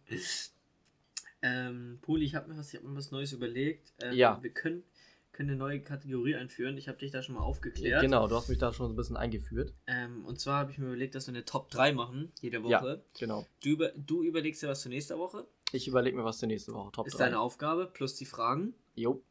ähm, 1.41 1.99
Poli, 2.01 2.25
ich 2.25 2.35
habe 2.35 2.49
mir, 2.51 2.57
was- 2.57 2.73
ich 2.73 2.79
hab 2.79 2.87
mir 2.87 2.95
was 2.95 3.11
Neues 3.11 3.33
überlegt. 3.33 3.93
Ähm, 4.01 4.13
Ja. 4.13 4.41
Wir 4.41 4.51
können, 4.51 4.83
können 5.31 5.49
eine 5.49 5.57
neue 5.57 5.81
Kategorie 5.81 6.35
einführen. 6.35 6.77
Ich 6.77 6.87
habe 6.87 6.97
dich 6.97 7.11
da 7.11 7.21
schon 7.21 7.35
mal 7.35 7.41
aufgeklärt. 7.41 8.01
Genau, 8.01 8.27
du 8.27 8.35
hast 8.35 8.49
mich 8.49 8.57
da 8.57 8.73
schon 8.73 8.87
so 8.87 8.93
ein 8.93 8.95
bisschen 8.95 9.17
eingeführt. 9.17 9.73
Ähm, 9.87 10.25
und 10.25 10.39
zwar 10.39 10.59
habe 10.59 10.71
ich 10.71 10.77
mir 10.77 10.87
überlegt, 10.87 11.15
dass 11.15 11.27
wir 11.27 11.33
eine 11.33 11.45
Top 11.45 11.69
3 11.69 11.93
machen, 11.93 12.31
jede 12.41 12.57
Ja. 12.59 12.81
Woche. 12.81 13.03
Genau. 13.19 13.45
Du, 13.63 13.69
über, 13.69 13.89
du 13.95 14.23
überlegst 14.23 14.61
dir 14.63 14.67
was 14.67 14.83
für 14.83 14.89
nächste 14.89 15.17
Woche. 15.17 15.47
Ich 15.73 15.87
überlege 15.87 16.15
mir 16.17 16.23
was 16.23 16.39
für 16.39 16.47
nächste 16.47 16.73
Woche. 16.73 16.91
Top 16.93 17.07
ist 17.07 17.13
3. 17.19 17.25
deine 17.25 17.39
Aufgabe, 17.39 17.87
plus 17.93 18.15
die 18.15 18.25
Fragen. 18.25 18.73
Jo, 18.95 19.21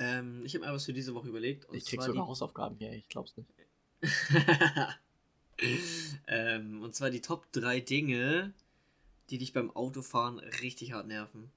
Ähm, 0.00 0.44
ich 0.44 0.54
habe 0.54 0.64
mir 0.66 0.72
was 0.72 0.84
für 0.84 0.92
diese 0.92 1.14
Woche 1.14 1.28
überlegt. 1.28 1.64
Und 1.66 1.76
ich 1.76 1.84
krieg 1.86 1.98
zwar 2.00 2.06
sogar 2.06 2.24
die- 2.24 2.28
Hausaufgaben 2.28 2.76
hier, 2.76 2.92
ich 2.92 3.08
glaub's 3.08 3.36
nicht. 3.36 3.48
ähm, 6.26 6.82
und 6.82 6.94
zwar 6.94 7.10
die 7.10 7.20
Top 7.20 7.50
3 7.52 7.80
Dinge, 7.80 8.52
die 9.30 9.38
dich 9.38 9.52
beim 9.52 9.70
Autofahren 9.70 10.38
richtig 10.38 10.92
hart 10.92 11.06
nerven. 11.06 11.50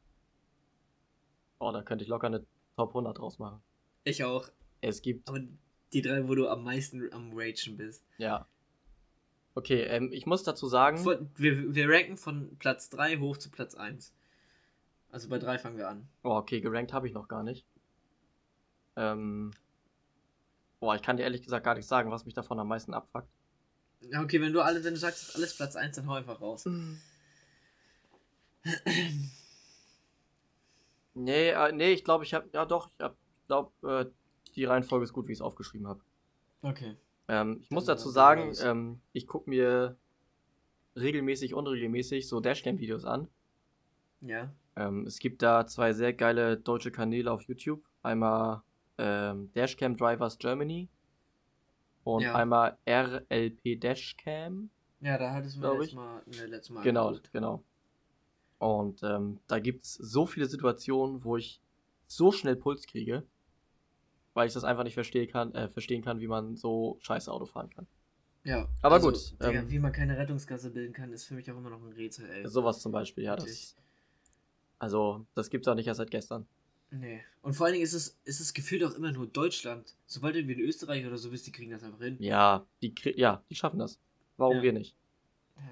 Oh, 1.60 1.72
da 1.72 1.84
könnte 1.84 2.04
ich 2.04 2.10
locker 2.10 2.28
eine 2.28 2.46
Top 2.76 2.90
100 2.90 3.18
draus 3.20 3.38
machen. 3.38 3.62
Ich 4.04 4.24
auch. 4.24 4.50
Es 4.82 5.02
gibt, 5.04 5.28
Aber 5.30 5.40
die 5.94 6.02
drei, 6.02 6.28
wo 6.28 6.34
du 6.34 6.48
am 6.50 6.64
meisten 6.64 7.12
am 7.14 7.32
Ragen 7.34 7.78
bist. 7.78 8.04
ja. 8.18 8.48
Okay, 9.54 9.82
ähm, 9.82 10.14
ich 10.14 10.26
muss 10.26 10.44
dazu 10.44 10.68
sagen, 10.68 10.98
Von- 11.00 11.30
Wir, 11.36 11.76
wir 11.76 11.90
ranken 11.90 12.16
von 12.16 12.56
Platz 12.58 12.90
3 12.90 13.18
hoch 13.18 13.36
zu 13.36 13.52
Platz 13.52 13.76
1. 13.76 14.14
Also 15.12 15.28
bei 15.28 15.40
3 15.40 15.58
fangen 15.60 15.76
wir 15.78 15.90
an. 15.90 16.08
oh, 16.24 16.30
okay, 16.38 16.62
gerankt 16.62 16.94
habe 16.94 17.06
ich 17.10 17.14
noch 17.14 17.28
gar 17.28 17.44
nicht. 17.44 17.66
Ähm, 18.96 19.52
boah, 20.80 20.96
ich 20.96 21.02
kann 21.02 21.18
dir 21.18 21.24
ehrlich 21.24 21.44
gesagt 21.44 21.64
gar 21.66 21.76
nicht 21.76 21.88
sagen, 21.88 22.12
was 22.12 22.26
mich 22.26 22.34
davon 22.34 22.60
am 22.60 22.68
meisten 22.68 22.94
abfuckt. 22.94 23.30
Ja, 24.02 24.22
okay, 24.24 24.42
wenn 24.42 24.52
du 24.54 24.62
alle, 24.62 24.84
wenn 24.84 24.94
du 24.96 25.00
sagst, 25.00 25.22
ist 25.30 25.36
alles 25.36 25.56
Platz 25.56 25.76
1, 25.76 25.96
dann 25.96 26.08
hau 26.08 26.14
einfach 26.14 26.42
raus. 26.42 26.68
Nee, 31.14 31.50
äh, 31.50 31.72
nee, 31.72 31.92
ich 31.92 32.04
glaube, 32.04 32.24
ich 32.24 32.34
habe, 32.34 32.50
ja 32.54 32.66
doch, 32.66 32.90
ich, 32.98 33.00
hab- 33.04 33.18
glaube, 33.48 33.72
äh, 33.88 34.06
die 34.56 34.66
Reihenfolge 34.66 35.04
ist 35.04 35.14
gut, 35.14 35.28
wie 35.28 35.34
ich 35.34 35.38
es 35.40 35.42
aufgeschrieben 35.42 35.88
habe. 35.88 36.02
Okay. 36.62 36.96
Ähm, 37.28 37.60
ich 37.62 37.70
muss 37.70 37.86
Dann- 37.86 37.98
dazu 37.98 38.10
dann 38.10 38.14
sagen, 38.14 38.54
ähm, 38.64 39.02
ich 39.14 39.28
gucke 39.28 39.50
mir 39.50 39.98
regelmäßig, 40.96 41.54
unregelmäßig 41.54 42.28
so 42.28 42.40
Dashcam-Videos 42.40 43.06
an. 43.06 43.28
Ja. 44.22 44.54
Ähm, 44.76 45.06
es 45.06 45.20
gibt 45.20 45.42
da 45.42 45.66
zwei 45.68 45.94
sehr 45.94 46.14
geile 46.14 46.58
deutsche 46.58 46.92
Kanäle 46.92 47.32
auf 47.32 47.44
YouTube. 47.44 47.84
Einmal 48.04 48.62
ähm, 49.02 49.52
Dashcam 49.54 49.98
Drivers 49.98 50.38
Germany 50.38 50.88
und 52.04 52.24
Ja. 52.24 52.36
einmal 52.36 52.78
RLP 52.88 53.76
Dashcam. 53.80 54.70
Ja, 55.02 55.18
da 55.18 55.34
hattest 55.34 55.58
du 55.58 55.62
mir 55.62 55.74
letztes. 55.74 55.94
Mal, 55.94 56.22
ne, 56.28 56.46
letztes 56.46 56.70
Mal 56.70 56.84
Genau, 56.84 57.08
angeguckt. 57.08 57.32
genau. 57.34 57.64
Und 58.60 59.02
ähm, 59.02 59.40
da 59.48 59.58
gibt 59.60 59.86
es 59.86 59.94
so 59.96 60.28
viele 60.28 60.46
Situationen, 60.46 61.24
wo 61.24 61.36
ich 61.36 61.60
so 62.06 62.32
schnell 62.32 62.56
Puls 62.56 62.86
kriege, 62.86 63.24
weil 64.36 64.48
ich 64.48 64.54
das 64.54 64.64
einfach 64.64 64.84
nicht 64.84 64.94
verstehen 64.94 65.28
kann, 65.30 65.54
äh, 65.56 65.68
verstehen 65.68 66.04
kann, 66.04 66.20
wie 66.20 66.28
man 66.28 66.56
so 66.56 66.98
scheiße 67.02 67.32
Auto 67.32 67.46
fahren 67.46 67.72
kann. 67.72 67.88
Ja. 68.44 68.68
Aber 68.82 68.96
also, 68.96 69.12
gut, 69.12 69.32
Digga, 69.40 69.62
ähm, 69.62 69.70
wie 69.72 69.80
man 69.80 69.92
keine 69.92 70.18
Rettungsgasse 70.18 70.70
bilden 70.72 70.94
kann, 70.94 71.12
ist 71.12 71.26
für 71.26 71.34
mich 71.34 71.52
auch 71.52 71.58
immer 71.58 71.70
noch 71.72 71.82
ein 71.82 71.92
Rätsel, 71.94 72.30
ey. 72.30 72.48
Sowas 72.48 72.80
zum 72.82 72.92
Beispiel, 72.92 73.24
ja. 73.24 73.36
Das, 73.36 73.76
also, 74.80 75.26
das 75.36 75.50
gibt's 75.50 75.68
auch 75.68 75.76
nicht 75.76 75.88
erst 75.88 75.98
seit 75.98 76.12
gestern. 76.12 76.48
Nee. 76.92 77.22
Und 77.42 77.54
vor 77.56 77.66
allen 77.66 77.74
Dingen 77.74 77.86
ist 77.86 77.94
es, 77.94 78.20
ist 78.26 78.40
es 78.42 78.54
gefühlt 78.54 78.84
auch 78.84 78.92
immer 78.94 79.12
nur 79.12 79.26
Deutschland. 79.26 79.96
Sobald 80.06 80.36
du 80.36 80.46
wie 80.48 80.54
in 80.54 80.60
Österreich 80.60 81.06
oder 81.06 81.18
so 81.18 81.32
bist, 81.32 81.48
die 81.48 81.52
kriegen 81.52 81.72
das 81.72 81.84
einfach 81.84 82.00
hin. 82.02 82.18
Ja, 82.20 82.66
die, 82.82 82.94
ja, 83.16 83.42
die 83.50 83.56
schaffen 83.56 83.80
das. 83.80 83.98
Warum 84.38 84.58
Ja. 84.58 84.64
wir 84.64 84.74
nicht? 84.74 84.96
Ja, 85.58 85.64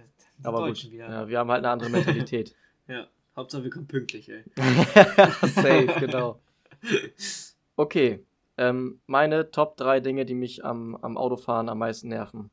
Aber 0.44 0.60
Deutschen 0.60 0.90
gut, 0.90 0.94
wieder. 0.96 1.10
ja, 1.10 1.28
wir 1.28 1.38
haben 1.40 1.52
halt 1.52 1.60
eine 1.66 1.72
andere 1.72 1.90
Mentalität. 1.90 2.56
Ja. 2.88 3.08
Hauptsache 3.36 3.64
wir 3.64 3.70
kommen 3.70 3.88
pünktlich, 3.88 4.30
ey. 4.30 4.44
Safe, 5.54 5.86
genau. 6.00 6.42
Okay, 7.76 8.26
ähm, 8.58 9.00
meine 9.06 9.52
Top 9.52 9.78
3 9.78 10.00
Dinge, 10.00 10.26
die 10.26 10.34
mich 10.34 10.66
am, 10.66 10.96
am 10.96 11.16
Autofahren 11.16 11.70
am 11.70 11.78
meisten 11.78 12.08
nerven. 12.10 12.50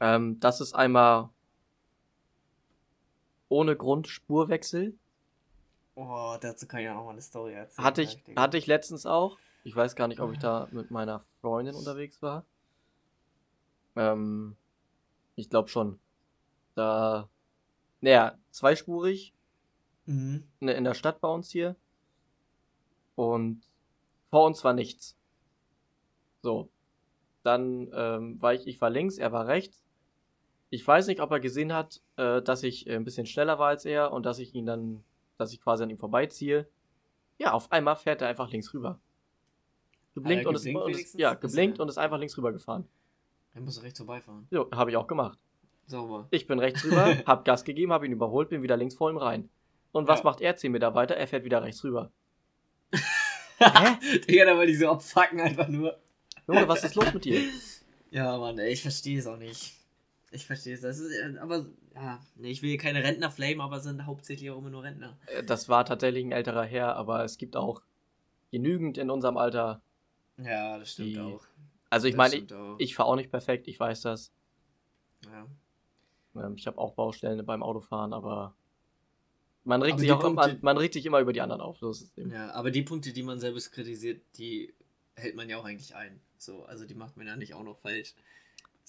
Ähm, 0.00 0.38
das 0.38 0.60
ist 0.60 0.74
einmal 0.74 1.30
ohne 3.48 3.74
Grund 3.74 4.06
Spurwechsel. 4.06 4.94
Oh, 6.02 6.36
dazu 6.40 6.66
kann 6.66 6.80
ich 6.80 6.88
auch 6.88 6.94
noch 6.94 7.04
mal 7.04 7.10
eine 7.10 7.20
Story 7.20 7.52
erzählen. 7.52 7.84
Hatte 7.84 8.02
ich, 8.02 8.22
Digga. 8.24 8.40
hatte 8.40 8.56
ich 8.56 8.66
letztens 8.66 9.04
auch. 9.06 9.38
Ich 9.64 9.76
weiß 9.76 9.94
gar 9.96 10.08
nicht, 10.08 10.20
ob 10.20 10.32
ich 10.32 10.38
da 10.38 10.66
mit 10.70 10.90
meiner 10.90 11.22
Freundin 11.42 11.74
unterwegs 11.74 12.22
war. 12.22 12.44
Ähm, 13.96 14.56
ich 15.36 15.50
glaube 15.50 15.68
schon. 15.68 15.98
Da, 16.74 17.28
naja, 18.00 18.38
zweispurig 18.50 19.34
Mhm. 20.06 20.44
in, 20.60 20.68
in 20.68 20.84
der 20.84 20.94
Stadt 20.94 21.20
bei 21.20 21.28
uns 21.28 21.50
hier. 21.50 21.76
Und 23.14 23.62
vor 24.30 24.46
uns 24.46 24.64
war 24.64 24.72
nichts. 24.72 25.16
So. 26.42 26.70
Dann 27.42 27.90
ähm, 27.92 28.40
war 28.40 28.54
ich, 28.54 28.66
ich 28.66 28.80
war 28.80 28.90
links, 28.90 29.18
er 29.18 29.32
war 29.32 29.46
rechts. 29.46 29.84
Ich 30.70 30.86
weiß 30.86 31.06
nicht, 31.08 31.20
ob 31.20 31.30
er 31.30 31.40
gesehen 31.40 31.72
hat, 31.72 32.00
äh, 32.16 32.40
dass 32.42 32.62
ich 32.62 32.86
äh, 32.86 32.94
ein 32.96 33.04
bisschen 33.04 33.26
schneller 33.26 33.58
war 33.58 33.68
als 33.68 33.84
er 33.84 34.12
und 34.12 34.24
dass 34.24 34.38
ich 34.38 34.54
ihn 34.54 34.66
dann, 34.66 35.04
dass 35.40 35.52
ich 35.52 35.60
quasi 35.60 35.82
an 35.82 35.90
ihm 35.90 35.98
vorbeiziehe. 35.98 36.68
Ja, 37.38 37.52
auf 37.52 37.70
einmal 37.72 37.96
fährt 37.96 38.22
er 38.22 38.28
einfach 38.28 38.50
links 38.50 38.72
rüber. 38.74 38.98
Geblinkt 40.14 40.44
er 40.44 40.48
und 40.50 40.54
ist, 40.56 40.64
geblinkt 40.64 40.84
und 40.84 40.90
ist 40.92 41.14
ja, 41.18 41.32
Ist 41.32 41.40
geblinkt 41.40 41.78
er- 41.78 41.82
und 41.82 41.88
ist 41.88 41.98
einfach 41.98 42.18
links 42.18 42.36
rüber 42.36 42.52
gefahren. 42.52 42.86
Er 43.54 43.60
muss 43.62 43.82
rechts 43.82 43.98
vorbeifahren. 43.98 44.46
Jo, 44.50 44.68
habe 44.72 44.90
ich 44.90 44.96
auch 44.96 45.06
gemacht. 45.06 45.38
Sauber. 45.86 46.28
Ich 46.30 46.46
bin 46.46 46.58
rechts 46.58 46.84
rüber, 46.84 47.16
hab 47.26 47.44
Gas 47.44 47.64
gegeben, 47.64 47.92
hab 47.92 48.04
ihn 48.04 48.12
überholt, 48.12 48.48
bin 48.50 48.62
wieder 48.62 48.76
links 48.76 48.94
vor 48.94 49.10
ihm 49.10 49.16
rein. 49.16 49.48
Und 49.92 50.06
was 50.06 50.20
Ja. 50.20 50.24
macht 50.26 50.40
er 50.40 50.54
10 50.56 50.70
Meter 50.70 50.94
weiter? 50.94 51.16
Er 51.16 51.26
fährt 51.26 51.44
wieder 51.44 51.62
rechts 51.62 51.82
rüber. 51.82 52.12
Digga, 54.28 54.44
da 54.46 54.56
wollte 54.56 54.72
ich 54.72 54.78
so 54.78 54.88
abfucken 54.88 55.40
einfach 55.40 55.68
nur. 55.68 55.98
Junge, 56.46 56.66
was 56.68 56.84
ist 56.84 56.94
los 56.94 57.12
mit 57.12 57.24
dir? 57.24 57.40
Ja, 58.10 58.36
Mann, 58.38 58.58
ey, 58.58 58.72
ich 58.72 58.82
verstehe 58.82 59.18
es 59.18 59.26
auch 59.26 59.36
nicht. 59.36 59.74
Ich 60.32 60.46
verstehe 60.46 60.74
es. 60.74 60.80
Das 60.80 60.98
ist, 60.98 61.12
äh, 61.12 61.38
aber, 61.38 61.66
ja, 61.94 62.20
ich 62.40 62.62
will 62.62 62.70
hier 62.70 62.78
keine 62.78 63.02
Rentner 63.02 63.30
flamen, 63.30 63.60
aber 63.60 63.76
es 63.78 63.84
sind 63.84 64.06
hauptsächlich 64.06 64.50
auch 64.50 64.58
immer 64.58 64.70
nur 64.70 64.82
Rentner. 64.84 65.18
Äh, 65.26 65.42
Das 65.42 65.68
war 65.68 65.84
tatsächlich 65.84 66.24
ein 66.24 66.32
älterer 66.32 66.64
Herr, 66.64 66.94
aber 66.96 67.24
es 67.24 67.36
gibt 67.36 67.56
auch 67.56 67.82
genügend 68.52 68.96
in 68.98 69.10
unserem 69.10 69.36
Alter. 69.36 69.82
Ja, 70.38 70.78
das 70.78 70.92
stimmt 70.92 71.08
Die- 71.16 71.18
auch. 71.20 71.44
Also 71.92 72.06
ich 72.06 72.14
meine, 72.14 72.36
ich, 72.36 72.44
ich 72.78 72.94
fahre 72.94 73.08
auch 73.08 73.16
nicht 73.16 73.30
perfekt, 73.32 73.66
ich 73.66 73.78
weiß 73.80 74.02
das. 74.02 74.32
ja. 75.26 75.46
Ähm, 76.36 76.54
Ich 76.56 76.68
habe 76.68 76.78
auch 76.78 76.94
Baustellen 76.94 77.44
beim 77.44 77.64
Autofahren, 77.64 78.12
aber 78.12 78.54
man 79.64 79.82
regt, 79.82 79.94
Aber 79.94 80.00
sich 80.00 80.12
auch, 80.12 80.22
man, 80.22 80.36
Punkte- 80.36 80.58
man 80.64 80.76
regt 80.76 80.94
sich 80.94 81.04
immer 81.04 81.18
über 81.18 81.32
die 81.32 81.40
anderen 81.40 81.60
auf. 81.60 81.78
So 81.78 81.92
ja, 82.16 82.52
aber 82.52 82.70
die 82.70 82.82
Punkte, 82.82 83.12
die 83.12 83.24
man 83.24 83.40
selbst 83.40 83.72
kritisiert, 83.72 84.22
die 84.38 84.72
hält 85.16 85.34
man 85.34 85.48
ja 85.50 85.58
auch 85.58 85.64
eigentlich 85.64 85.96
ein. 85.96 86.20
So, 86.38 86.64
also 86.64 86.86
die 86.86 86.94
macht 86.94 87.16
man 87.16 87.26
ja 87.26 87.34
nicht 87.36 87.54
auch 87.54 87.64
noch 87.64 87.78
falsch. 87.80 88.14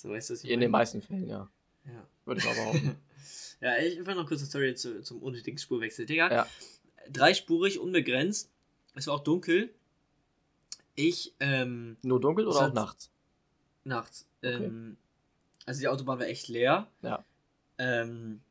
So, 0.01 0.09
weißt 0.09 0.31
du, 0.31 0.33
was 0.33 0.43
ich 0.43 0.49
In 0.49 0.59
den 0.59 0.71
meisten 0.71 0.99
Fällen, 0.99 1.27
ja. 1.27 1.47
Ja. 1.85 2.07
Würde 2.25 2.39
ich 2.39 2.45
mal 2.45 2.55
behaupten. 2.55 2.97
Ja, 3.59 3.77
ich 3.77 4.03
will 4.03 4.15
noch 4.15 4.25
kurz 4.27 4.41
eine 4.41 4.49
Story 4.49 4.73
zu, 4.73 5.03
zum 5.03 5.21
unnötigen 5.21 5.59
Spurwechsel. 5.59 6.07
Digga, 6.07 6.31
Ja. 6.31 6.47
dreispurig, 7.11 7.79
unbegrenzt. 7.79 8.49
Es 8.95 9.05
war 9.05 9.13
auch 9.13 9.23
dunkel. 9.23 9.71
Ich, 10.95 11.35
ähm, 11.39 11.97
Nur 12.01 12.19
dunkel 12.19 12.47
oder 12.47 12.69
auch 12.69 12.73
nachts? 12.73 13.11
nachts. 13.83 14.25
Okay. 14.39 14.65
Ähm, 14.65 14.97
also 15.67 15.79
die 15.81 15.87
Autobahn 15.87 16.17
war 16.17 16.25
echt 16.25 16.47
leer. 16.47 16.89
Ja. 17.03 17.23
Ähm, 17.77 18.41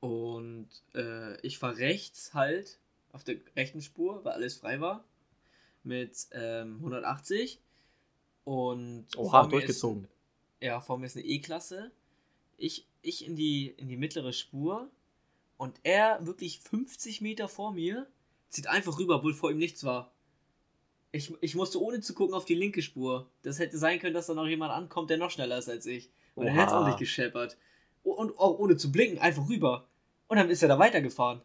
und 0.00 0.68
äh, 0.96 1.40
ich 1.46 1.62
war 1.62 1.76
rechts 1.76 2.34
halt 2.34 2.80
auf 3.12 3.22
der 3.22 3.36
rechten 3.54 3.80
Spur, 3.80 4.24
weil 4.24 4.32
alles 4.32 4.56
frei 4.56 4.80
war. 4.80 5.04
Mit 5.84 6.26
ähm, 6.32 6.78
180. 6.78 7.60
Und 8.42 9.06
Oha, 9.16 9.44
mir 9.44 9.50
durchgezogen. 9.50 10.04
Ist, 10.04 10.10
ja, 10.62 10.80
vor 10.80 10.98
mir 10.98 11.06
ist 11.06 11.16
eine 11.16 11.26
E-Klasse. 11.26 11.90
Ich, 12.56 12.86
ich 13.02 13.26
in, 13.26 13.36
die, 13.36 13.68
in 13.76 13.88
die 13.88 13.96
mittlere 13.96 14.32
Spur. 14.32 14.90
Und 15.56 15.78
er 15.82 16.24
wirklich 16.26 16.60
50 16.60 17.20
Meter 17.20 17.48
vor 17.48 17.72
mir 17.72 18.06
zieht 18.48 18.66
einfach 18.66 18.98
rüber, 18.98 19.16
obwohl 19.16 19.34
vor 19.34 19.50
ihm 19.50 19.58
nichts 19.58 19.84
war. 19.84 20.12
Ich, 21.12 21.32
ich 21.40 21.54
musste 21.54 21.80
ohne 21.80 22.00
zu 22.00 22.14
gucken 22.14 22.34
auf 22.34 22.44
die 22.44 22.54
linke 22.54 22.82
Spur. 22.82 23.30
Das 23.42 23.58
hätte 23.58 23.76
sein 23.78 23.98
können, 24.00 24.14
dass 24.14 24.26
da 24.26 24.34
noch 24.34 24.46
jemand 24.46 24.72
ankommt, 24.72 25.10
der 25.10 25.18
noch 25.18 25.30
schneller 25.30 25.58
ist 25.58 25.68
als 25.68 25.86
ich. 25.86 26.10
Und 26.34 26.46
er 26.46 26.52
hätte 26.54 26.66
es 26.68 26.72
auch 26.72 26.86
nicht 26.86 26.98
gescheppert. 26.98 27.56
Und 28.02 28.38
auch 28.38 28.58
ohne 28.58 28.76
zu 28.76 28.90
blinken, 28.90 29.18
einfach 29.18 29.48
rüber. 29.48 29.86
Und 30.28 30.38
dann 30.38 30.50
ist 30.50 30.62
er 30.62 30.68
da 30.68 30.78
weitergefahren. 30.78 31.42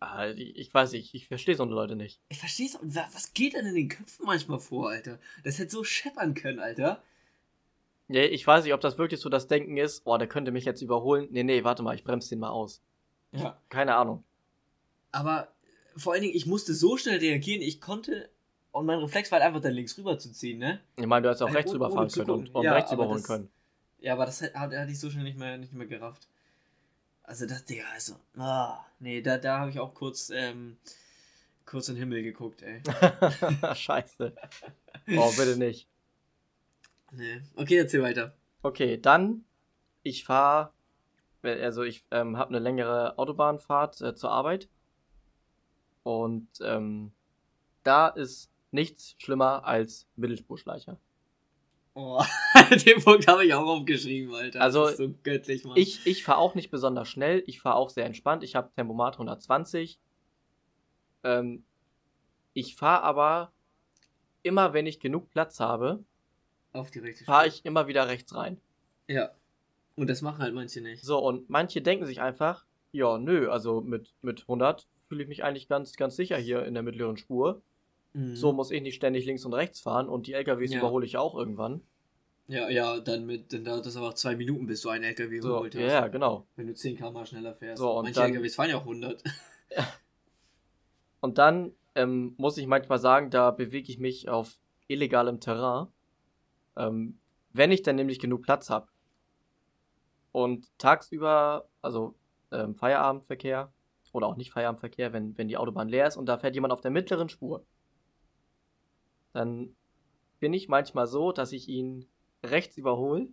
Ah, 0.00 0.28
ich, 0.30 0.72
weiß 0.72 0.92
nicht, 0.92 1.14
ich 1.14 1.28
verstehe 1.28 1.56
so 1.56 1.62
eine 1.64 1.72
Leute 1.74 1.96
nicht. 1.96 2.20
Ich 2.30 2.38
versteh's 2.38 2.76
auch. 2.76 2.80
wa- 2.82 3.08
Was 3.12 3.34
geht 3.34 3.54
denn 3.54 3.66
in 3.66 3.74
den 3.74 3.88
Köpfen 3.88 4.24
manchmal 4.24 4.58
vor, 4.58 4.90
Alter? 4.90 5.18
Das 5.44 5.58
hätte 5.58 5.70
so 5.72 5.84
scheppern 5.84 6.34
können, 6.34 6.58
Alter. 6.58 7.02
Ja, 8.12 8.22
ich 8.22 8.44
weiß 8.44 8.64
nicht, 8.64 8.74
ob 8.74 8.80
das 8.80 8.98
wirklich 8.98 9.20
so 9.20 9.28
das 9.28 9.46
Denken 9.46 9.76
ist, 9.76 10.02
oh, 10.04 10.16
der 10.18 10.26
könnte 10.26 10.50
mich 10.50 10.64
jetzt 10.64 10.82
überholen. 10.82 11.28
Nee, 11.30 11.44
nee, 11.44 11.62
warte 11.62 11.82
mal, 11.84 11.94
ich 11.94 12.02
bremse 12.02 12.28
den 12.30 12.40
mal 12.40 12.48
aus. 12.50 12.82
Ja. 13.32 13.56
Keine 13.68 13.94
Ahnung. 13.94 14.24
Aber 15.12 15.48
vor 15.96 16.12
allen 16.12 16.22
Dingen, 16.22 16.34
ich 16.34 16.46
musste 16.46 16.74
so 16.74 16.96
schnell 16.96 17.18
reagieren, 17.18 17.62
ich 17.62 17.80
konnte. 17.80 18.28
Und 18.72 18.86
mein 18.86 18.98
Reflex 18.98 19.30
war 19.30 19.38
halt 19.38 19.46
einfach 19.48 19.60
dann 19.60 19.72
links 19.74 19.96
rüber 19.98 20.18
zu 20.18 20.32
ziehen, 20.32 20.58
ne? 20.58 20.80
Ich 20.96 21.06
meine, 21.06 21.22
du 21.22 21.28
hättest 21.28 21.42
auch 21.42 21.46
Also 21.46 21.56
rechts 21.58 21.72
rüberfahren 21.72 22.08
können 22.08 22.30
und, 22.30 22.54
und 22.54 22.64
Ja, 22.64 22.72
rechts 22.74 22.92
überholen 22.92 23.18
das- 23.18 23.26
können. 23.26 23.48
Ja, 24.00 24.14
aber 24.14 24.26
das 24.26 24.42
hat- 24.42 24.54
hatte 24.54 24.90
ich 24.90 24.98
so 24.98 25.10
schnell 25.10 25.24
nicht 25.24 25.38
mehr, 25.38 25.56
nicht 25.58 25.72
mehr 25.72 25.86
gerafft. 25.86 26.26
Also 27.22 27.46
das, 27.46 27.64
Digga, 27.64 27.84
also. 27.94 28.14
Ah, 28.36 28.78
nee, 28.98 29.20
da, 29.22 29.38
da 29.38 29.58
habe 29.60 29.70
ich 29.70 29.78
auch 29.78 29.94
kurz, 29.94 30.30
ähm, 30.34 30.76
kurz 31.66 31.88
in 31.88 31.94
den 31.94 32.00
Himmel 32.00 32.22
geguckt, 32.24 32.62
ey. 32.62 32.80
Scheiße. 33.74 34.32
Oh, 35.16 35.30
bitte 35.36 35.56
nicht. 35.56 35.86
Nee. 37.12 37.42
Okay, 37.56 37.76
erzähl 37.76 38.02
weiter. 38.02 38.34
Okay, 38.62 39.00
dann, 39.00 39.44
ich 40.02 40.24
fahre, 40.24 40.72
also 41.42 41.82
ich 41.82 42.04
ähm, 42.10 42.36
habe 42.36 42.50
eine 42.50 42.58
längere 42.58 43.18
Autobahnfahrt 43.18 44.00
äh, 44.00 44.14
zur 44.14 44.30
Arbeit. 44.30 44.68
Und 46.02 46.48
ähm, 46.62 47.12
da 47.82 48.08
ist 48.08 48.50
nichts 48.70 49.16
schlimmer 49.18 49.64
als 49.64 50.06
Mittelspurschleicher. 50.16 50.98
Oh, 51.94 52.22
den 52.86 53.02
Punkt 53.02 53.26
habe 53.26 53.44
ich 53.44 53.52
auch 53.52 53.66
aufgeschrieben, 53.66 54.34
Alter. 54.34 54.60
Also, 54.60 54.86
so 54.88 55.12
göttlich, 55.22 55.64
Mann. 55.64 55.76
Ich, 55.76 56.06
ich 56.06 56.22
fahre 56.22 56.38
auch 56.38 56.54
nicht 56.54 56.70
besonders 56.70 57.08
schnell, 57.08 57.42
ich 57.46 57.60
fahre 57.60 57.76
auch 57.76 57.90
sehr 57.90 58.06
entspannt. 58.06 58.44
Ich 58.44 58.54
habe 58.54 58.70
Tempomat 58.76 59.14
120. 59.14 59.98
Ähm, 61.24 61.64
ich 62.52 62.76
fahre 62.76 63.02
aber 63.02 63.52
immer, 64.42 64.72
wenn 64.72 64.86
ich 64.86 65.00
genug 65.00 65.30
Platz 65.30 65.60
habe, 65.60 66.04
Auf 66.72 66.90
die 66.90 67.00
rechte 67.00 67.24
fahre 67.24 67.46
Spur. 67.46 67.54
ich 67.58 67.64
immer 67.64 67.86
wieder 67.88 68.08
rechts 68.08 68.34
rein. 68.34 68.60
Ja. 69.08 69.30
Und 69.96 70.08
das 70.08 70.22
machen 70.22 70.38
halt 70.42 70.54
manche 70.54 70.80
nicht. 70.80 71.02
So, 71.04 71.18
und 71.18 71.50
manche 71.50 71.82
denken 71.82 72.06
sich 72.06 72.20
einfach, 72.20 72.64
ja, 72.92 73.18
nö, 73.18 73.50
also 73.50 73.80
mit, 73.80 74.14
mit 74.22 74.42
100 74.42 74.86
fühle 75.08 75.22
ich 75.22 75.28
mich 75.28 75.42
eigentlich 75.44 75.68
ganz, 75.68 75.94
ganz 75.96 76.16
sicher 76.16 76.36
hier 76.38 76.64
in 76.64 76.74
der 76.74 76.82
mittleren 76.82 77.16
Spur. 77.16 77.60
Mhm. 78.12 78.36
So 78.36 78.52
muss 78.52 78.70
ich 78.70 78.82
nicht 78.82 78.94
ständig 78.94 79.26
links 79.26 79.44
und 79.44 79.52
rechts 79.54 79.80
fahren 79.80 80.08
und 80.08 80.26
die 80.26 80.32
LKWs 80.32 80.72
Ja. 80.72 80.78
überhole 80.78 81.04
ich 81.06 81.16
auch 81.16 81.34
irgendwann. 81.36 81.82
Ja, 82.48 82.68
ja, 82.68 82.98
dann 82.98 83.26
mit, 83.26 83.52
dann 83.52 83.64
dauert 83.64 83.86
das 83.86 83.96
aber 83.96 84.08
auch 84.08 84.14
zwei 84.14 84.34
Minuten, 84.34 84.66
bis 84.66 84.80
du 84.82 84.88
einen 84.88 85.04
LKW 85.04 85.36
überholt 85.38 85.74
ja, 85.74 85.82
hast. 85.82 85.92
ja, 85.92 86.08
genau. 86.08 86.46
Wenn 86.56 86.66
du 86.66 86.74
10 86.74 86.96
km 86.96 87.24
schneller 87.24 87.54
fährst. 87.54 87.78
So, 87.78 87.90
und 87.92 88.04
Manche 88.04 88.20
dann- 88.20 88.32
LKWs 88.32 88.54
fahren 88.56 88.70
ja 88.70 88.76
auch 88.78 88.82
100. 88.86 89.22
Und 91.20 91.38
dann 91.38 91.72
ähm, 91.94 92.34
muss 92.38 92.56
ich 92.56 92.66
manchmal 92.66 92.98
sagen, 92.98 93.30
da 93.30 93.50
bewege 93.50 93.90
ich 93.90 93.98
mich 93.98 94.28
auf 94.28 94.58
illegalem 94.88 95.40
Terrain. 95.40 95.88
Ähm, 96.76 97.18
wenn 97.52 97.72
ich 97.72 97.82
dann 97.82 97.96
nämlich 97.96 98.18
genug 98.18 98.42
Platz 98.42 98.70
habe. 98.70 98.88
Und 100.32 100.70
tagsüber, 100.78 101.68
also 101.82 102.14
ähm, 102.52 102.74
Feierabendverkehr 102.74 103.72
oder 104.12 104.26
auch 104.26 104.36
nicht 104.36 104.52
Feierabendverkehr, 104.52 105.12
wenn, 105.12 105.36
wenn 105.36 105.48
die 105.48 105.56
Autobahn 105.56 105.88
leer 105.88 106.06
ist 106.06 106.16
und 106.16 106.26
da 106.26 106.38
fährt 106.38 106.54
jemand 106.54 106.72
auf 106.72 106.80
der 106.80 106.90
mittleren 106.90 107.28
Spur, 107.28 107.64
dann 109.32 109.74
bin 110.38 110.52
ich 110.52 110.68
manchmal 110.68 111.06
so, 111.06 111.32
dass 111.32 111.52
ich 111.52 111.68
ihn 111.68 112.06
rechts 112.44 112.76
überhole. 112.76 113.28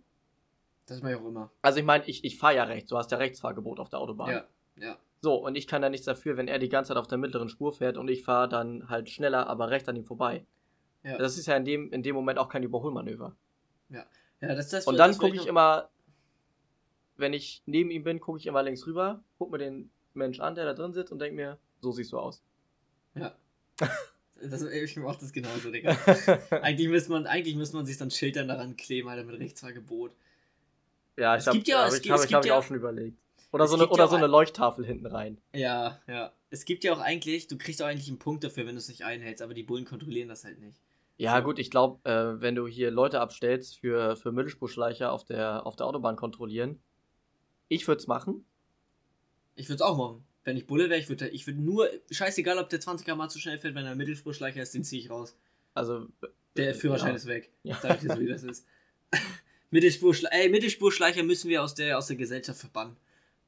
Das 0.86 1.02
mache 1.02 1.12
ich 1.12 1.18
auch 1.18 1.26
immer. 1.26 1.50
Also 1.62 1.78
ich 1.78 1.84
meine, 1.84 2.04
ich, 2.06 2.24
ich 2.24 2.38
fahre 2.38 2.56
ja 2.56 2.64
rechts, 2.64 2.90
du 2.90 2.96
hast 2.96 3.10
ja 3.10 3.18
Rechtsfahrgebot 3.18 3.78
auf 3.80 3.88
der 3.88 4.00
Autobahn. 4.00 4.30
Ja, 4.30 4.44
ja. 4.76 4.96
So, 5.20 5.34
und 5.34 5.56
ich 5.56 5.66
kann 5.66 5.82
da 5.82 5.88
nichts 5.88 6.06
dafür, 6.06 6.36
wenn 6.36 6.48
er 6.48 6.58
die 6.58 6.68
ganze 6.68 6.88
Zeit 6.88 6.96
auf 6.96 7.08
der 7.08 7.18
mittleren 7.18 7.48
Spur 7.48 7.72
fährt 7.72 7.96
und 7.96 8.08
ich 8.08 8.22
fahre 8.22 8.48
dann 8.48 8.88
halt 8.88 9.08
schneller, 9.10 9.48
aber 9.48 9.70
rechts 9.70 9.88
an 9.88 9.96
ihm 9.96 10.04
vorbei. 10.04 10.46
Ja, 11.04 11.16
Das 11.18 11.38
ist 11.38 11.46
ja 11.46 11.56
in 11.56 11.64
dem, 11.64 11.92
in 11.92 12.02
dem 12.02 12.14
Moment 12.14 12.38
auch 12.38 12.48
kein 12.48 12.62
Überholmanöver. 12.62 13.34
ja 13.90 14.04
das, 14.40 14.68
das 14.68 14.86
Und 14.86 14.96
dann 14.96 15.16
gucke 15.18 15.36
ich 15.36 15.46
immer, 15.46 15.88
wenn 17.16 17.32
ich 17.32 17.62
neben 17.66 17.90
ihm 17.90 18.04
bin, 18.04 18.20
gucke 18.20 18.38
ich 18.38 18.46
immer 18.46 18.62
links 18.62 18.86
rüber, 18.86 19.22
guck 19.38 19.50
mir 19.50 19.58
den 19.58 19.90
Mensch 20.14 20.40
an, 20.40 20.54
der 20.54 20.64
da 20.64 20.74
drin 20.74 20.92
sitzt 20.92 21.10
und 21.12 21.18
denk 21.20 21.34
mir, 21.34 21.58
so 21.80 21.90
siehst 21.92 22.12
du 22.12 22.18
aus. 22.18 22.42
Ja. 23.14 23.34
Das, 24.40 24.62
ich 24.62 24.96
mach 24.98 25.16
das 25.16 25.32
genauso, 25.32 25.72
Digga. 25.72 25.96
eigentlich 26.62 26.86
müsste 26.88 27.10
man, 27.10 27.26
eigentlich 27.26 27.56
müsste 27.56 27.76
man 27.76 27.86
sich 27.86 27.96
dann 27.98 28.08
Schildern 28.12 28.46
daran 28.46 28.76
kleben, 28.76 29.08
Alter, 29.08 29.24
mit 29.24 29.36
Rechtsfahrgebot. 29.40 30.14
ja, 31.16 31.34
ich 31.34 31.40
Es 31.40 31.48
hab, 31.48 31.54
gibt 31.54 31.66
ja- 31.66 31.82
hab 31.84 31.88
ich, 31.92 31.94
hab 31.94 32.04
ich, 32.04 32.10
hab 32.12 32.28
gibt 32.28 32.44
ich 32.44 32.48
ja- 32.50 32.56
auch 32.56 32.62
schon 32.62 32.76
überlegt. 32.76 33.18
Oder 33.50 33.66
so 33.66 33.74
eine, 33.74 33.88
oder 33.88 34.04
ja 34.04 34.08
so 34.08 34.14
eine 34.14 34.26
ein- 34.26 34.30
Leuchttafel 34.30 34.86
hinten 34.86 35.06
rein. 35.06 35.38
Ja, 35.52 36.00
ja. 36.06 36.32
Es 36.50 36.64
gibt 36.64 36.84
ja 36.84 36.92
auch 36.92 37.00
eigentlich, 37.00 37.48
du 37.48 37.58
kriegst 37.58 37.82
auch 37.82 37.86
eigentlich 37.88 38.06
einen 38.06 38.20
Punkt 38.20 38.44
dafür, 38.44 38.64
wenn 38.64 38.76
du 38.76 38.78
es 38.78 38.86
nicht 38.88 39.02
einhältst, 39.04 39.42
aber 39.42 39.54
die 39.54 39.64
Bullen 39.64 39.84
kontrollieren 39.84 40.28
das 40.28 40.44
halt 40.44 40.60
nicht. 40.60 40.78
Ja, 41.18 41.40
gut, 41.40 41.58
ich 41.58 41.70
glaube, 41.70 42.08
äh, 42.08 42.40
wenn 42.40 42.54
du 42.54 42.68
hier 42.68 42.92
Leute 42.92 43.20
abstellst 43.20 43.80
für, 43.80 44.16
für 44.16 44.30
Mittelspurschleicher 44.30 45.10
auf 45.10 45.24
der, 45.24 45.66
auf 45.66 45.74
der 45.74 45.86
Autobahn 45.86 46.14
kontrollieren, 46.14 46.80
ich 47.66 47.86
würde 47.88 47.98
es 47.98 48.06
machen. 48.06 48.46
Ich 49.56 49.68
würde 49.68 49.76
es 49.76 49.82
auch 49.82 49.98
machen. 49.98 50.24
Wenn 50.44 50.56
ich 50.56 50.66
Bulle 50.66 50.88
wäre, 50.88 51.00
ich 51.00 51.08
würde 51.08 51.28
ich 51.28 51.46
würd 51.46 51.58
nur, 51.58 51.90
scheißegal, 52.10 52.58
ob 52.58 52.70
der 52.70 52.80
20 52.80 53.04
km 53.04 53.28
zu 53.28 53.40
schnell 53.40 53.58
fährt, 53.58 53.74
wenn 53.74 53.84
er 53.84 53.92
ein 53.92 53.98
Mittelspurschleicher 53.98 54.62
ist, 54.62 54.74
den 54.74 54.84
ziehe 54.84 55.02
ich 55.02 55.10
raus. 55.10 55.36
Also, 55.74 56.06
Der 56.56 56.70
äh, 56.70 56.74
Führerschein 56.74 57.10
ja. 57.10 57.16
ist 57.16 57.26
weg. 57.26 57.50
Ja. 57.64 57.78
Sag 57.82 57.96
ich 57.96 58.02
dir 58.02 58.14
so, 58.14 58.20
wie 58.20 58.28
das 58.28 58.44
ist. 58.44 58.64
Mittelspurschle 59.70 60.28
ey, 60.30 60.48
Mittelspurschleicher 60.48 61.24
müssen 61.24 61.50
wir 61.50 61.64
aus 61.64 61.74
der, 61.74 61.98
aus 61.98 62.06
der 62.06 62.16
Gesellschaft 62.16 62.60
verbannen. 62.60 62.96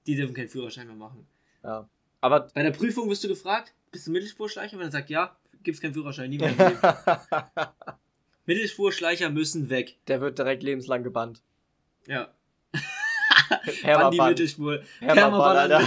Die 0.06 0.16
dürfen 0.16 0.34
keinen 0.34 0.48
Führerschein 0.48 0.88
mehr 0.88 0.96
machen. 0.96 1.24
Ja. 1.62 1.88
Aber 2.20 2.48
Bei 2.52 2.64
der 2.64 2.72
Prüfung 2.72 3.08
wirst 3.08 3.22
du 3.22 3.28
gefragt, 3.28 3.72
bist 3.92 4.08
du 4.08 4.10
Mittelspurschleicher? 4.10 4.76
Wenn 4.76 4.86
er 4.86 4.92
sagt 4.92 5.08
ja, 5.08 5.36
gibt's 5.62 5.80
keinen 5.80 5.94
Führerschein, 5.94 6.30
nie 6.30 6.38
Leben. 6.38 6.56
Mittelspurschleicher 8.46 9.30
müssen 9.30 9.70
weg. 9.70 9.98
der 10.08 10.20
wird 10.20 10.38
direkt 10.38 10.62
lebenslang 10.62 11.02
gebannt. 11.02 11.42
Ja. 12.06 12.28
Bann 13.50 13.60
die 13.66 13.80
Permaban. 13.82 14.28
Mittelspur. 14.30 14.80
Permaban, 15.00 15.86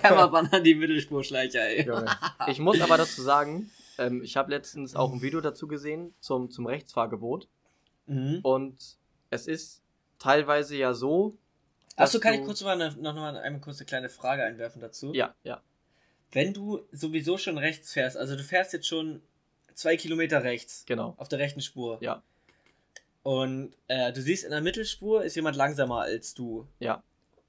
Permaban 0.00 0.46
an 0.52 0.64
die 0.64 0.74
Mittelspurschleicher, 0.74 1.60
ey. 1.60 1.88
Ich 2.48 2.58
muss 2.58 2.80
aber 2.80 2.96
dazu 2.96 3.22
sagen, 3.22 3.70
ähm, 3.98 4.22
ich 4.22 4.36
habe 4.36 4.50
letztens 4.50 4.96
auch 4.96 5.12
ein 5.12 5.22
Video 5.22 5.40
dazu 5.40 5.66
gesehen 5.66 6.14
zum, 6.20 6.50
zum 6.50 6.66
Rechtsfahrgebot. 6.66 7.48
Mhm. 8.06 8.40
Und 8.42 8.96
es 9.30 9.46
ist 9.46 9.82
teilweise 10.18 10.76
ja 10.76 10.94
so. 10.94 11.36
Achso, 11.96 12.18
kann 12.18 12.34
ich 12.34 12.42
kurz 12.42 12.62
mal 12.62 12.80
eine, 12.80 12.94
noch 13.00 13.14
mal 13.14 13.36
eine 13.36 13.60
kurze 13.60 13.84
kleine 13.84 14.08
Frage 14.08 14.42
einwerfen 14.44 14.80
dazu? 14.80 15.12
Ja, 15.14 15.34
ja. 15.44 15.62
Wenn 16.34 16.52
du 16.52 16.82
sowieso 16.92 17.38
schon 17.38 17.56
rechts 17.56 17.92
fährst, 17.92 18.16
also 18.16 18.36
du 18.36 18.42
fährst 18.42 18.72
jetzt 18.74 18.86
schon 18.86 19.22
zwei 19.74 19.96
Kilometer 19.96 20.42
rechts 20.44 20.84
Genau. 20.86 21.14
auf 21.16 21.28
der 21.28 21.38
rechten 21.38 21.62
Spur. 21.62 21.98
Ja. 22.02 22.22
Und 23.22 23.72
äh, 23.88 24.12
du 24.12 24.20
siehst, 24.20 24.44
in 24.44 24.50
der 24.50 24.60
Mittelspur 24.60 25.24
ist 25.24 25.34
jemand 25.36 25.56
langsamer 25.56 26.00
als 26.02 26.34
du. 26.34 26.66
Ja. 26.78 27.02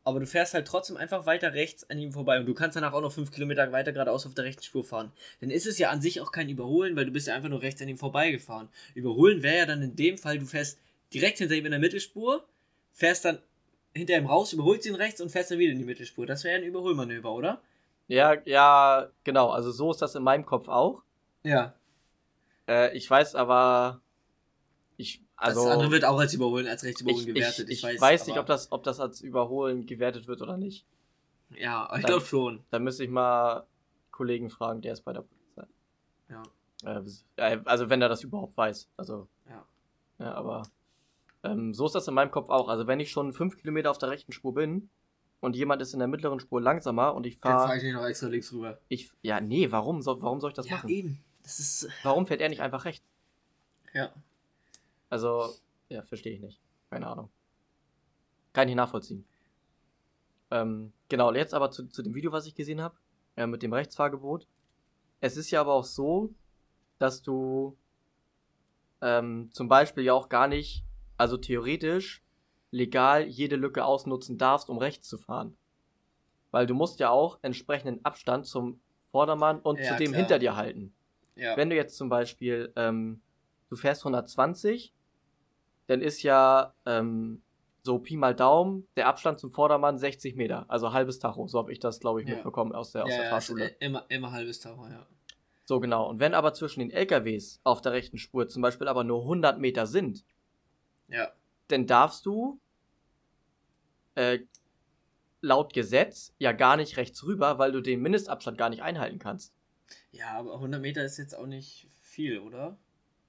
Aber 0.04 0.20
du 0.20 0.28
fährst 0.28 0.54
halt 0.54 0.68
trotzdem 0.68 0.98
einfach 0.98 1.26
weiter 1.26 1.54
rechts 1.54 1.90
an 1.90 1.98
ihm 1.98 2.12
vorbei 2.12 2.40
und 2.40 2.46
du 2.46 2.54
kannst 2.54 2.76
danach 2.78 2.94
auch 2.94 3.02
noch 3.02 3.12
fünf 3.12 3.32
Kilometer 3.32 3.72
weiter 3.72 3.92
geradeaus 3.92 4.26
auf 4.28 4.36
der 4.36 4.46
rechten 4.46 4.62
Spur 4.62 4.84
fahren. 4.86 5.12
Dann 5.42 5.50
ist 5.50 5.66
es 5.66 5.80
ja 5.80 5.90
an 5.90 6.00
sich 6.00 6.22
auch 6.22 6.32
kein 6.32 6.48
Überholen, 6.48 6.96
weil 6.96 7.06
du 7.06 7.12
bist 7.12 7.28
ja 7.28 7.36
einfach 7.36 7.50
nur 7.50 7.64
rechts 7.64 7.82
an 7.82 7.88
ihm 7.90 7.98
vorbeigefahren. 7.98 8.70
Überholen 8.94 9.42
wäre 9.42 9.58
ja 9.58 9.66
dann 9.66 9.82
in 9.82 9.96
dem 9.96 10.20
Fall, 10.20 10.38
du 10.38 10.46
fährst 10.46 10.80
direkt 11.12 11.40
hinter 11.40 11.56
ihm 11.56 11.66
in 11.66 11.72
der 11.72 11.80
Mittelspur, 11.80 12.46
fährst 12.94 13.26
dann 13.26 13.40
hinter 13.96 14.16
ihm 14.16 14.28
raus, 14.28 14.54
überholst 14.54 14.86
ihn 14.86 14.96
rechts 14.96 15.22
und 15.22 15.32
fährst 15.32 15.50
dann 15.50 15.58
wieder 15.58 15.72
in 15.72 15.80
die 15.80 15.86
Mittelspur. 15.86 16.28
Das 16.28 16.44
wäre 16.44 16.58
ja 16.58 16.62
ein 16.62 16.68
Überholmanöver, 16.68 17.34
oder? 17.34 17.62
Ja, 18.08 18.36
ja, 18.46 19.10
genau. 19.24 19.50
Also 19.50 19.72
so 19.72 19.92
ist 19.92 20.02
das 20.02 20.16
in 20.16 20.24
meinem 20.24 20.46
Kopf 20.46 20.68
auch. 20.68 21.04
Ja. 21.44 21.74
Äh, 22.68 22.96
ich 22.96 23.10
weiß 23.10 23.36
aber. 23.36 24.02
Ich, 24.98 25.22
also. 25.36 25.64
das 25.64 25.74
andere 25.74 25.92
wird 25.92 26.06
auch 26.06 26.20
als 26.20 26.34
Überholen, 26.34 26.68
als 26.68 26.84
Rechtsüberholen 26.84 27.28
ich, 27.28 27.34
gewertet. 27.34 27.70
ich, 27.70 27.84
ich 27.84 28.02
weiß, 28.02 28.28
nicht, 28.28 28.36
aber- 28.36 28.42
ob 28.42 28.48
das, 28.48 28.72
ob 28.72 28.84
das 28.84 29.00
als 29.00 29.22
Überholen 29.22 29.86
gewertet 29.86 30.28
wird 30.28 30.42
oder 30.42 30.58
nicht. 30.58 30.86
Ja, 31.50 31.86
ich 31.96 32.02
Dann- 32.02 32.12
glaube 32.12 32.26
schon. 32.26 32.64
Da 32.70 32.80
müsste 32.80 33.04
ich 33.04 33.10
mal 33.10 33.66
Kollegen 34.12 34.50
fragen, 34.50 34.82
der 34.82 34.94
ist 34.94 35.02
bei 35.02 35.14
der 35.14 35.22
Polizei. 35.22 35.68
Ja. 36.30 36.44
Äh, 36.84 37.02
äh, 37.38 37.60
also 37.66 37.90
wenn 37.90 38.02
er 38.02 38.10
das 38.10 38.24
überhaupt 38.24 38.56
weiß. 38.58 38.90
Also. 38.98 39.28
Ja. 39.50 39.66
Ja, 40.20 40.34
aber 40.34 40.64
ähm, 41.44 41.74
so 41.74 41.86
ist 41.88 41.96
das 41.96 42.08
in 42.08 42.14
meinem 42.14 42.32
Kopf 42.32 42.50
auch. 42.50 42.70
Also 42.70 42.88
wenn 42.88 43.00
ich 43.00 43.12
schon 43.12 43.34
fünf 43.34 43.58
Kilometer 43.58 43.92
auf 43.92 43.98
der 43.98 44.10
rechten 44.10 44.32
Spur 44.32 44.54
bin 44.54 44.90
und 45.40 45.56
jemand 45.56 45.82
ist 45.82 45.94
in 45.94 46.00
der 46.00 46.08
mittleren 46.08 46.40
Spur 46.40 46.62
langsamer 46.62 47.14
und 47.14 47.26
ich 47.26 47.40
Dann 47.40 47.52
fahre 47.52 47.66
fahre. 47.66 47.78
ich 47.78 47.84
nicht 47.84 47.94
noch 47.94 48.06
extra 48.06 48.28
links 48.28 48.52
rüber. 48.52 48.80
Ich, 48.88 49.12
ja, 49.22 49.40
nee, 49.42 49.72
warum 49.72 50.02
soll, 50.02 50.22
warum 50.22 50.40
soll 50.40 50.52
ich 50.52 50.56
das 50.56 50.68
ja, 50.68 50.78
machen? 50.78 50.90
eben. 50.90 51.24
Das 51.44 51.60
ist. 51.60 51.88
Warum 52.04 52.26
fährt 52.26 52.42
er 52.42 52.50
nicht 52.50 52.62
einfach 52.62 52.86
rechts? 52.86 53.06
Ja. 53.94 54.12
Also, 55.10 55.54
ja, 55.90 56.02
verstehe 56.02 56.34
ich 56.34 56.42
nicht. 56.42 56.60
Keine 56.90 57.08
Ahnung. 57.08 57.30
Kann 58.54 58.68
ich 58.70 58.76
nachvollziehen. 58.76 59.26
Ähm, 60.52 60.94
genau, 61.10 61.34
jetzt 61.34 61.54
aber 61.54 61.72
zu, 61.72 61.88
zu 61.88 62.02
dem 62.02 62.16
Video, 62.16 62.32
was 62.32 62.48
ich 62.48 62.56
gesehen 62.56 62.82
habe, 62.82 62.96
äh, 63.36 63.46
mit 63.48 63.62
dem 63.62 63.74
Rechtsfahrgebot. 63.74 64.48
es 65.22 65.38
ist 65.38 65.52
ja 65.52 65.62
aber 65.62 65.74
auch 65.74 65.84
so, 65.84 66.34
dass 66.98 67.22
du 67.22 67.78
ähm, 69.02 69.50
zum 69.52 69.68
Beispiel 69.68 70.04
ja 70.04 70.14
auch 70.14 70.30
gar 70.30 70.48
nicht, 70.48 70.84
also 71.18 71.38
theoretisch 71.38 72.24
legal 72.76 73.26
jede 73.28 73.56
Lücke 73.56 73.86
ausnutzen 73.86 74.38
darfst, 74.38 74.70
um 74.70 74.78
rechts 74.78 75.08
zu 75.08 75.18
fahren. 75.18 75.56
Weil 76.52 76.68
du 76.68 76.74
musst 76.74 77.00
ja 77.00 77.10
auch 77.10 77.40
entsprechenden 77.42 78.04
Abstand 78.04 78.46
zum 78.46 78.80
Vordermann 79.12 79.60
und 79.62 79.80
Ja, 79.80 79.86
zu 79.86 79.96
dem 79.96 80.12
klar. 80.12 80.20
hinter 80.22 80.40
dir 80.40 80.56
halten. 80.56 80.94
Ja. 81.36 81.56
Wenn 81.58 81.70
du 81.70 81.76
jetzt 81.76 81.96
zum 81.98 82.10
Beispiel, 82.10 82.72
ähm, 82.76 83.22
du 83.70 83.76
fährst 83.76 84.02
120, 84.04 84.94
dann 85.88 86.02
ist 86.02 86.22
ja 86.24 86.74
ähm, 86.86 87.42
so 87.84 88.00
Pi 88.00 88.18
mal 88.18 88.36
Daumen 88.36 88.88
der 88.96 89.08
Abstand 89.08 89.40
zum 89.40 89.52
Vordermann 89.52 89.98
60 89.98 90.36
Meter, 90.36 90.66
also 90.68 90.92
halbes 90.92 91.20
Tacho. 91.20 91.48
So 91.48 91.60
habe 91.60 91.72
ich 91.72 91.80
das, 91.80 92.00
glaube 92.00 92.22
ich, 92.22 92.28
Ja. 92.28 92.36
mitbekommen 92.36 92.74
aus 92.74 92.92
der, 92.92 93.06
aus 93.06 93.16
der 93.16 93.26
Fahrschule. 93.30 93.66
ist 93.66 93.76
immer, 93.82 94.06
immer 94.10 94.32
halbes 94.32 94.60
Taucher, 94.60 94.90
ja. 94.90 95.06
So 95.66 95.80
genau. 95.80 96.10
Und 96.10 96.20
wenn 96.20 96.34
aber 96.34 96.54
zwischen 96.54 96.80
den 96.82 96.92
LKWs 96.92 97.60
auf 97.64 97.82
der 97.82 97.92
rechten 97.94 98.18
Spur 98.18 98.48
zum 98.48 98.62
Beispiel 98.62 98.88
aber 98.88 99.04
nur 99.04 99.22
100 99.24 99.60
Meter 99.60 99.86
sind, 99.88 100.26
Ja. 101.08 101.32
dann 101.70 101.86
darfst 101.88 102.26
du 102.26 102.60
äh, 104.16 104.40
laut 105.42 105.74
Gesetz 105.74 106.34
ja 106.40 106.52
gar 106.52 106.78
nicht 106.78 106.98
rechts 106.98 107.24
rüber, 107.24 107.58
weil 107.60 107.72
du 107.72 107.82
den 107.82 108.02
Mindestabstand 108.02 108.58
gar 108.58 108.70
nicht 108.70 108.82
einhalten 108.82 109.20
kannst. 109.20 109.54
Ja, 110.12 110.32
aber 110.40 110.56
100 110.56 110.82
Meter 110.82 111.04
ist 111.04 111.18
jetzt 111.18 111.38
auch 111.38 111.46
nicht 111.46 111.88
viel, 112.02 112.40
oder? 112.40 112.78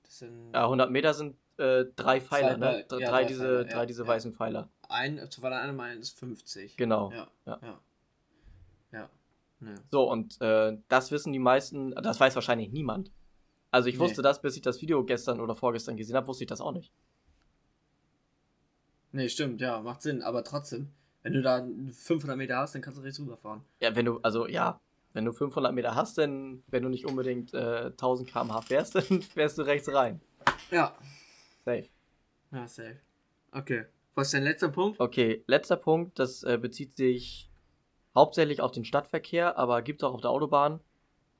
Das 0.02 0.18
sind 0.20 0.52
Ja, 0.54 0.64
100 0.64 0.90
Meter 0.90 1.12
sind 1.14 1.36
äh, 1.58 1.84
drei 1.96 2.20
Pfeiler, 2.20 2.56
ne? 2.56 2.66
Pfeil- 2.66 2.84
Drei, 2.88 2.98
ja, 3.00 3.10
drei 3.10 3.22
drei 3.22 3.24
diese, 3.24 3.44
Pfeiler, 3.44 3.64
drei 3.64 3.78
ja, 3.80 3.86
diese 3.86 4.02
ja. 4.02 4.08
weißen 4.08 4.32
Pfeiler. 4.34 4.68
ein, 4.88 5.30
zu 5.30 5.42
einer 5.44 5.72
meinen 5.72 6.00
ist 6.00 6.18
50. 6.18 6.76
Genau. 6.76 7.10
Ja. 7.12 7.28
Ja. 7.46 7.58
Ja. 7.62 7.80
Ja. 8.92 9.10
Ne. 9.60 9.74
So, 9.90 10.10
und 10.10 10.40
äh, 10.40 10.76
das 10.88 11.10
wissen 11.10 11.32
die 11.32 11.38
meisten, 11.38 11.90
das 11.92 12.20
weiß 12.20 12.34
wahrscheinlich 12.34 12.70
niemand. 12.70 13.10
Also 13.70 13.88
ich 13.88 13.96
Nee. 13.96 14.00
wusste 14.02 14.22
das, 14.22 14.40
bis 14.40 14.54
ich 14.56 14.62
das 14.62 14.80
Video 14.80 15.02
gestern 15.04 15.40
oder 15.40 15.54
vorgestern 15.56 15.96
gesehen 15.96 16.14
habe, 16.16 16.28
wusste 16.28 16.44
ich 16.44 16.48
das 16.48 16.60
auch 16.60 16.72
nicht. 16.72 16.92
Nee, 19.12 19.28
stimmt, 19.28 19.60
ja, 19.60 19.80
macht 19.80 20.02
Sinn, 20.02 20.22
aber 20.22 20.44
trotzdem, 20.44 20.88
wenn 21.22 21.32
du 21.32 21.42
da 21.42 21.66
500 21.92 22.36
Meter 22.36 22.58
hast, 22.58 22.74
dann 22.74 22.82
kannst 22.82 22.98
du 22.98 23.02
rechts 23.02 23.18
rüberfahren. 23.20 23.62
Ja, 23.80 23.94
wenn 23.96 24.04
du, 24.04 24.18
also 24.22 24.46
ja, 24.46 24.80
wenn 25.12 25.24
du 25.24 25.32
500 25.32 25.72
Meter 25.72 25.94
hast, 25.94 26.18
dann, 26.18 26.62
wenn 26.68 26.82
du 26.82 26.88
nicht 26.88 27.06
unbedingt 27.06 27.54
äh, 27.54 27.86
1000 27.86 28.28
km/h 28.30 28.60
fährst, 28.62 28.94
dann 29.10 29.22
fährst 29.22 29.58
du 29.58 29.62
rechts 29.62 29.92
rein. 29.92 30.20
Ja. 30.70 30.94
Safe. 31.64 31.88
Ja, 32.52 32.66
safe. 32.68 32.96
Okay. 33.52 33.84
Was 34.14 34.28
ist 34.28 34.34
dein 34.34 34.44
letzter 34.44 34.68
Punkt? 34.68 35.00
Okay, 35.00 35.42
letzter 35.46 35.76
Punkt, 35.76 36.18
das 36.18 36.42
äh, 36.42 36.58
bezieht 36.60 36.96
sich 36.96 37.50
hauptsächlich 38.14 38.60
auf 38.60 38.72
den 38.72 38.84
Stadtverkehr, 38.84 39.58
aber 39.58 39.82
gibt 39.82 40.02
es 40.02 40.08
auch 40.08 40.14
auf 40.14 40.20
der 40.20 40.30
Autobahn. 40.30 40.80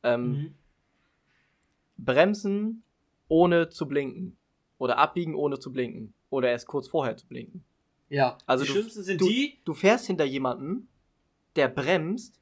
Ähm, 0.03 0.31
Mhm. 0.31 0.55
Bremsen 1.99 2.83
ohne 3.29 3.69
zu 3.71 3.87
blinken. 3.89 4.37
Oder 4.79 4.99
abbiegen 4.99 5.35
ohne 5.35 5.59
zu 5.59 5.73
blinken. 5.73 6.12
Oder 6.37 6.51
erst 6.51 6.66
kurz 6.66 6.87
vorher 6.89 7.16
zu 7.16 7.26
blinken. 7.26 7.64
Ja, 8.11 8.37
Also 8.45 8.64
die 8.64 8.68
du- 8.68 8.72
schlimmsten 8.74 9.03
sind 9.03 9.20
du- 9.22 9.26
die 9.26 9.59
Du 9.64 9.72
fährst 9.72 10.07
hinter 10.07 10.24
jemanden, 10.26 10.87
der 11.57 11.68
bremst. 11.68 12.39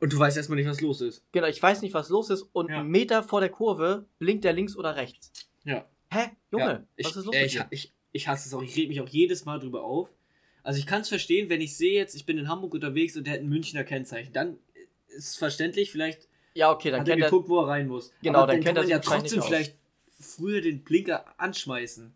und 0.00 0.12
du 0.12 0.18
weißt 0.18 0.36
erstmal 0.36 0.56
nicht, 0.58 0.68
was 0.68 0.82
los 0.82 1.00
ist. 1.00 1.24
Genau, 1.32 1.46
ich 1.46 1.60
weiß 1.62 1.80
nicht, 1.80 1.94
was 1.94 2.10
los 2.10 2.28
ist. 2.28 2.42
Und 2.52 2.68
Ja. 2.68 2.80
einen 2.80 2.90
Meter 2.90 3.22
vor 3.22 3.40
der 3.40 3.48
Kurve 3.48 4.04
blinkt 4.18 4.44
der 4.44 4.52
links 4.52 4.76
oder 4.76 4.96
rechts. 4.96 5.32
Ja. 5.64 5.86
Hä? 6.10 6.30
Junge, 6.52 6.64
ja, 6.64 6.84
ich, 6.96 7.06
was 7.06 7.16
ist 7.16 7.24
los 7.24 7.34
äh, 7.34 7.38
mit 7.40 7.46
ich, 7.46 7.52
dir? 7.54 7.66
ich, 7.70 7.92
ich 8.12 8.28
hasse 8.28 8.48
es 8.48 8.54
auch. 8.54 8.62
Ich 8.62 8.76
rede 8.76 8.88
mich 8.88 9.00
auch 9.00 9.08
jedes 9.08 9.44
Mal 9.46 9.58
drüber 9.58 9.82
auf. 9.82 10.10
Also 10.62 10.78
ich 10.78 10.86
kann 10.86 11.00
es 11.00 11.08
verstehen, 11.08 11.48
wenn 11.48 11.62
ich 11.62 11.74
sehe 11.74 11.94
jetzt, 11.94 12.14
ich 12.14 12.26
bin 12.26 12.36
in 12.36 12.48
Hamburg 12.48 12.74
unterwegs 12.74 13.16
und 13.16 13.26
der 13.26 13.32
hat 13.34 13.40
ein 13.40 13.48
Münchner 13.48 13.82
Kennzeichen. 13.84 14.32
Dann 14.34 14.58
ist 15.08 15.28
es 15.30 15.36
verständlich, 15.36 15.90
vielleicht 15.90 16.28
Ja, 16.52 16.70
okay, 16.70 16.90
dann 16.90 17.00
hat 17.00 17.08
er 17.08 17.16
geguckt, 17.16 17.48
wo 17.48 17.60
er 17.62 17.68
rein 17.68 17.88
muss. 17.88 18.12
Genau, 18.22 18.40
Aber 18.40 18.48
dann 18.48 18.56
kann 18.56 18.74
kennt 18.74 18.78
er 18.78 18.82
man 18.82 18.90
ja 18.90 18.98
trotzdem 18.98 19.42
vielleicht 19.42 19.74
früher 20.20 20.60
den 20.60 20.84
Blinker 20.84 21.24
anschmeißen. 21.40 22.12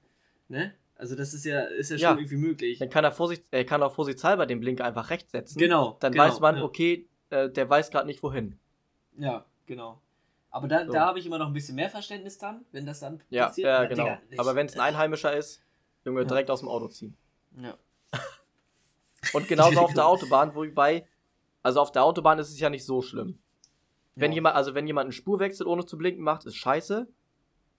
Ne? 0.49 0.74
Also 1.03 1.16
das 1.16 1.34
ist 1.34 1.44
ja, 1.44 1.62
ist 1.62 1.90
ja, 1.90 1.96
Ja. 1.96 2.09
schon 2.11 2.18
irgendwie 2.18 2.36
möglich. 2.36 2.78
Dann 2.78 2.88
kann 2.88 3.03
er, 3.03 3.11
Vorsicht, 3.11 3.42
er 3.50 3.64
kann 3.64 3.82
auch 3.82 3.92
vorsichtshalber 3.92 4.46
den 4.46 4.61
Blinker 4.61 4.84
einfach 4.84 5.11
rechts 5.11 5.32
setzen. 5.32 5.59
Genau. 5.59 5.96
Dann 5.98 6.12
genau, 6.12 6.24
weiß 6.26 6.38
man, 6.38 6.59
ja. 6.59 6.62
okay, 6.62 7.09
äh, 7.30 7.50
der 7.50 7.68
weiß 7.68 7.90
gerade 7.90 8.07
nicht 8.07 8.22
wohin. 8.22 8.57
Ja, 9.18 9.44
genau. 9.66 10.00
Aber 10.50 10.68
da, 10.68 10.86
So. 10.86 10.92
da 10.92 11.07
habe 11.07 11.18
ich 11.18 11.26
immer 11.26 11.38
noch 11.38 11.48
ein 11.48 11.53
bisschen 11.55 11.74
mehr 11.74 11.90
Verständnis 11.90 12.38
dann, 12.38 12.64
wenn 12.70 12.86
das 12.86 13.00
dann 13.00 13.20
Ja, 13.30 13.46
passiert. 13.48 13.66
ja 13.66 13.78
Aber, 13.78 13.86
genau. 13.88 14.05
Digga, 14.05 14.20
ich- 14.30 14.38
Aber 14.38 14.55
wenn 14.55 14.66
es 14.66 14.74
ein 14.74 14.80
Einheimischer 14.80 15.36
ist, 15.36 15.61
Junge, 16.05 16.24
direkt 16.24 16.50
aus 16.53 16.61
dem 16.61 16.68
Auto 16.68 16.86
ziehen. 16.86 17.16
Ja. 17.61 17.76
Und 19.32 19.48
genauso 19.48 19.80
auf 19.80 19.94
der 19.94 20.07
Autobahn, 20.07 20.55
wobei, 20.55 21.05
also 21.64 21.80
auf 21.80 21.90
der 21.90 22.05
Autobahn 22.05 22.38
ist 22.38 22.50
es 22.50 22.61
ja 22.61 22.70
nicht 22.70 22.84
so 22.84 23.03
schlimm. 23.03 23.40
Wenn 24.14 24.30
jemand, 24.30 24.55
also 24.55 24.74
wenn 24.74 24.86
jemand 24.86 25.07
einen 25.07 25.12
Spurwechsel 25.12 25.66
ohne 25.66 25.84
zu 25.84 25.98
blinken 25.98 26.22
macht, 26.22 26.44
ist 26.46 26.55
scheiße. 26.57 27.09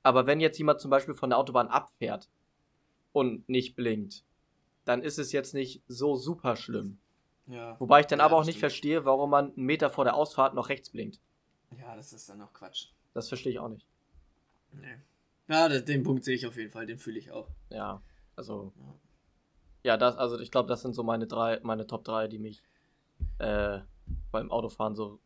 Aber 0.02 0.26
wenn 0.28 0.42
jetzt 0.42 0.58
jemand 0.58 0.82
zum 0.82 0.90
Beispiel 0.92 1.14
von 1.14 1.30
der 1.30 1.40
Autobahn 1.40 1.68
abfährt 1.70 2.28
und 3.14 3.48
nicht 3.48 3.76
blinkt, 3.76 4.24
dann 4.86 5.02
ist 5.02 5.18
es 5.20 5.32
jetzt 5.32 5.54
nicht 5.54 5.82
so 5.88 6.16
super 6.18 6.56
schlimm. 6.58 6.98
Ja. 7.48 7.80
Wobei 7.80 8.02
ich 8.02 8.08
dann 8.08 8.20
Ja, 8.20 8.26
aber 8.26 8.36
auch 8.38 8.42
nicht 8.46 8.56
stimmt. 8.58 8.72
verstehe, 8.72 9.06
warum 9.06 9.30
man 9.30 9.54
einen 9.54 9.66
Meter 9.66 9.90
vor 9.90 10.04
der 10.04 10.16
Ausfahrt 10.16 10.54
noch 10.56 10.68
rechts 10.70 10.90
blinkt. 10.90 11.20
ja, 11.80 11.96
das 11.96 12.12
ist 12.14 12.28
dann 12.30 12.42
auch 12.42 12.52
Quatsch. 12.54 12.88
Das 13.14 13.28
verstehe 13.30 13.52
ich 13.54 13.60
auch 13.60 13.70
nicht. 13.70 13.86
Nee. 14.74 14.98
Ja, 15.48 15.68
den 15.70 16.04
Punkt 16.04 16.24
sehe 16.24 16.36
ich 16.36 16.46
auf 16.48 16.56
jeden 16.58 16.72
Fall, 16.72 16.86
den 16.86 16.98
fühle 16.98 17.20
ich 17.20 17.32
auch. 17.32 17.48
Ja, 17.70 18.02
also. 18.36 18.74
Ja. 18.76 18.96
Ja, 19.86 19.98
das, 19.98 20.16
also 20.16 20.40
ich 20.40 20.50
glaube, 20.50 20.70
das 20.70 20.82
sind 20.82 20.94
so 20.94 21.04
meine 21.04 21.28
drei, 21.28 21.60
meine 21.62 21.86
Top 21.86 22.06
3, 22.06 22.30
die 22.30 22.40
mich 22.40 22.64
äh, 23.40 23.82
beim 24.32 24.50
Autofahren 24.50 24.96
so, 24.96 25.20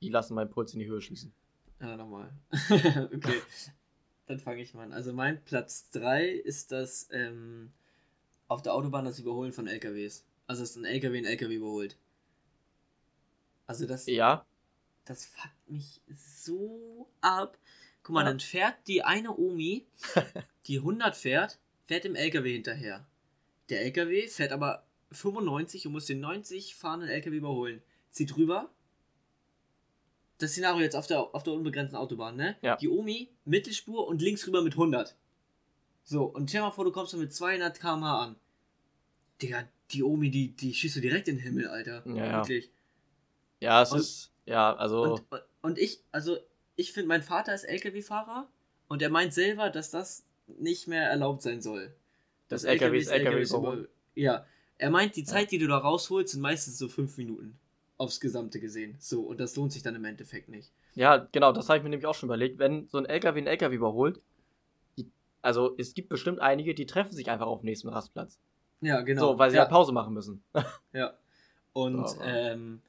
die 0.00 0.08
lassen 0.08 0.34
meinen 0.34 0.48
Puls 0.48 0.72
in 0.72 0.78
die 0.80 0.86
Höhe 0.86 1.02
schießen. 1.02 1.34
Ja, 1.82 1.94
nochmal. 1.96 2.32
okay. 2.70 3.42
Dann 4.26 4.38
fange 4.38 4.62
ich 4.62 4.74
mal 4.74 4.84
an. 4.84 4.92
Also 4.92 5.12
mein 5.12 5.42
Platz 5.44 5.90
3 5.90 6.26
ist 6.28 6.72
das 6.72 7.08
ähm, 7.10 7.72
auf 8.48 8.62
der 8.62 8.74
Autobahn 8.74 9.04
das 9.04 9.18
Überholen 9.18 9.52
von 9.52 9.66
LKWs. 9.66 10.24
Also 10.46 10.62
dass 10.62 10.76
ein 10.76 10.84
LKW 10.84 11.18
ein 11.18 11.24
LKW 11.26 11.54
überholt. 11.56 11.96
Also 13.66 13.86
das, 13.86 14.06
Ja, 14.06 14.46
das 15.04 15.24
fuckt 15.26 15.70
mich 15.70 16.00
so 16.14 17.08
ab. 17.20 17.58
Guck 18.02 18.14
mal, 18.14 18.22
Ja. 18.22 18.28
dann 18.28 18.40
fährt 18.40 18.76
die 18.86 19.02
eine 19.02 19.34
Omi, 19.36 19.86
die 20.66 20.78
100 20.78 21.16
fährt, 21.16 21.58
fährt 21.86 22.04
dem 22.04 22.14
LKW 22.14 22.52
hinterher. 22.52 23.06
Der 23.70 23.82
LKW 23.82 24.28
fährt 24.28 24.52
aber 24.52 24.86
95 25.12 25.86
und 25.86 25.92
muss 25.92 26.06
den 26.06 26.20
90 26.20 26.74
fahrenden 26.74 27.08
LKW 27.08 27.36
überholen. 27.36 27.82
Zieht 28.10 28.36
rüber. 28.36 28.70
Das 30.38 30.50
Szenario 30.52 30.82
jetzt 30.82 30.96
auf 30.96 31.06
der, 31.06 31.20
auf 31.34 31.42
der 31.44 31.52
unbegrenzten 31.52 31.96
Autobahn, 31.96 32.36
ne? 32.36 32.56
Ja. 32.62 32.76
Die 32.76 32.88
Omi, 32.88 33.30
Mittelspur 33.44 34.06
und 34.06 34.20
links 34.20 34.46
rüber 34.46 34.62
mit 34.62 34.72
100. 34.74 35.16
So, 36.02 36.24
und 36.24 36.50
stell 36.50 36.60
mal 36.60 36.70
vor, 36.70 36.84
du 36.84 36.92
kommst 36.92 37.12
so 37.12 37.16
mit 37.18 37.32
200 37.32 37.78
km/h 37.80 38.22
an. 38.24 38.36
Digga, 39.40 39.68
die 39.90 40.02
Omi, 40.02 40.30
die, 40.30 40.48
die 40.56 40.74
schießt 40.74 40.96
du 40.96 41.00
direkt 41.00 41.28
in 41.28 41.36
den 41.36 41.42
Himmel, 41.44 41.68
Alter. 41.68 42.02
Ja, 42.06 42.14
ja. 42.14 42.36
Wirklich. 42.38 42.70
ja, 43.60 43.82
es 43.82 43.92
Und- 43.92 44.00
ist, 44.00 44.32
ja, 44.46 44.74
also, 44.76 45.14
Und, 45.14 45.42
und 45.62 45.78
ich, 45.78 46.00
also, 46.12 46.36
ich 46.76 46.92
finde, 46.92 47.08
mein 47.08 47.22
Vater 47.22 47.54
ist 47.54 47.64
LKW-Fahrer 47.64 48.48
und 48.88 49.00
er 49.02 49.10
meint 49.10 49.32
selber, 49.32 49.70
dass 49.70 49.90
das 49.90 50.24
nicht 50.46 50.88
mehr 50.88 51.08
erlaubt 51.08 51.42
sein 51.42 51.62
soll. 51.62 51.94
das 52.48 52.64
LKWs 52.64 53.10
überholen. 53.10 53.78
über- 53.84 53.88
Ja. 54.14 54.44
Er 54.76 54.90
meint, 54.90 55.16
die 55.16 55.24
Zeit, 55.24 55.50
die 55.52 55.58
du 55.58 55.66
da 55.68 55.78
rausholst, 55.78 56.32
sind 56.32 56.42
meistens 56.42 56.76
so 56.78 56.88
fünf 56.88 57.16
Minuten. 57.16 57.58
Aufs 57.96 58.20
Gesamte 58.20 58.58
gesehen. 58.60 58.96
So, 58.98 59.22
und 59.22 59.38
das 59.38 59.54
lohnt 59.56 59.72
sich 59.72 59.82
dann 59.82 59.94
im 59.94 60.04
Endeffekt 60.04 60.48
nicht. 60.48 60.70
Ja, 60.94 61.28
genau, 61.30 61.52
das 61.52 61.68
habe 61.68 61.78
ich 61.78 61.84
mir 61.84 61.90
nämlich 61.90 62.06
auch 62.06 62.14
schon 62.14 62.28
überlegt. 62.28 62.58
Wenn 62.58 62.88
so 62.88 62.98
ein 62.98 63.06
LKW 63.06 63.38
einen 63.38 63.46
LKW 63.46 63.74
überholt, 63.76 64.20
die, 64.98 65.06
also 65.42 65.74
es 65.78 65.94
gibt 65.94 66.08
bestimmt 66.08 66.40
einige, 66.40 66.74
die 66.74 66.86
treffen 66.86 67.12
sich 67.12 67.30
einfach 67.30 67.46
auf 67.46 67.60
dem 67.60 67.66
nächsten 67.66 67.88
Rastplatz. 67.88 68.38
Ja, 68.80 69.00
genau. 69.02 69.32
So, 69.32 69.38
weil 69.38 69.50
sie 69.50 69.56
ja, 69.56 69.62
halt 69.62 69.70
Pause 69.70 69.92
machen 69.92 70.14
müssen. 70.14 70.42
Ja. 70.92 71.14
Und 71.72 72.08
So, 72.08 72.20
ähm, 72.22 72.80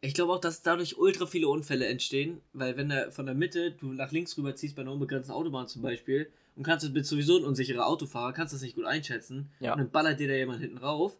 ich 0.00 0.14
glaube 0.14 0.32
auch, 0.32 0.40
dass 0.40 0.62
dadurch 0.62 0.98
ultra 0.98 1.26
viele 1.26 1.48
Unfälle 1.48 1.86
entstehen, 1.86 2.40
weil 2.52 2.76
wenn 2.76 2.88
du 2.88 3.10
von 3.12 3.26
der 3.26 3.34
Mitte 3.34 3.72
du 3.72 3.92
nach 3.92 4.12
links 4.12 4.36
rüber 4.38 4.54
ziehst 4.54 4.76
bei 4.76 4.82
einer 4.82 4.92
unbegrenzten 4.92 5.34
Autobahn 5.34 5.66
zum 5.68 5.82
Beispiel 5.82 6.30
und 6.54 6.62
kannst 6.62 6.86
du 6.86 6.92
bist 6.92 7.10
sowieso 7.10 7.38
ein 7.38 7.44
unsicherer 7.44 7.86
Autofahrer, 7.86 8.32
kannst 8.32 8.54
das 8.54 8.62
nicht 8.62 8.76
gut 8.76 8.84
einschätzen 8.86 9.50
Ja. 9.60 9.72
und 9.72 9.78
dann 9.78 9.90
ballert 9.90 10.20
dir 10.20 10.28
da 10.28 10.34
jemand 10.34 10.60
hinten 10.60 10.78
rauf 10.78 11.16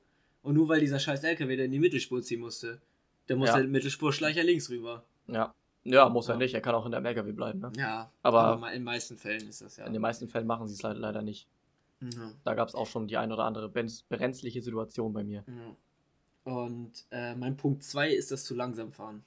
und 0.47 0.55
nur 0.55 0.69
weil 0.69 0.81
dieser 0.81 0.99
scheiß 0.99 1.23
LKW 1.25 1.57
da 1.57 1.65
in 1.65 1.71
die 1.73 1.79
Mittelspur 1.79 2.23
ziehen 2.23 2.41
musste, 2.41 2.81
der 3.29 3.37
muss 3.37 3.49
Ja. 3.49 3.57
der 3.59 3.67
Mittelspurschleicher 3.69 4.43
links 4.45 4.71
rüber. 4.71 5.05
Ja. 5.27 5.55
Ja, 5.85 6.09
muss 6.09 6.29
er 6.29 6.35
Ja. 6.35 6.39
nicht, 6.39 6.55
er 6.55 6.61
kann 6.61 6.75
auch 6.75 6.85
in 6.87 6.93
der 6.93 7.05
LKW 7.05 7.33
bleiben, 7.33 7.61
ne? 7.61 7.73
Ja, 7.77 8.11
Aber- 8.23 8.57
ma- 8.57 8.69
in 8.69 8.75
den 8.81 8.85
meisten 8.85 9.17
Fällen 9.17 9.47
ist 9.49 9.61
das 9.61 9.77
ja. 9.77 9.87
In 9.87 9.93
den 9.93 10.03
meisten 10.03 10.29
Fällen 10.29 10.47
machen 10.47 10.67
sie 10.67 10.75
es 10.75 10.83
leider, 10.83 10.99
leider 10.99 11.23
nicht. 11.23 11.47
Ja. 12.01 12.33
Da 12.45 12.55
gab 12.55 12.69
es 12.69 12.75
auch 12.75 12.87
schon 12.87 13.07
die 13.07 13.17
ein 13.17 13.31
oder 13.33 13.45
andere 13.45 13.69
brenzliche 13.69 14.63
Situation 14.63 15.13
bei 15.13 15.23
mir. 15.25 15.45
Ja. 15.47 16.53
Und 16.53 16.93
äh, 17.11 17.35
mein 17.35 17.57
Punkt 17.57 17.83
2 17.85 18.11
ist 18.13 18.31
das 18.31 18.45
zu 18.45 18.55
langsam 18.55 18.93
fahren. 18.93 19.25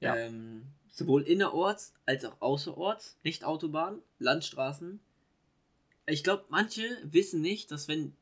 Ja. 0.00 0.14
Ähm, 0.16 0.62
sowohl 0.90 1.22
innerorts 1.22 1.94
als 2.04 2.24
auch 2.24 2.36
außerorts, 2.40 3.16
nicht 3.22 3.44
Autobahn, 3.44 4.00
Landstraßen. 4.18 5.00
Ich 6.06 6.22
glaube, 6.22 6.44
manche 6.48 6.84
wissen 7.04 7.40
nicht, 7.40 7.70
dass 7.70 7.88
wenn 7.88 8.12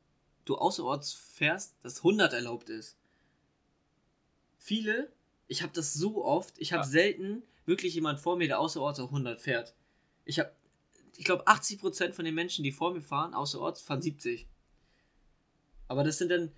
du 0.45 0.57
außerorts 0.57 1.13
fährst, 1.13 1.75
dass 1.83 1.97
100 1.99 2.33
erlaubt 2.33 2.69
ist. 2.69 2.97
Viele 4.57 5.11
Ich 5.47 5.61
habe 5.61 5.73
das 5.73 5.93
so 5.93 6.25
oft. 6.25 6.55
Ich 6.57 6.73
habe 6.73 6.83
Ja. 6.83 6.89
selten 6.89 7.43
wirklich 7.67 7.93
jemand 7.93 8.19
vor 8.19 8.35
mir, 8.35 8.47
der 8.47 8.59
außerorts 8.59 8.99
auch 8.99 9.11
100 9.11 9.39
fährt. 9.39 9.75
Ich 10.25 10.39
habe, 10.39 10.51
ich 11.17 11.23
glaube, 11.23 11.47
80% 11.47 12.13
von 12.13 12.25
den 12.25 12.33
Menschen, 12.33 12.63
die 12.63 12.71
vor 12.71 12.91
mir 12.91 13.01
fahren, 13.03 13.35
außerorts, 13.35 13.81
fahren 13.83 14.01
70. 14.01 14.47
Aber 15.87 16.03
das 16.03 16.17
sind 16.17 16.29
dann. 16.29 16.51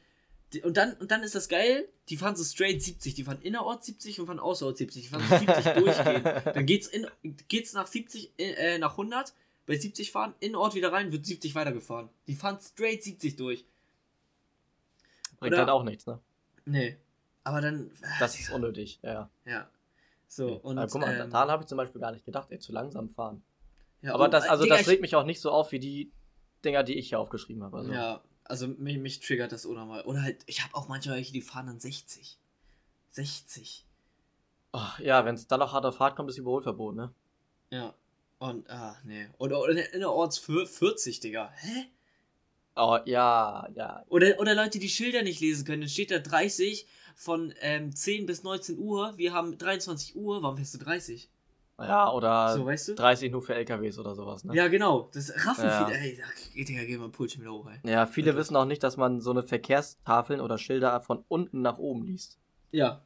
Und 0.63 0.77
dann, 0.77 0.93
und 0.93 1.11
dann 1.11 1.21
ist 1.23 1.35
das 1.35 1.49
geil, 1.49 1.89
die 2.07 2.15
fahren 2.15 2.37
so 2.37 2.45
straight 2.45 2.81
70. 2.81 3.13
Die 3.15 3.25
fahren 3.25 3.41
innerorts 3.41 3.87
70 3.87 4.21
und 4.21 4.27
fahren 4.27 4.39
außerorts 4.39 4.77
70. 4.77 5.03
Die 5.03 5.09
fahren 5.09 5.25
so 5.29 5.37
70 5.37 5.65
durchgehen. 5.83 6.23
Dann 6.23 6.65
geht's, 6.65 6.87
in, 6.87 7.07
geht's 7.49 7.73
nach 7.73 7.87
70, 7.87 8.31
äh, 8.37 8.77
nach 8.77 8.91
100, 8.91 9.33
bei 9.65 9.77
70 9.77 10.11
fahren, 10.13 10.33
in 10.39 10.55
Ort 10.55 10.75
wieder 10.75 10.93
rein, 10.93 11.11
wird 11.11 11.25
70 11.25 11.53
weitergefahren. 11.55 12.07
Die 12.27 12.35
fahren 12.35 12.57
straight 12.61 13.03
70 13.03 13.35
durch. 13.35 13.65
Bringt 15.39 15.53
Oder- 15.53 15.59
halt 15.59 15.69
auch 15.69 15.83
nichts, 15.83 16.05
ne? 16.05 16.19
Nee. 16.65 16.97
Aber 17.43 17.61
dann. 17.61 17.91
Das 18.19 18.37
ist 18.39 18.49
unnötig, 18.51 18.99
ja. 19.03 19.29
Ja. 19.45 19.69
So, 20.27 20.55
und. 20.55 20.77
Und, 20.77 20.91
guck 20.91 21.01
mal, 21.01 21.13
ähm, 21.17 21.29
daran 21.29 21.49
habe 21.49 21.63
ich 21.63 21.67
zum 21.67 21.77
Beispiel 21.77 22.01
gar 22.01 22.11
nicht 22.11 22.25
gedacht, 22.25 22.47
ey, 22.51 22.59
zu 22.59 22.73
langsam 22.73 23.09
fahren. 23.09 23.41
ja, 24.01 24.13
Aber 24.13 24.25
und, 24.25 24.31
das, 24.31 24.45
äh, 24.45 24.49
also 24.49 24.63
Digga, 24.63 24.77
das 24.77 24.87
regt 24.87 25.01
mich 25.01 25.15
auch 25.15 25.23
nicht 25.23 25.39
so 25.39 25.51
auf 25.51 25.71
wie 25.71 25.79
die 25.79 26.11
Dinger, 26.65 26.83
die 26.83 26.95
ich 26.95 27.09
hier 27.09 27.19
aufgeschrieben 27.19 27.63
habe. 27.63 27.77
Also. 27.77 27.93
Ja, 27.93 28.21
also 28.43 28.67
mich, 28.67 28.97
mich 28.97 29.19
triggert 29.21 29.51
das 29.51 29.65
unnormal. 29.65 30.01
Oder 30.03 30.23
halt, 30.23 30.43
ich 30.45 30.63
habe 30.63 30.75
auch 30.75 30.87
manchmal 30.89 31.17
welche, 31.17 31.31
die 31.31 31.41
fahren 31.41 31.67
dann 31.67 31.79
60. 31.79 32.37
60. 33.11 33.85
Oh, 34.73 34.81
ja, 34.99 35.23
wenn 35.25 35.35
es 35.35 35.47
dann 35.47 35.59
noch 35.59 35.73
hart 35.73 35.85
auf 35.85 35.99
hart 35.99 36.15
kommt, 36.15 36.29
ist 36.29 36.37
Überholverbot, 36.37 36.95
ne? 36.95 37.13
Ja. 37.69 37.93
Und, 38.39 38.69
ah, 38.69 38.97
nee. 39.05 39.27
Oder, 39.39 39.59
oder 39.59 39.93
innerorts 39.93 40.37
für 40.37 40.67
40, 40.67 41.19
Digga. 41.21 41.49
Hä? 41.55 41.87
Oh, 42.77 42.99
ja, 43.05 43.67
ja. 43.75 44.03
Oder, 44.09 44.39
oder 44.39 44.53
Leute, 44.53 44.77
die 44.79 44.89
Schilder 44.89 45.23
nicht 45.23 45.39
lesen 45.41 45.65
können. 45.65 45.81
Dann 45.81 45.89
steht 45.89 46.11
da 46.11 46.19
30 46.19 46.87
von 47.15 47.53
ähm, 47.61 47.95
10 47.95 48.25
bis 48.27 48.43
19 48.43 48.77
Uhr. 48.77 49.17
Wir 49.17 49.33
haben 49.33 49.57
23 49.57 50.15
Uhr. 50.15 50.43
Warum 50.43 50.57
fährst 50.57 50.75
du 50.75 50.77
30? 50.77 51.29
Ja, 51.79 52.11
oder 52.11 52.53
so, 52.55 52.65
weißt 52.65 52.87
du? 52.89 52.95
30 52.95 53.31
nur 53.31 53.41
für 53.43 53.53
LKWs 53.53 53.99
oder 53.99 54.15
sowas, 54.15 54.43
ne? 54.43 54.55
Ja, 54.55 54.67
genau. 54.67 55.09
Das 55.13 55.31
raffen 55.45 55.65
Ja. 55.65 55.85
viele. 55.85 55.97
Ey, 55.99 56.63
Digga, 56.65 56.83
geh 56.85 56.97
mal 56.97 57.09
Pulschen 57.09 57.41
wieder 57.41 57.51
hoch, 57.53 57.67
ey. 57.69 57.79
Ja, 57.91 58.07
viele 58.07 58.27
Wirklich. 58.27 58.39
wissen 58.41 58.55
auch 58.55 58.65
nicht, 58.65 58.81
dass 58.81 58.97
man 58.97 59.21
so 59.21 59.29
eine 59.31 59.43
Verkehrstafeln 59.43 60.41
oder 60.41 60.57
Schilder 60.57 60.99
von 61.01 61.23
unten 61.27 61.61
nach 61.61 61.77
oben 61.77 62.03
liest. 62.05 62.39
Ja. 62.71 63.03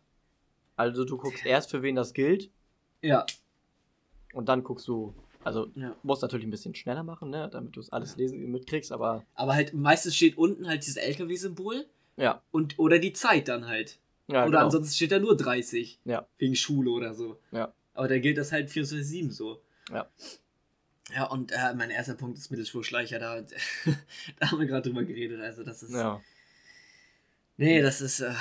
Also 0.77 1.03
du 1.03 1.17
guckst 1.17 1.45
erst, 1.45 1.69
für 1.69 1.81
wen 1.81 1.95
das 1.95 2.13
gilt, 2.13 2.49
Ja. 3.01 3.25
und 4.33 4.47
dann 4.47 4.63
guckst 4.63 4.87
du, 4.87 5.13
also 5.43 5.71
Ja. 5.75 5.95
musst 6.03 6.21
natürlich 6.21 6.45
ein 6.45 6.51
bisschen 6.51 6.75
schneller 6.75 7.03
machen, 7.03 7.29
ne, 7.29 7.49
damit 7.51 7.75
du 7.75 7.79
es 7.79 7.89
alles 7.91 8.15
lesen 8.17 8.51
mitkriegst, 8.51 8.91
aber 8.91 9.25
Aber 9.33 9.53
halt, 9.55 9.73
meistens 9.73 10.15
steht 10.15 10.37
unten 10.37 10.67
halt 10.67 10.83
dieses 10.83 10.97
LKW-Symbol. 10.97 11.85
ja. 12.17 12.41
Und, 12.51 12.77
oder 12.79 12.99
die 12.99 13.13
Zeit 13.13 13.47
dann 13.47 13.67
halt. 13.67 13.99
ja 14.27 14.41
oder 14.43 14.51
genau. 14.51 14.65
ansonsten 14.65 14.93
steht 14.95 15.11
da 15.11 15.19
nur 15.19 15.35
30. 15.37 15.99
Ja. 16.05 16.27
Wegen 16.37 16.55
Schule 16.55 16.91
oder 16.91 17.13
so. 17.13 17.39
Ja. 17.51 17.73
Aber 17.93 18.07
da 18.07 18.19
gilt 18.19 18.37
das 18.37 18.51
halt 18.51 18.69
24-7 18.69 19.31
so. 19.31 19.61
Ja. 19.91 20.09
Ja, 21.13 21.25
und 21.25 21.51
äh, 21.51 21.73
mein 21.75 21.89
erster 21.89 22.13
Punkt 22.13 22.37
ist 22.37 22.51
Mittelspurschleicher. 22.51 23.19
Da, 23.19 23.41
da 24.39 24.51
haben 24.51 24.59
wir 24.59 24.65
gerade 24.67 24.87
drüber 24.87 25.03
geredet. 25.03 25.41
Also, 25.41 25.63
das 25.63 25.83
ist. 25.83 25.91
Ja. 25.93 26.21
Nee, 27.57 27.81
das 27.81 27.99
ist. 27.99 28.21
Äh, 28.21 28.33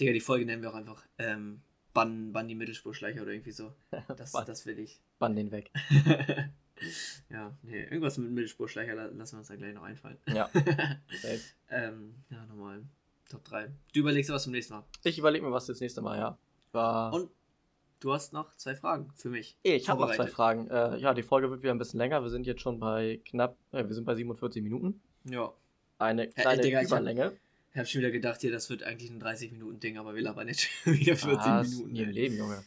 Digga, 0.00 0.12
die 0.12 0.20
Folge 0.20 0.44
nennen 0.44 0.62
wir 0.62 0.70
auch 0.70 0.74
einfach. 0.74 1.04
Ähm, 1.18 1.60
Bann, 1.94 2.32
Bann 2.32 2.48
die 2.48 2.54
Mittelspurschleicher 2.56 3.22
oder 3.22 3.30
irgendwie 3.32 3.52
so. 3.52 3.72
Das, 4.16 4.32
das 4.32 4.66
will 4.66 4.78
ich. 4.80 5.00
Bann 5.18 5.34
den 5.36 5.50
weg. 5.50 5.70
ja, 7.30 7.56
nee, 7.62 7.82
irgendwas 7.84 8.18
mit 8.18 8.30
Mittelspurschleicher 8.30 8.94
la- 8.94 9.06
lassen 9.06 9.36
wir 9.36 9.38
uns 9.38 9.48
da 9.48 9.56
gleich 9.56 9.74
noch 9.74 9.82
einfallen. 9.82 10.18
Ja. 10.28 10.50
Ähm, 11.68 12.14
ja, 12.30 12.46
nochmal. 12.46 12.84
Top 13.28 13.44
3. 13.44 13.68
Du 13.92 14.00
überlegst 14.00 14.30
dir 14.30 14.34
was 14.34 14.44
zum 14.44 14.52
nächsten 14.52 14.74
Mal. 14.74 14.84
Ich 15.02 15.18
überlege 15.18 15.44
mir, 15.44 15.50
was 15.52 15.66
das 15.66 15.80
nächste 15.80 16.00
Mal, 16.00 16.16
ja. 16.18 16.38
War 16.70 17.12
Und 17.12 17.28
du 17.98 18.12
hast 18.12 18.32
noch 18.32 18.54
zwei 18.56 18.76
Fragen 18.76 19.10
für 19.16 19.30
mich. 19.30 19.56
ich 19.64 19.88
habe 19.88 20.00
noch 20.02 20.14
zwei. 20.14 20.28
Fragen. 20.28 20.68
Äh, 20.70 20.98
ja, 20.98 21.12
die 21.12 21.24
Folge 21.24 21.50
wird 21.50 21.62
wieder 21.62 21.72
ein 21.72 21.78
bisschen 21.78 21.98
länger. 21.98 22.22
Wir 22.22 22.30
sind 22.30 22.46
jetzt 22.46 22.60
schon 22.60 22.78
bei 22.78 23.20
knapp, 23.24 23.56
äh, 23.72 23.84
wir 23.84 23.94
sind 23.94 24.04
bei 24.04 24.14
47 24.14 24.62
Minuten. 24.62 25.00
Ja. 25.24 25.52
Eine 25.98 26.28
kleine 26.28 26.62
Digga, 26.62 26.82
ich 26.82 26.90
hab- 26.92 27.00
Überlänge. 27.00 27.32
Ich 27.72 27.78
habe 27.78 27.86
schon 27.88 27.98
wieder 28.00 28.10
gedacht, 28.12 28.40
hier, 28.42 28.52
das 28.52 28.70
wird 28.70 28.84
eigentlich 28.84 29.10
ein 29.10 29.20
30-Minuten-Ding, 29.20 29.98
aber 29.98 30.14
wir 30.14 30.22
labern 30.22 30.46
jetzt 30.48 30.60
schon 30.84 30.94
wieder 30.94 31.16
40 31.16 31.36
Was? 31.46 31.70
Minuten. 31.70 31.92
Nie 31.92 32.02
im. 32.02 32.10
Leben, 32.10 32.36
Junge. 32.36 32.64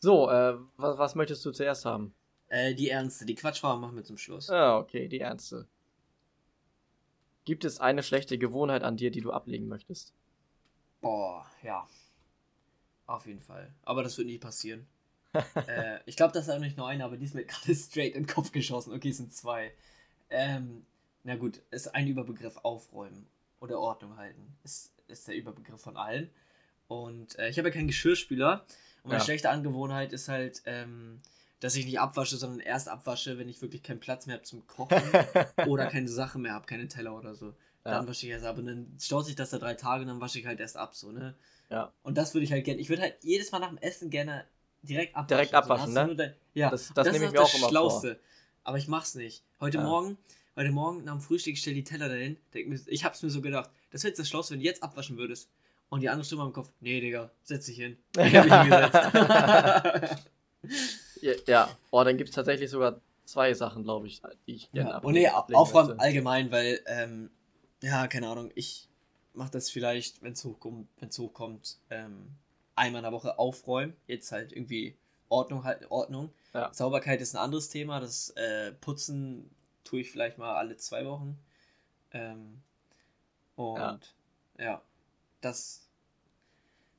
So, 0.00 0.30
äh, 0.30 0.56
was, 0.76 0.98
was 0.98 1.14
möchtest 1.14 1.44
du 1.44 1.52
zuerst 1.52 1.84
haben? 1.84 2.14
Äh, 2.48 2.74
die 2.74 2.88
ernste, 2.88 3.26
die 3.26 3.34
Quatschfragen 3.34 3.80
machen 3.80 3.96
wir 3.96 4.04
zum 4.04 4.16
Schluss. 4.16 4.50
Ah, 4.50 4.78
okay, 4.78 5.08
die 5.08 5.20
ernste. 5.20 5.68
Gibt 7.44 7.64
es 7.64 7.80
eine 7.80 8.02
schlechte 8.02 8.38
Gewohnheit 8.38 8.82
an 8.82 8.96
dir, 8.96 9.10
die 9.10 9.20
du 9.20 9.30
ablegen 9.30 9.68
möchtest? 9.68 10.14
Boah, 11.00 11.46
ja. 11.62 11.86
Auf 13.06 13.26
jeden 13.26 13.42
Fall. 13.42 13.74
Aber 13.82 14.02
das 14.02 14.16
wird 14.16 14.26
nie 14.26 14.38
passieren. 14.38 14.86
äh, 15.34 16.00
ich 16.06 16.16
glaube, 16.16 16.32
das 16.32 16.48
ist 16.48 16.54
auch 16.54 16.58
nicht 16.58 16.76
nur 16.76 16.88
eine, 16.88 17.04
aber 17.04 17.16
die 17.16 17.26
ist 17.26 17.34
mir 17.34 17.44
gerade 17.46 17.74
straight 17.74 18.14
in 18.14 18.24
den 18.24 18.32
Kopf 18.32 18.52
geschossen. 18.52 18.92
Okay, 18.94 19.10
es 19.10 19.18
sind 19.18 19.32
zwei. 19.32 19.72
Ähm, 20.30 20.86
na 21.24 21.36
gut, 21.36 21.60
ist 21.70 21.94
ein 21.94 22.08
Überbegriff 22.08 22.56
aufräumen 22.62 23.26
oder 23.60 23.78
Ordnung 23.78 24.16
halten. 24.16 24.56
Ist, 24.64 24.92
ist 25.08 25.28
der 25.28 25.36
Überbegriff 25.36 25.80
von 25.80 25.96
allen. 25.96 26.30
Und 26.90 27.38
äh, 27.38 27.48
ich 27.48 27.56
habe 27.56 27.68
ja 27.68 27.72
keinen 27.74 27.86
Geschirrspüler. 27.86 28.64
Und 29.04 29.10
meine 29.10 29.20
Ja. 29.20 29.24
schlechte 29.24 29.48
Angewohnheit 29.48 30.12
ist 30.12 30.28
halt, 30.28 30.60
ähm, 30.66 31.20
dass 31.60 31.76
ich 31.76 31.84
nicht 31.86 32.00
abwasche, 32.00 32.36
sondern 32.36 32.58
erst 32.58 32.88
abwasche, 32.88 33.38
wenn 33.38 33.48
ich 33.48 33.62
wirklich 33.62 33.84
keinen 33.84 34.00
Platz 34.00 34.26
mehr 34.26 34.34
habe 34.36 34.44
zum 34.44 34.66
Kochen 34.66 35.00
oder 35.68 35.86
keine 35.86 36.08
Sache 36.08 36.40
mehr 36.40 36.52
habe, 36.52 36.66
keine 36.66 36.88
Teller 36.88 37.16
oder 37.16 37.36
so. 37.36 37.54
Dann 37.84 38.02
Ja. 38.04 38.08
wasche 38.08 38.26
ich 38.26 38.32
erst 38.32 38.44
ab 38.44 38.58
und 38.58 38.66
dann 38.66 38.96
staut 39.00 39.24
sich 39.24 39.36
das 39.36 39.50
da 39.50 39.58
drei 39.58 39.74
Tage 39.74 40.02
und 40.02 40.08
dann 40.08 40.20
wasche 40.20 40.40
ich 40.40 40.46
halt 40.46 40.58
erst 40.58 40.76
ab, 40.76 40.96
so, 40.96 41.12
ne? 41.12 41.36
Ja. 41.70 41.92
Und 42.02 42.18
das 42.18 42.34
würde 42.34 42.42
ich 42.44 42.50
halt 42.50 42.64
gerne. 42.64 42.80
Ich 42.80 42.88
würde 42.88 43.02
halt 43.02 43.18
jedes 43.22 43.52
Mal 43.52 43.60
nach 43.60 43.68
dem 43.68 43.78
Essen 43.78 44.10
gerne 44.10 44.44
direkt 44.82 45.14
abwaschen. 45.14 45.28
Direkt 45.28 45.50
So, 45.50 45.56
abwaschen, 45.58 45.94
du 45.94 46.06
ne? 46.06 46.16
dein- 46.16 46.34
ja, 46.54 46.70
Das- 46.70 46.88
das, 46.92 47.04
das 47.06 47.12
nehme 47.12 47.26
ich 47.26 47.30
auch 47.30 47.32
mir 47.34 47.38
das 47.38 47.48
auch 47.50 47.54
immer 47.54 47.60
vor. 47.60 47.70
Schlauste. 47.70 48.20
Aber 48.64 48.78
ich 48.78 48.88
mach's 48.88 49.14
nicht. 49.14 49.44
Heute 49.60 49.78
Ja. 49.78 49.84
Morgen, 49.84 50.18
heute 50.56 50.72
Morgen 50.72 51.04
nach 51.04 51.12
dem 51.12 51.20
Frühstück 51.20 51.52
ich 51.54 51.60
stell 51.60 51.74
die 51.74 51.84
Teller 51.84 52.08
dahin. 52.08 52.36
Denk 52.52 52.68
mir, 52.68 52.80
ich 52.86 53.04
hab's 53.04 53.22
mir 53.22 53.30
so 53.30 53.40
gedacht. 53.40 53.70
Das 53.92 54.02
wäre 54.02 54.08
jetzt 54.10 54.18
das 54.18 54.28
Schlauste, 54.28 54.54
wenn 54.54 54.60
du 54.60 54.66
jetzt 54.66 54.82
abwaschen 54.82 55.16
würdest. 55.16 55.48
Und 55.90 56.00
die 56.00 56.08
andere 56.08 56.24
Stimme 56.24 56.44
im 56.44 56.52
Kopf, 56.52 56.70
nee, 56.80 57.00
Digga, 57.00 57.30
setz 57.42 57.66
dich 57.66 57.76
hin. 57.76 57.98
Ich 58.16 58.34
hab 58.34 58.44
mich 58.44 58.54
hingesetzt. 58.54 60.26
ja, 61.20 61.32
ja. 61.46 61.68
Oh, 61.90 62.02
dann 62.04 62.16
gibt 62.16 62.30
es 62.30 62.34
tatsächlich 62.34 62.70
sogar 62.70 63.00
zwei 63.24 63.52
Sachen, 63.54 63.82
glaube 63.82 64.06
ich, 64.06 64.22
die 64.46 64.54
ich 64.54 64.70
gerne 64.72 64.90
ja. 64.90 64.98
Und 64.98 65.14
nee, 65.14 65.28
aufräumen 65.28 65.88
möchte. 65.88 66.02
allgemein, 66.02 66.50
weil, 66.50 66.80
ähm, 66.86 67.30
ja, 67.82 68.06
keine 68.06 68.28
Ahnung, 68.28 68.52
ich 68.54 68.88
mache 69.34 69.50
das 69.50 69.68
vielleicht, 69.70 70.22
wenn 70.22 70.32
es 70.32 70.44
hochkommt, 70.44 70.88
wenn's 70.98 71.18
hochkommt 71.18 71.78
ähm, 71.90 72.36
einmal 72.76 73.00
in 73.00 73.04
der 73.04 73.12
Woche 73.12 73.38
aufräumen. 73.38 73.96
Jetzt 74.06 74.32
halt 74.32 74.52
irgendwie 74.52 74.96
Ordnung 75.28 75.64
halt, 75.64 75.90
Ordnung. 75.90 76.32
Ja. 76.54 76.72
Sauberkeit 76.72 77.20
ist 77.20 77.34
ein 77.34 77.42
anderes 77.42 77.68
Thema. 77.68 78.00
Das 78.00 78.30
äh, 78.30 78.72
Putzen 78.72 79.50
tue 79.84 80.00
ich 80.00 80.10
vielleicht 80.10 80.38
mal 80.38 80.56
alle 80.56 80.76
zwei 80.76 81.04
Wochen. 81.06 81.38
Ähm, 82.12 82.62
und 83.56 83.78
Ja. 83.78 83.98
ja. 84.58 84.82
Das. 85.40 85.88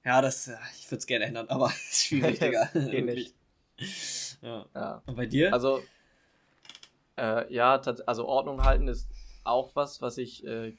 Ja, 0.04 0.22
das, 0.22 0.48
ich 0.80 0.90
würde 0.90 1.00
es 1.00 1.06
gerne 1.06 1.26
ändern, 1.26 1.48
aber 1.50 1.68
es 1.68 1.74
ist 1.92 2.06
schwierig, 2.06 2.40
Digga. 2.40 2.66
Geht. 2.74 3.34
Ja. 4.42 4.66
Ja. 4.74 5.02
Und 5.06 5.16
bei 5.16 5.26
dir? 5.26 5.54
Also, 5.54 5.82
äh, 7.18 7.54
ja, 7.54 7.80
also 8.06 8.26
Ordnung 8.28 8.64
halten 8.64 8.88
ist 8.88 9.10
auch 9.44 9.76
was, 9.76 10.02
was 10.02 10.18
ich, 10.18 10.46
äh, 10.46 10.76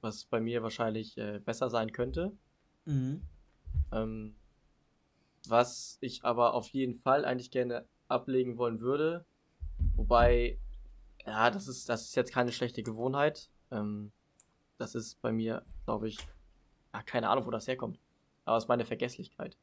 was 0.00 0.24
bei 0.24 0.40
mir 0.40 0.62
wahrscheinlich 0.62 1.16
äh, 1.18 1.38
besser 1.38 1.70
sein 1.70 1.92
könnte. 1.92 2.32
mhm. 2.84 3.22
Ähm, 3.92 4.34
was 5.46 5.98
ich 6.00 6.24
aber 6.24 6.54
auf 6.54 6.68
jeden 6.68 6.94
Fall 6.94 7.24
eigentlich 7.24 7.50
gerne 7.50 7.86
ablegen 8.08 8.56
wollen 8.56 8.80
würde. 8.80 9.26
Wobei, 9.96 10.58
ja, 11.26 11.50
das 11.50 11.68
ist, 11.68 11.88
das 11.88 12.04
ist 12.04 12.16
jetzt 12.16 12.32
keine 12.32 12.52
schlechte 12.52 12.82
Gewohnheit. 12.82 13.50
Ähm, 13.70 14.12
das 14.78 14.94
ist 14.94 15.20
bei 15.20 15.32
mir, 15.32 15.64
glaube 15.84 16.08
ich, 16.08 16.18
ja, 16.94 17.02
keine 17.02 17.28
Ahnung, 17.28 17.44
wo 17.46 17.50
das 17.50 17.66
herkommt. 17.68 17.98
Aber 18.46 18.56
es 18.56 18.64
ist 18.64 18.68
meine 18.68 18.84
Vergesslichkeit. 18.86 19.56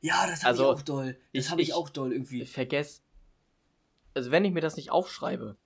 Ja, 0.00 0.26
das 0.26 0.40
habe 0.40 0.48
Also, 0.48 0.62
ich 0.72 0.78
auch 0.78 0.82
doll. 0.82 1.16
Das 1.32 1.44
ich- 1.46 1.50
habe 1.50 1.62
ich 1.62 1.68
ich- 1.68 1.74
auch 1.74 1.88
doll 1.88 2.12
irgendwie. 2.12 2.42
Ich 2.42 2.52
vergesse, 2.52 3.00
also 4.14 4.30
wenn 4.30 4.44
ich 4.44 4.52
mir 4.52 4.60
das 4.60 4.76
nicht 4.76 4.90
aufschreibe, 4.90 5.56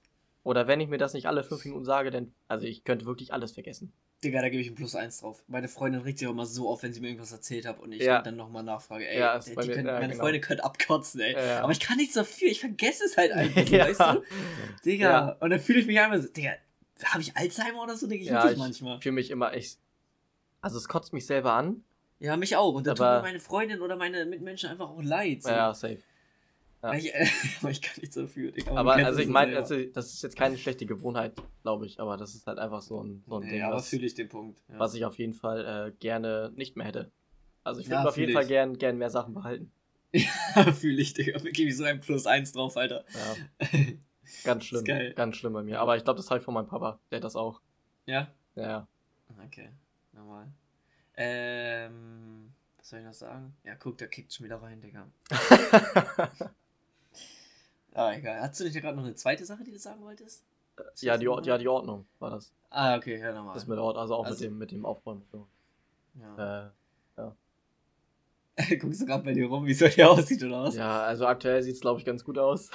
oder 0.45 0.67
wenn 0.67 0.81
ich 0.81 0.89
mir 0.89 0.99
das 0.99 1.15
nicht 1.15 1.27
alle 1.27 1.45
fünf 1.45 1.65
Minuten 1.65 1.85
sage, 1.85 2.11
dann, 2.11 2.35
also 2.49 2.67
ich 2.67 2.85
könnte 2.85 3.07
wirklich 3.07 3.33
alles 3.33 3.53
vergessen. 3.53 3.93
Digga, 4.25 4.41
da 4.41 4.49
gebe 4.51 4.63
ich 4.63 4.69
ein 4.69 4.75
Plus 4.77 4.95
eins 4.95 5.19
drauf. 5.19 5.43
Meine 5.49 5.67
Freundin 5.69 6.01
regt 6.03 6.19
sich 6.19 6.29
auch 6.29 6.33
immer 6.33 6.47
so 6.47 6.69
auf, 6.69 6.83
wenn 6.85 6.93
sie 6.93 7.01
mir 7.01 7.09
irgendwas 7.09 7.33
erzählt 7.33 7.67
hat 7.67 7.81
und 7.81 7.91
ich 7.93 8.03
Ja. 8.03 8.23
dann 8.23 8.37
nochmal 8.37 8.63
nachfrage. 8.63 9.09
Ey, 9.09 9.19
Ja, 9.19 9.39
die 9.39 9.51
mir- 9.51 9.57
können, 9.75 9.87
ja, 9.87 9.95
meine 9.95 10.09
genau. 10.13 10.23
Freundin 10.23 10.41
könnte 10.43 10.63
abkotzen, 10.65 11.21
ey. 11.21 11.33
Ja. 11.35 11.63
Aber 11.63 11.73
ich 11.73 11.81
kann 11.81 11.97
nichts 11.97 12.15
dafür, 12.15 12.49
ich 12.49 12.61
vergesse 12.61 13.05
es 13.05 13.17
halt 13.17 13.33
einfach, 13.67 13.69
Ja. 13.69 13.87
weißt 13.87 14.01
du? 14.01 14.23
Digga, 14.85 15.37
und 15.41 15.51
dann 15.51 15.61
fühle 15.61 15.81
ich 15.81 15.87
mich 15.87 15.99
einfach 15.99 16.21
so, 16.25 16.29
Digga, 16.33 16.53
habe 17.05 17.21
ich 17.23 17.37
Alzheimer 17.37 17.83
oder 17.83 17.97
so? 17.97 18.07
Denke 18.07 18.23
ich 18.25 18.31
Ja, 18.31 18.49
ich 18.51 18.57
manchmal. 18.59 19.01
fühle 19.01 19.15
mich 19.15 19.31
immer 19.31 19.53
echt, 19.55 19.79
also 20.63 20.79
es 20.79 20.89
kotzt 20.89 21.13
mich 21.13 21.27
selber 21.27 21.53
an. 21.53 21.85
Ja, 22.19 22.37
mich 22.37 22.57
auch. 22.57 22.75
Und 22.75 22.87
da 22.87 22.95
tut 22.95 23.05
Aber- 23.05 23.17
mir 23.19 23.29
meine 23.29 23.41
Freundin 23.41 23.83
oder 23.83 23.97
meine 23.97 24.25
Mitmenschen 24.25 24.71
einfach 24.71 24.89
auch 24.91 25.03
leid. 25.03 25.43
So. 25.43 25.51
Ja, 25.51 25.75
safe. 25.75 25.99
Ja. 26.83 26.95
Ich, 26.95 27.13
aber 27.61 27.71
ich 27.71 27.83
kann 27.83 28.01
nicht 28.01 28.13
so 28.13 28.27
viel. 28.27 28.51
Digga. 28.53 28.75
Aber 28.75 28.95
also 28.95 29.21
ich 29.21 29.29
meine, 29.29 29.57
also, 29.57 29.81
das 29.85 30.15
ist 30.15 30.23
jetzt 30.23 30.37
keine 30.37 30.57
schlechte 30.59 30.85
Gewohnheit, 30.87 31.35
glaube 31.63 31.87
ich, 31.87 32.01
aber 32.01 32.17
das 32.17 32.35
ist 32.35 32.47
halt 32.47 32.59
einfach 32.59 32.83
so 32.83 33.03
ein, 33.05 33.23
so 33.29 33.37
ein 33.37 33.43
nee, 33.43 33.51
Ding, 33.51 33.63
aber 33.63 33.77
was, 33.77 33.89
fühle 33.89 34.07
ich 34.07 34.15
den 34.15 34.29
Punkt. 34.29 34.61
Ja. 34.69 34.79
was 34.79 34.95
ich 34.95 35.05
auf 35.05 35.17
jeden 35.19 35.35
Fall 35.35 35.89
äh, 35.89 35.93
gerne 36.01 36.53
nicht 36.57 36.77
mehr 36.77 36.87
hätte. 36.87 37.11
Also 37.63 37.81
ich 37.81 37.87
Ja, 37.87 37.99
würde 37.99 38.09
auf 38.09 38.17
jeden 38.17 38.29
fühl 38.31 38.35
Fall 38.35 38.43
ich. 38.45 38.49
gern, 38.49 38.79
gern 38.79 38.99
mehr 38.99 39.11
Sachen 39.11 39.35
behalten. 39.35 39.71
fühle 40.75 41.01
ich, 41.01 41.15
Digga. 41.15 41.39
Da 41.39 41.51
gebe 41.51 41.69
ich 41.71 41.77
so 41.77 41.85
ein 41.85 42.01
Plus 42.01 42.27
1 42.27 42.53
drauf, 42.53 42.77
Alter. 42.77 43.05
Ja, 43.15 43.69
ganz 44.45 44.65
schlimm. 44.65 44.85
Ganz 45.15 45.37
schlimm 45.37 45.53
bei 45.53 45.63
mir. 45.63 45.81
Aber 45.81 45.97
ich 45.97 46.03
glaube, 46.05 46.17
das 46.19 46.31
habe 46.31 46.39
ich 46.41 46.45
von 46.45 46.55
meinem 46.55 46.67
Papa. 46.67 46.99
Der 47.11 47.17
hat 47.19 47.25
das 47.25 47.37
auch. 47.37 47.61
ja? 48.07 48.29
Ja. 48.57 48.87
Okay, 49.47 49.71
normal. 50.13 50.47
Ähm, 51.17 52.53
was 52.79 52.89
soll 52.89 53.01
ich 53.01 53.05
noch 53.05 53.13
sagen? 53.15 53.55
Ja, 53.65 53.75
guck, 53.75 53.99
da 53.99 54.07
kickt 54.07 54.33
schon 54.33 54.45
wieder 54.47 54.61
rein, 54.63 54.81
Digga. 54.81 55.07
Ah, 57.95 58.15
egal. 58.15 58.41
Hast 58.41 58.59
du 58.59 58.65
nicht 58.65 58.81
gerade 58.81 58.97
noch 58.97 59.05
eine 59.05 59.15
zweite 59.15 59.45
Sache, 59.45 59.65
die 59.65 59.71
du 59.73 59.79
sagen 59.79 60.01
wolltest? 60.03 60.43
ja, 61.01 61.19
die, 61.19 61.29
Or- 61.29 61.45
ja, 61.45 61.59
die 61.59 61.69
Ordnung 61.69 62.07
war 62.21 62.31
das. 62.31 62.51
Ah, 62.71 62.97
okay, 62.97 63.19
ja, 63.21 63.33
nochmal. 63.35 63.53
Das 63.53 63.67
mit 63.67 63.79
Ort, 63.79 63.99
also 63.99 64.15
auch 64.15 64.25
Also- 64.25 64.37
mit 64.45 64.51
dem 64.51 64.59
mit 64.59 64.71
dem 64.71 64.87
Aufräumen. 64.87 65.23
So. 65.31 65.47
Ja. 66.19 66.69
Äh, 66.69 66.71
Guckst 68.79 69.01
du 69.03 69.07
gerade 69.07 69.25
bei 69.25 69.33
dir 69.33 69.47
rum, 69.47 69.67
wie 69.67 69.73
es 69.73 69.79
bei 69.81 69.89
dir 69.89 70.11
aussieht, 70.11 70.43
oder 70.43 70.63
was? 70.65 70.75
ja, 70.75 71.03
also 71.03 71.27
aktuell 71.27 71.63
sieht 71.63 71.75
es, 71.75 71.81
glaube 71.81 72.01
ich, 72.01 72.07
ganz 72.07 72.23
gut 72.25 72.39
aus. 72.39 72.71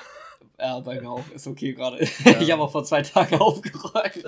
Ja, 0.60 0.80
bei 0.80 1.00
mir 1.02 1.10
auch. 1.10 1.28
Ist 1.30 1.48
okay 1.48 1.74
gerade. 1.74 2.04
Ja. 2.04 2.40
Ich 2.42 2.52
habe 2.52 2.62
auch 2.64 2.72
vor 2.72 2.84
zwei 2.84 3.02
Tagen 3.04 3.36
aufgeräumt. 3.40 4.24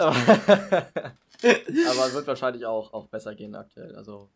Aber, 1.43 2.13
wird 2.13 2.27
wahrscheinlich 2.27 2.65
auch, 2.65 2.93
auch 2.93 3.07
besser 3.07 3.35
gehen 3.35 3.55
aktuell. 3.55 3.95
Also 3.95 4.29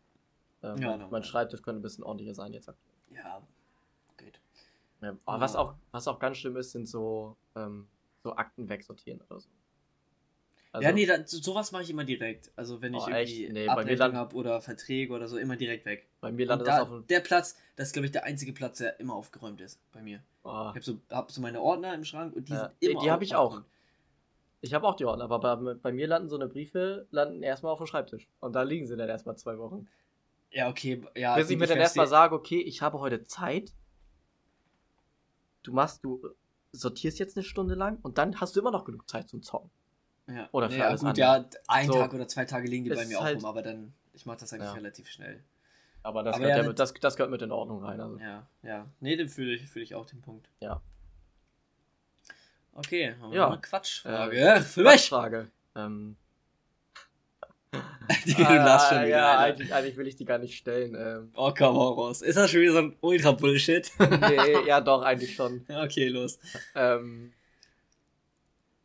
ähm, 0.63 0.69
Ja, 0.81 0.89
mein- 0.89 0.99
normal. 0.99 1.07
mein 1.11 1.23
Schreibtisch 1.23 1.61
könnte 1.61 1.79
ein 1.79 1.83
bisschen 1.83 2.03
ordentlicher 2.03 2.33
sein 2.35 2.53
jetzt 2.53 2.69
aktuell. 2.69 2.93
Ja, 3.23 3.41
geht. 4.17 4.39
Ja, 5.01 5.15
aber 5.25 5.41
was 5.41 5.55
auch, 5.55 5.75
was 5.91 6.07
auch 6.07 6.19
ganz 6.19 6.37
schlimm 6.37 6.55
ist, 6.55 6.71
sind 6.71 6.87
so, 6.87 7.35
ähm, 7.55 7.87
so 8.23 8.35
Akten 8.35 8.69
wegsortieren 8.69 9.19
oder 9.29 9.39
so. 9.41 9.49
Also, 10.71 10.87
ja, 10.87 10.91
nee, 10.91 11.05
da, 11.05 11.23
so- 11.27 11.37
sowas 11.39 11.71
mache 11.71 11.83
ich 11.83 11.89
immer 11.91 12.03
direkt. 12.05 12.51
Also 12.55 12.81
wenn 12.81 12.93
ich 12.95 13.01
Oh, 13.03 13.07
irgendwie? 13.09 13.49
Nee, 13.51 13.67
Abrechnung 13.67 14.13
habe 14.15 14.35
oder 14.35 14.59
Verträge 14.59 15.13
oder 15.13 15.27
so, 15.27 15.37
immer 15.37 15.55
direkt 15.55 15.85
weg. 15.85 16.07
bei 16.21 16.31
mir 16.31 16.47
landet 16.47 16.67
da, 16.67 16.71
das 16.71 16.81
auf 16.81 16.89
dem. 16.89 17.07
der 17.07 17.19
Platz, 17.19 17.57
das 17.75 17.89
ist 17.89 17.93
glaube 17.93 18.05
ich 18.07 18.11
der 18.11 18.23
einzige 18.23 18.53
Platz, 18.53 18.79
der 18.79 18.99
immer 18.99 19.13
aufgeräumt 19.13 19.61
ist 19.61 19.79
bei 19.91 20.01
mir. 20.01 20.23
Oh, 20.43 20.49
Ich 20.49 20.51
habe 20.75 20.81
so, 20.81 20.97
hab 21.11 21.29
so 21.31 21.41
meine 21.41 21.61
Ordner 21.61 21.93
im 21.93 22.03
Schrank 22.05 22.35
und 22.35 22.47
die 22.49 22.53
Ja, 22.53 22.61
sind 22.69 22.81
die- 22.81 22.85
immer 22.87 23.01
die 23.01 23.11
hab 23.11 23.21
ich 23.21 23.35
auch. 23.35 23.61
Ich 24.63 24.73
habe 24.73 24.87
auch 24.87 24.95
die 24.95 25.03
Ordner, 25.03 25.25
aber 25.25 25.39
bei, 25.57 25.73
bei 25.73 25.91
mir 25.91 26.07
landen 26.07 26.29
so 26.29 26.37
eine 26.37 26.47
Briefe, 26.47 27.05
landen 27.11 27.43
erstmal 27.43 27.73
auf 27.73 27.79
dem 27.79 27.85
Schreibtisch. 27.85 28.29
Und 28.39 28.53
da 28.53 28.63
liegen 28.63 28.87
sie 28.87 28.95
dann 28.95 29.09
erstmal 29.09 29.35
zwei 29.37 29.57
Wochen. 29.57 29.89
Ja, 30.51 30.69
okay. 30.69 31.01
Ja, 31.15 31.35
Bis 31.35 31.49
ich 31.49 31.57
mir 31.57 31.67
dann 31.67 31.79
erstmal 31.79 32.07
sage, 32.07 32.33
okay, 32.33 32.61
ich 32.61 32.81
habe 32.81 32.99
heute 32.99 33.25
Zeit. 33.25 33.73
Du 35.63 35.73
machst, 35.73 36.05
du 36.05 36.29
sortierst 36.71 37.19
jetzt 37.19 37.35
eine 37.35 37.43
Stunde 37.43 37.75
lang 37.75 37.99
und 38.03 38.17
dann 38.17 38.39
hast 38.39 38.55
du 38.55 38.61
immer 38.61 38.71
noch 38.71 38.85
genug 38.85 39.09
Zeit 39.09 39.27
zum 39.27 39.43
Zocken. 39.43 39.69
Ja. 40.27 40.47
Oder 40.53 40.69
für 40.69 40.77
ja, 40.77 40.87
alles 40.87 41.01
gut, 41.01 41.09
andere. 41.09 41.21
ja, 41.25 41.45
ein 41.67 41.87
So. 41.87 41.93
Tag 41.93 42.13
oder 42.13 42.27
zwei 42.29 42.45
Tage 42.45 42.69
liegen 42.69 42.85
die 42.85 42.91
bei 42.91 43.05
mir 43.05 43.19
auch 43.19 43.23
halt- 43.23 43.37
rum, 43.37 43.45
aber 43.45 43.63
dann, 43.63 43.93
ich 44.13 44.25
mache 44.25 44.37
das 44.37 44.53
eigentlich 44.53 44.69
Ja. 44.69 44.73
relativ 44.73 45.09
schnell. 45.09 45.43
Aber 46.03 46.23
das, 46.23 46.35
Aber 46.35 46.43
gehört, 46.43 46.57
ja, 46.57 46.63
ja 46.63 46.69
mit, 46.69 46.79
das, 46.79 46.93
das 46.93 47.17
gehört 47.17 47.31
mit 47.31 47.41
in 47.41 47.51
Ordnung 47.51 47.83
rein. 47.83 47.99
Also. 47.99 48.17
Ja, 48.17 48.47
ja. 48.61 48.87
Nee, 49.01 49.17
den 49.17 49.27
fühle 49.27 49.53
ich, 49.55 49.69
fühl 49.69 49.81
ich 49.81 49.93
auch 49.95 50.05
den 50.05 50.21
Punkt. 50.21 50.49
Ja. 50.61 50.81
Okay, 52.75 53.13
haben 53.21 53.31
wir 53.31 53.37
Ja. 53.37 53.45
noch 53.45 53.53
eine 53.53 53.61
Quatschfrage. 53.61 54.37
Äh, 54.37 54.61
Für 54.61 54.83
mich! 54.83 55.09
Frage. 55.09 55.47
Ähm, 55.75 56.15
Die, 58.25 58.33
du 58.33 58.41
lachst 58.43 58.89
schon 58.89 58.97
ah, 58.99 59.05
wieder, 59.05 59.17
ja, 59.17 59.39
eigentlich, 59.39 59.73
eigentlich 59.73 59.97
will 59.97 60.07
ich 60.07 60.15
die 60.15 60.25
gar 60.25 60.37
nicht 60.37 60.57
stellen. 60.57 60.95
Ähm, 60.95 61.31
Oh, 61.35 61.51
komm 61.57 61.75
auch 61.77 61.97
raus. 61.97 62.21
Ist 62.21 62.35
das 62.35 62.51
schon 62.51 62.61
wieder 62.61 62.73
so 62.73 62.79
ein 62.79 62.95
Ultra-Bullshit? 63.01 63.91
nee, 63.99 64.67
ja, 64.67 64.81
doch, 64.81 65.01
eigentlich 65.01 65.33
schon. 65.35 65.65
okay, 65.69 66.09
los. 66.09 66.37
Ähm, 66.75 67.33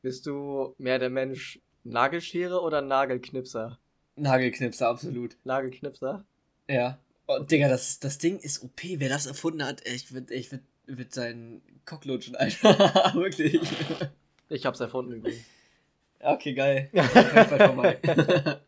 bist 0.03 0.25
du 0.27 0.75
mehr 0.79 0.99
der 0.99 1.11
Mensch 1.11 1.61
Nagelschere 1.85 2.61
oder 2.63 2.81
Nagelknipser? 2.81 3.79
Nagelknipser, 4.17 4.89
absolut. 4.89 5.37
Nagelknipser? 5.45 6.25
Ja. 6.69 6.99
Oh, 7.27 7.41
Digga, 7.41 7.69
das, 7.69 7.99
das 7.99 8.19
Ding 8.19 8.39
ist 8.39 8.63
OP. 8.63 8.81
Wer 8.83 9.09
das 9.09 9.27
erfunden 9.27 9.65
hat, 9.65 9.87
ich 9.87 10.13
würde 10.13 10.33
ich 10.33 10.51
würd, 10.51 10.63
würd 10.89 11.13
seinen 11.15 11.63
Cock 11.85 12.05
lutschen, 12.05 12.35
Alter. 12.37 13.13
Wirklich. 13.15 13.61
Ich 14.49 14.67
hab's 14.67 14.81
erfunden 14.81 15.13
übrigens. 15.13 15.45
Okay, 16.21 16.55
geil. 16.55 16.91
Vorbei. 17.49 17.99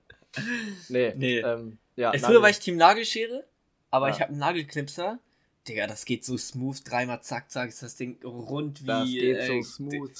Nee. 0.88 1.12
Nee. 1.16 1.38
Ähm, 1.40 1.78
ja, 1.96 2.12
Ey, 2.12 2.20
Nagel- 2.20 2.20
Früher 2.20 2.42
war 2.42 2.50
ich 2.50 2.60
Team 2.60 2.76
Nagelschere, 2.76 3.44
aber 3.90 4.08
Ja. 4.08 4.14
ich 4.14 4.20
habe 4.20 4.30
einen 4.30 4.38
Nagelknipser. 4.38 5.18
Digga, 5.66 5.88
das 5.88 6.04
geht 6.04 6.24
so 6.24 6.36
smooth. 6.36 6.88
Dreimal 6.88 7.20
zack, 7.22 7.50
zack, 7.50 7.68
ist 7.68 7.82
das 7.82 7.96
Ding 7.96 8.22
rund 8.24 8.82
wie. 8.82 8.86
Das 8.86 9.08
geht 9.08 9.36
äh, 9.38 9.46
so 9.46 9.62
smooth. 9.62 10.12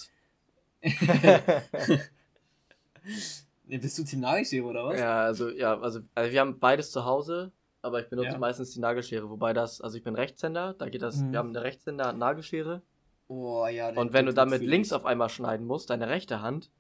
Nee, 3.66 3.78
bist 3.78 3.98
du 3.98 4.04
Team 4.04 4.20
Nagelschere 4.20 4.64
oder 4.64 4.84
was? 4.86 4.98
ja, 4.98 5.22
also, 5.22 5.48
ja, 5.50 5.78
also, 5.80 6.00
also 6.14 6.32
wir 6.32 6.40
haben 6.40 6.58
beides 6.58 6.90
zu 6.90 7.04
Hause, 7.04 7.52
aber 7.82 8.00
ich 8.00 8.08
benutze 8.08 8.30
Ja. 8.32 8.38
meistens 8.38 8.72
die 8.72 8.80
Nagelschere, 8.80 9.28
wobei 9.30 9.52
das, 9.52 9.80
also 9.80 9.96
ich 9.96 10.02
bin 10.04 10.14
Rechtshänder, 10.14 10.74
da 10.74 10.88
geht 10.88 11.02
das, 11.02 11.16
Mhm. 11.16 11.32
wir 11.32 11.38
haben 11.38 11.48
eine 11.50 11.62
Rechtshänder 11.62 12.12
Nagelschere 12.12 12.82
Oh 13.28 13.66
ja. 13.66 13.90
und 13.90 14.12
wenn 14.12 14.26
du 14.26 14.34
damit 14.34 14.62
links 14.62 14.88
ich. 14.88 14.94
auf 14.94 15.04
einmal 15.06 15.28
schneiden 15.28 15.66
musst, 15.66 15.90
deine 15.90 16.08
rechte 16.08 16.42
Hand, 16.42 16.70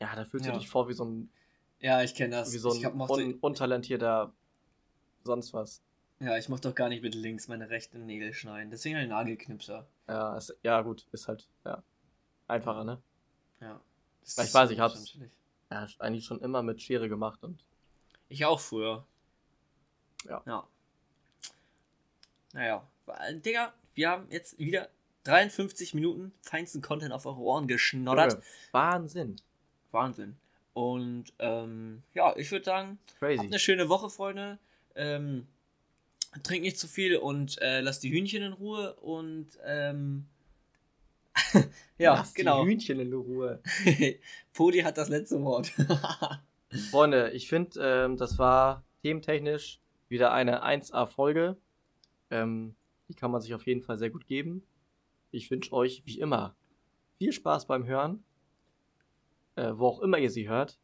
ja, 0.00 0.14
da 0.14 0.24
fühlst 0.24 0.46
Ja. 0.46 0.52
du 0.52 0.58
dich 0.58 0.68
vor 0.68 0.88
wie 0.88 0.92
so 0.94 1.04
ein, 1.04 1.30
Ja, 1.80 2.02
ich 2.02 2.14
kenne 2.14 2.36
das. 2.36 2.52
wie 2.52 2.58
so 2.58 2.70
ich 2.72 2.80
ein 2.80 2.86
hab, 2.86 2.94
mochte, 2.94 3.22
un 3.24 3.34
untalentierter 3.40 4.32
sonst 5.24 5.52
was. 5.54 5.82
ja, 6.20 6.36
ich 6.36 6.48
mochte 6.48 6.68
doch 6.68 6.74
gar 6.74 6.88
nicht 6.88 7.02
mit 7.02 7.14
links 7.14 7.48
meine 7.48 7.70
rechten 7.70 8.04
Nägel 8.06 8.32
schneiden. 8.32 8.70
Deswegen 8.70 8.96
ein 8.96 9.08
Nagelknipser. 9.08 9.86
Ja, 10.08 10.36
ist, 10.36 10.56
ja 10.62 10.80
gut, 10.82 11.06
ist 11.12 11.28
halt, 11.28 11.48
ja, 11.64 11.82
einfacher, 12.48 12.84
ne? 12.84 13.00
Ja. 13.60 13.80
Das 14.20 14.36
Ich 14.38 14.44
ist 14.44 14.54
weiß, 14.54 14.70
ich 14.70 14.78
hab's. 14.80 15.16
Ja, 15.70 15.86
eigentlich 16.00 16.24
schon 16.26 16.40
immer 16.40 16.62
mit 16.62 16.82
Schere 16.82 17.08
gemacht 17.08 17.42
und 17.44 17.64
Ich 18.28 18.44
auch 18.44 18.60
früher. 18.60 19.06
Ja. 20.28 20.42
Ja. 20.46 20.66
Naja. 22.52 22.86
Digga, 23.44 23.72
wir 23.94 24.10
haben 24.10 24.26
jetzt 24.30 24.58
wieder 24.58 24.88
53 25.24 25.94
Minuten 25.94 26.32
feinsten 26.42 26.82
Content 26.82 27.12
auf 27.12 27.26
eure 27.26 27.40
Ohren 27.40 27.66
geschnoddert. 27.66 28.42
Wahnsinn. 28.72 29.36
Wahnsinn. 29.90 30.36
Und 30.74 31.32
ähm, 31.38 32.02
ja, 32.14 32.34
ich 32.36 32.50
würde 32.50 32.64
sagen, 32.64 32.98
habt 33.06 33.18
Crazy. 33.18 33.46
eine 33.46 33.58
schöne 33.58 33.88
Woche, 33.88 34.08
Freunde. 34.08 34.58
Ähm, 34.94 35.46
trinkt 36.42 36.64
nicht 36.64 36.78
zu 36.78 36.88
viel 36.88 37.16
und 37.16 37.60
äh, 37.60 37.80
lasst 37.80 38.02
die 38.02 38.10
Hühnchen 38.10 38.42
in 38.42 38.52
Ruhe 38.52 38.94
und 38.94 39.48
ähm, 39.64 40.26
ja, 41.98 42.14
Lass 42.14 42.34
genau. 42.34 42.64
die 42.64 42.70
Hühnchen 42.70 43.00
in 43.00 43.12
Ruhe. 43.12 43.60
Podi 44.54 44.80
hat 44.80 44.98
das 44.98 45.08
letzte 45.08 45.42
Wort. 45.42 45.72
Freunde, 46.90 47.30
ich 47.32 47.48
finde, 47.48 47.80
ähm, 47.82 48.16
das 48.16 48.38
war 48.38 48.82
thementechnisch 49.02 49.78
wieder 50.12 50.32
eine 50.32 50.64
1A-Folge. 50.64 51.56
Ähm, 52.30 52.76
die 53.08 53.14
kann 53.14 53.32
man 53.32 53.40
sich 53.40 53.54
auf 53.54 53.66
jeden 53.66 53.82
Fall 53.82 53.98
sehr 53.98 54.10
gut 54.10 54.26
geben. 54.28 54.62
Ich 55.32 55.50
wünsche 55.50 55.72
euch, 55.72 56.02
wie 56.04 56.20
immer, 56.20 56.54
viel 57.18 57.32
Spaß 57.32 57.66
beim 57.66 57.84
Hören. 57.86 58.22
Äh, 59.56 59.72
wo 59.74 59.88
auch 59.88 60.00
immer 60.00 60.18
ihr 60.18 60.30
sie 60.30 60.48
hört. 60.48 60.78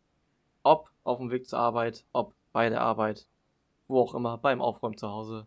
Ob 0.62 0.91
auf 1.05 1.18
dem 1.18 1.31
Weg 1.31 1.47
zur 1.47 1.59
Arbeit, 1.59 2.05
ob 2.12 2.35
bei 2.53 2.68
der 2.68 2.81
Arbeit, 2.81 3.29
wo 3.87 4.01
auch 4.01 4.14
immer, 4.14 4.37
beim 4.37 4.61
Aufräumen 4.61 4.99
zu 4.99 5.09
Hause. 5.09 5.47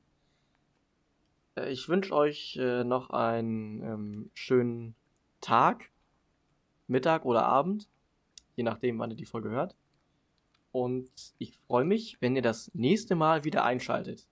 Äh, 1.55 1.71
ich 1.71 1.87
wünsche 1.89 2.15
euch 2.15 2.57
äh, 2.57 2.83
noch 2.83 3.09
einen 3.09 3.83
ähm, 3.83 4.31
schönen 4.33 4.95
Tag, 5.41 5.91
Mittag 6.87 7.25
oder 7.25 7.45
Abend, 7.45 7.87
je 8.55 8.63
nachdem, 8.63 8.97
wann 8.99 9.11
ihr 9.11 9.17
die 9.17 9.25
Folge 9.25 9.49
hört. 9.49 9.75
Und 10.71 11.09
ich 11.37 11.57
freue 11.67 11.83
mich, 11.85 12.17
wenn 12.21 12.35
ihr 12.35 12.41
das 12.41 12.71
nächste 12.73 13.15
Mal 13.15 13.43
wieder 13.43 13.63
einschaltet. 13.65 14.25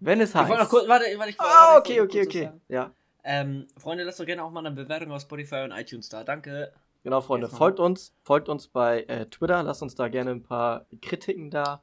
Wenn 0.00 0.20
es 0.20 0.30
Ich 0.30 0.34
wollte 0.36 0.50
noch 0.50 0.58
heißt. 0.60 0.70
kurz, 0.70 0.88
warte, 0.88 1.04
warte, 1.16 1.30
ich 1.30 1.40
Ah, 1.40 1.74
warte, 1.74 1.92
ich 1.92 2.00
okay, 2.00 2.00
wollte 2.00 2.18
okay, 2.18 2.26
okay. 2.28 2.44
sagen. 2.44 2.60
Ja, 2.68 2.90
Ähm, 3.24 3.66
Freunde, 3.76 4.04
lasst 4.04 4.20
doch 4.20 4.26
gerne 4.26 4.42
auch 4.44 4.50
mal 4.50 4.64
eine 4.64 4.74
Bewertung 4.74 5.12
auf 5.12 5.22
Spotify 5.22 5.62
und 5.64 5.72
iTunes 5.72 6.08
da. 6.08 6.24
Danke. 6.24 6.72
genau, 7.02 7.20
Freunde. 7.20 7.48
Folgt 7.48 7.78
uns, 7.80 8.14
folgt 8.22 8.48
uns 8.48 8.68
bei 8.68 9.02
äh, 9.04 9.26
Twitter. 9.26 9.62
Lasst 9.62 9.82
uns 9.82 9.94
da 9.94 10.08
gerne 10.08 10.30
ein 10.30 10.42
paar 10.42 10.86
Kritiken 11.02 11.50
da, 11.50 11.82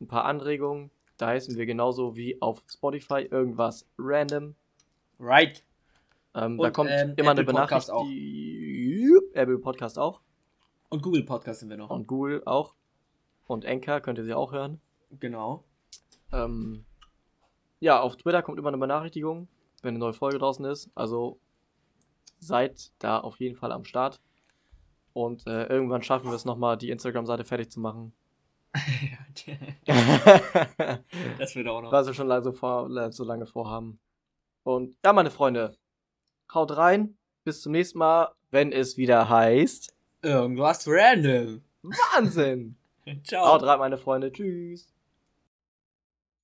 ein 0.00 0.06
paar 0.08 0.24
Anregungen. 0.24 0.90
Da 1.16 1.28
heißen 1.28 1.56
wir 1.56 1.64
genauso 1.66 2.16
wie 2.16 2.40
auf 2.42 2.62
Spotify 2.70 3.22
irgendwas 3.30 3.86
random. 3.98 4.54
Right. 5.18 5.64
Ähm, 6.34 6.58
da 6.58 6.70
kommt 6.70 6.90
ähm, 6.92 7.14
immer 7.16 7.30
eine 7.30 7.40
Apple 7.40 7.54
Podcast 7.54 7.88
Benachrichtigung. 7.88 9.30
Apple 9.32 9.58
Podcast 9.58 9.98
auch. 9.98 10.20
Und 10.88 11.02
Google 11.02 11.24
Podcast 11.24 11.60
sind 11.60 11.70
wir 11.70 11.76
noch. 11.76 11.90
Und 11.90 12.06
Google 12.06 12.42
auch. 12.44 12.74
Und 13.46 13.66
Anchor 13.66 14.00
könnt 14.00 14.18
ihr 14.18 14.24
sie 14.24 14.34
auch 14.34 14.52
hören. 14.52 14.80
Genau. 15.10 15.64
Ähm, 16.32 16.84
ja, 17.80 18.00
auf 18.00 18.16
Twitter 18.16 18.42
kommt 18.42 18.58
immer 18.58 18.68
eine 18.68 18.78
Benachrichtigung, 18.78 19.48
wenn 19.82 19.90
eine 19.90 19.98
neue 19.98 20.12
Folge 20.12 20.38
draußen 20.38 20.64
ist. 20.64 20.90
Also 20.94 21.38
seid 22.38 22.92
da 22.98 23.18
auf 23.18 23.38
jeden 23.40 23.56
Fall 23.56 23.72
am 23.72 23.84
Start. 23.84 24.20
Und 25.12 25.46
äh, 25.46 25.66
irgendwann 25.66 26.02
schaffen 26.02 26.30
wir 26.30 26.34
es 26.34 26.44
nochmal, 26.44 26.76
die 26.76 26.90
Instagram-Seite 26.90 27.44
fertig 27.44 27.70
zu 27.70 27.80
machen. 27.80 28.12
das 31.38 31.56
wird 31.56 31.68
auch 31.68 31.80
noch. 31.80 31.90
Was 31.90 32.06
wir 32.06 32.14
schon 32.14 32.26
lange 32.28 32.44
so, 32.44 32.52
vor, 32.52 32.90
so 33.10 33.24
lange 33.24 33.46
vorhaben. 33.46 33.98
Und 34.62 34.96
ja, 35.04 35.12
meine 35.12 35.30
Freunde, 35.30 35.76
haut 36.52 36.76
rein. 36.76 37.16
Bis 37.44 37.62
zum 37.62 37.72
nächsten 37.72 37.98
Mal, 37.98 38.34
wenn 38.50 38.72
es 38.72 38.96
wieder 38.96 39.28
heißt. 39.28 39.95
Irgendwas 40.26 40.88
random. 40.88 41.62
Wahnsinn! 41.82 42.76
Ciao. 43.22 43.46
Haut 43.46 43.62
rein, 43.62 43.78
meine 43.78 43.96
Freunde. 43.96 44.32
Tschüss. 44.32 44.92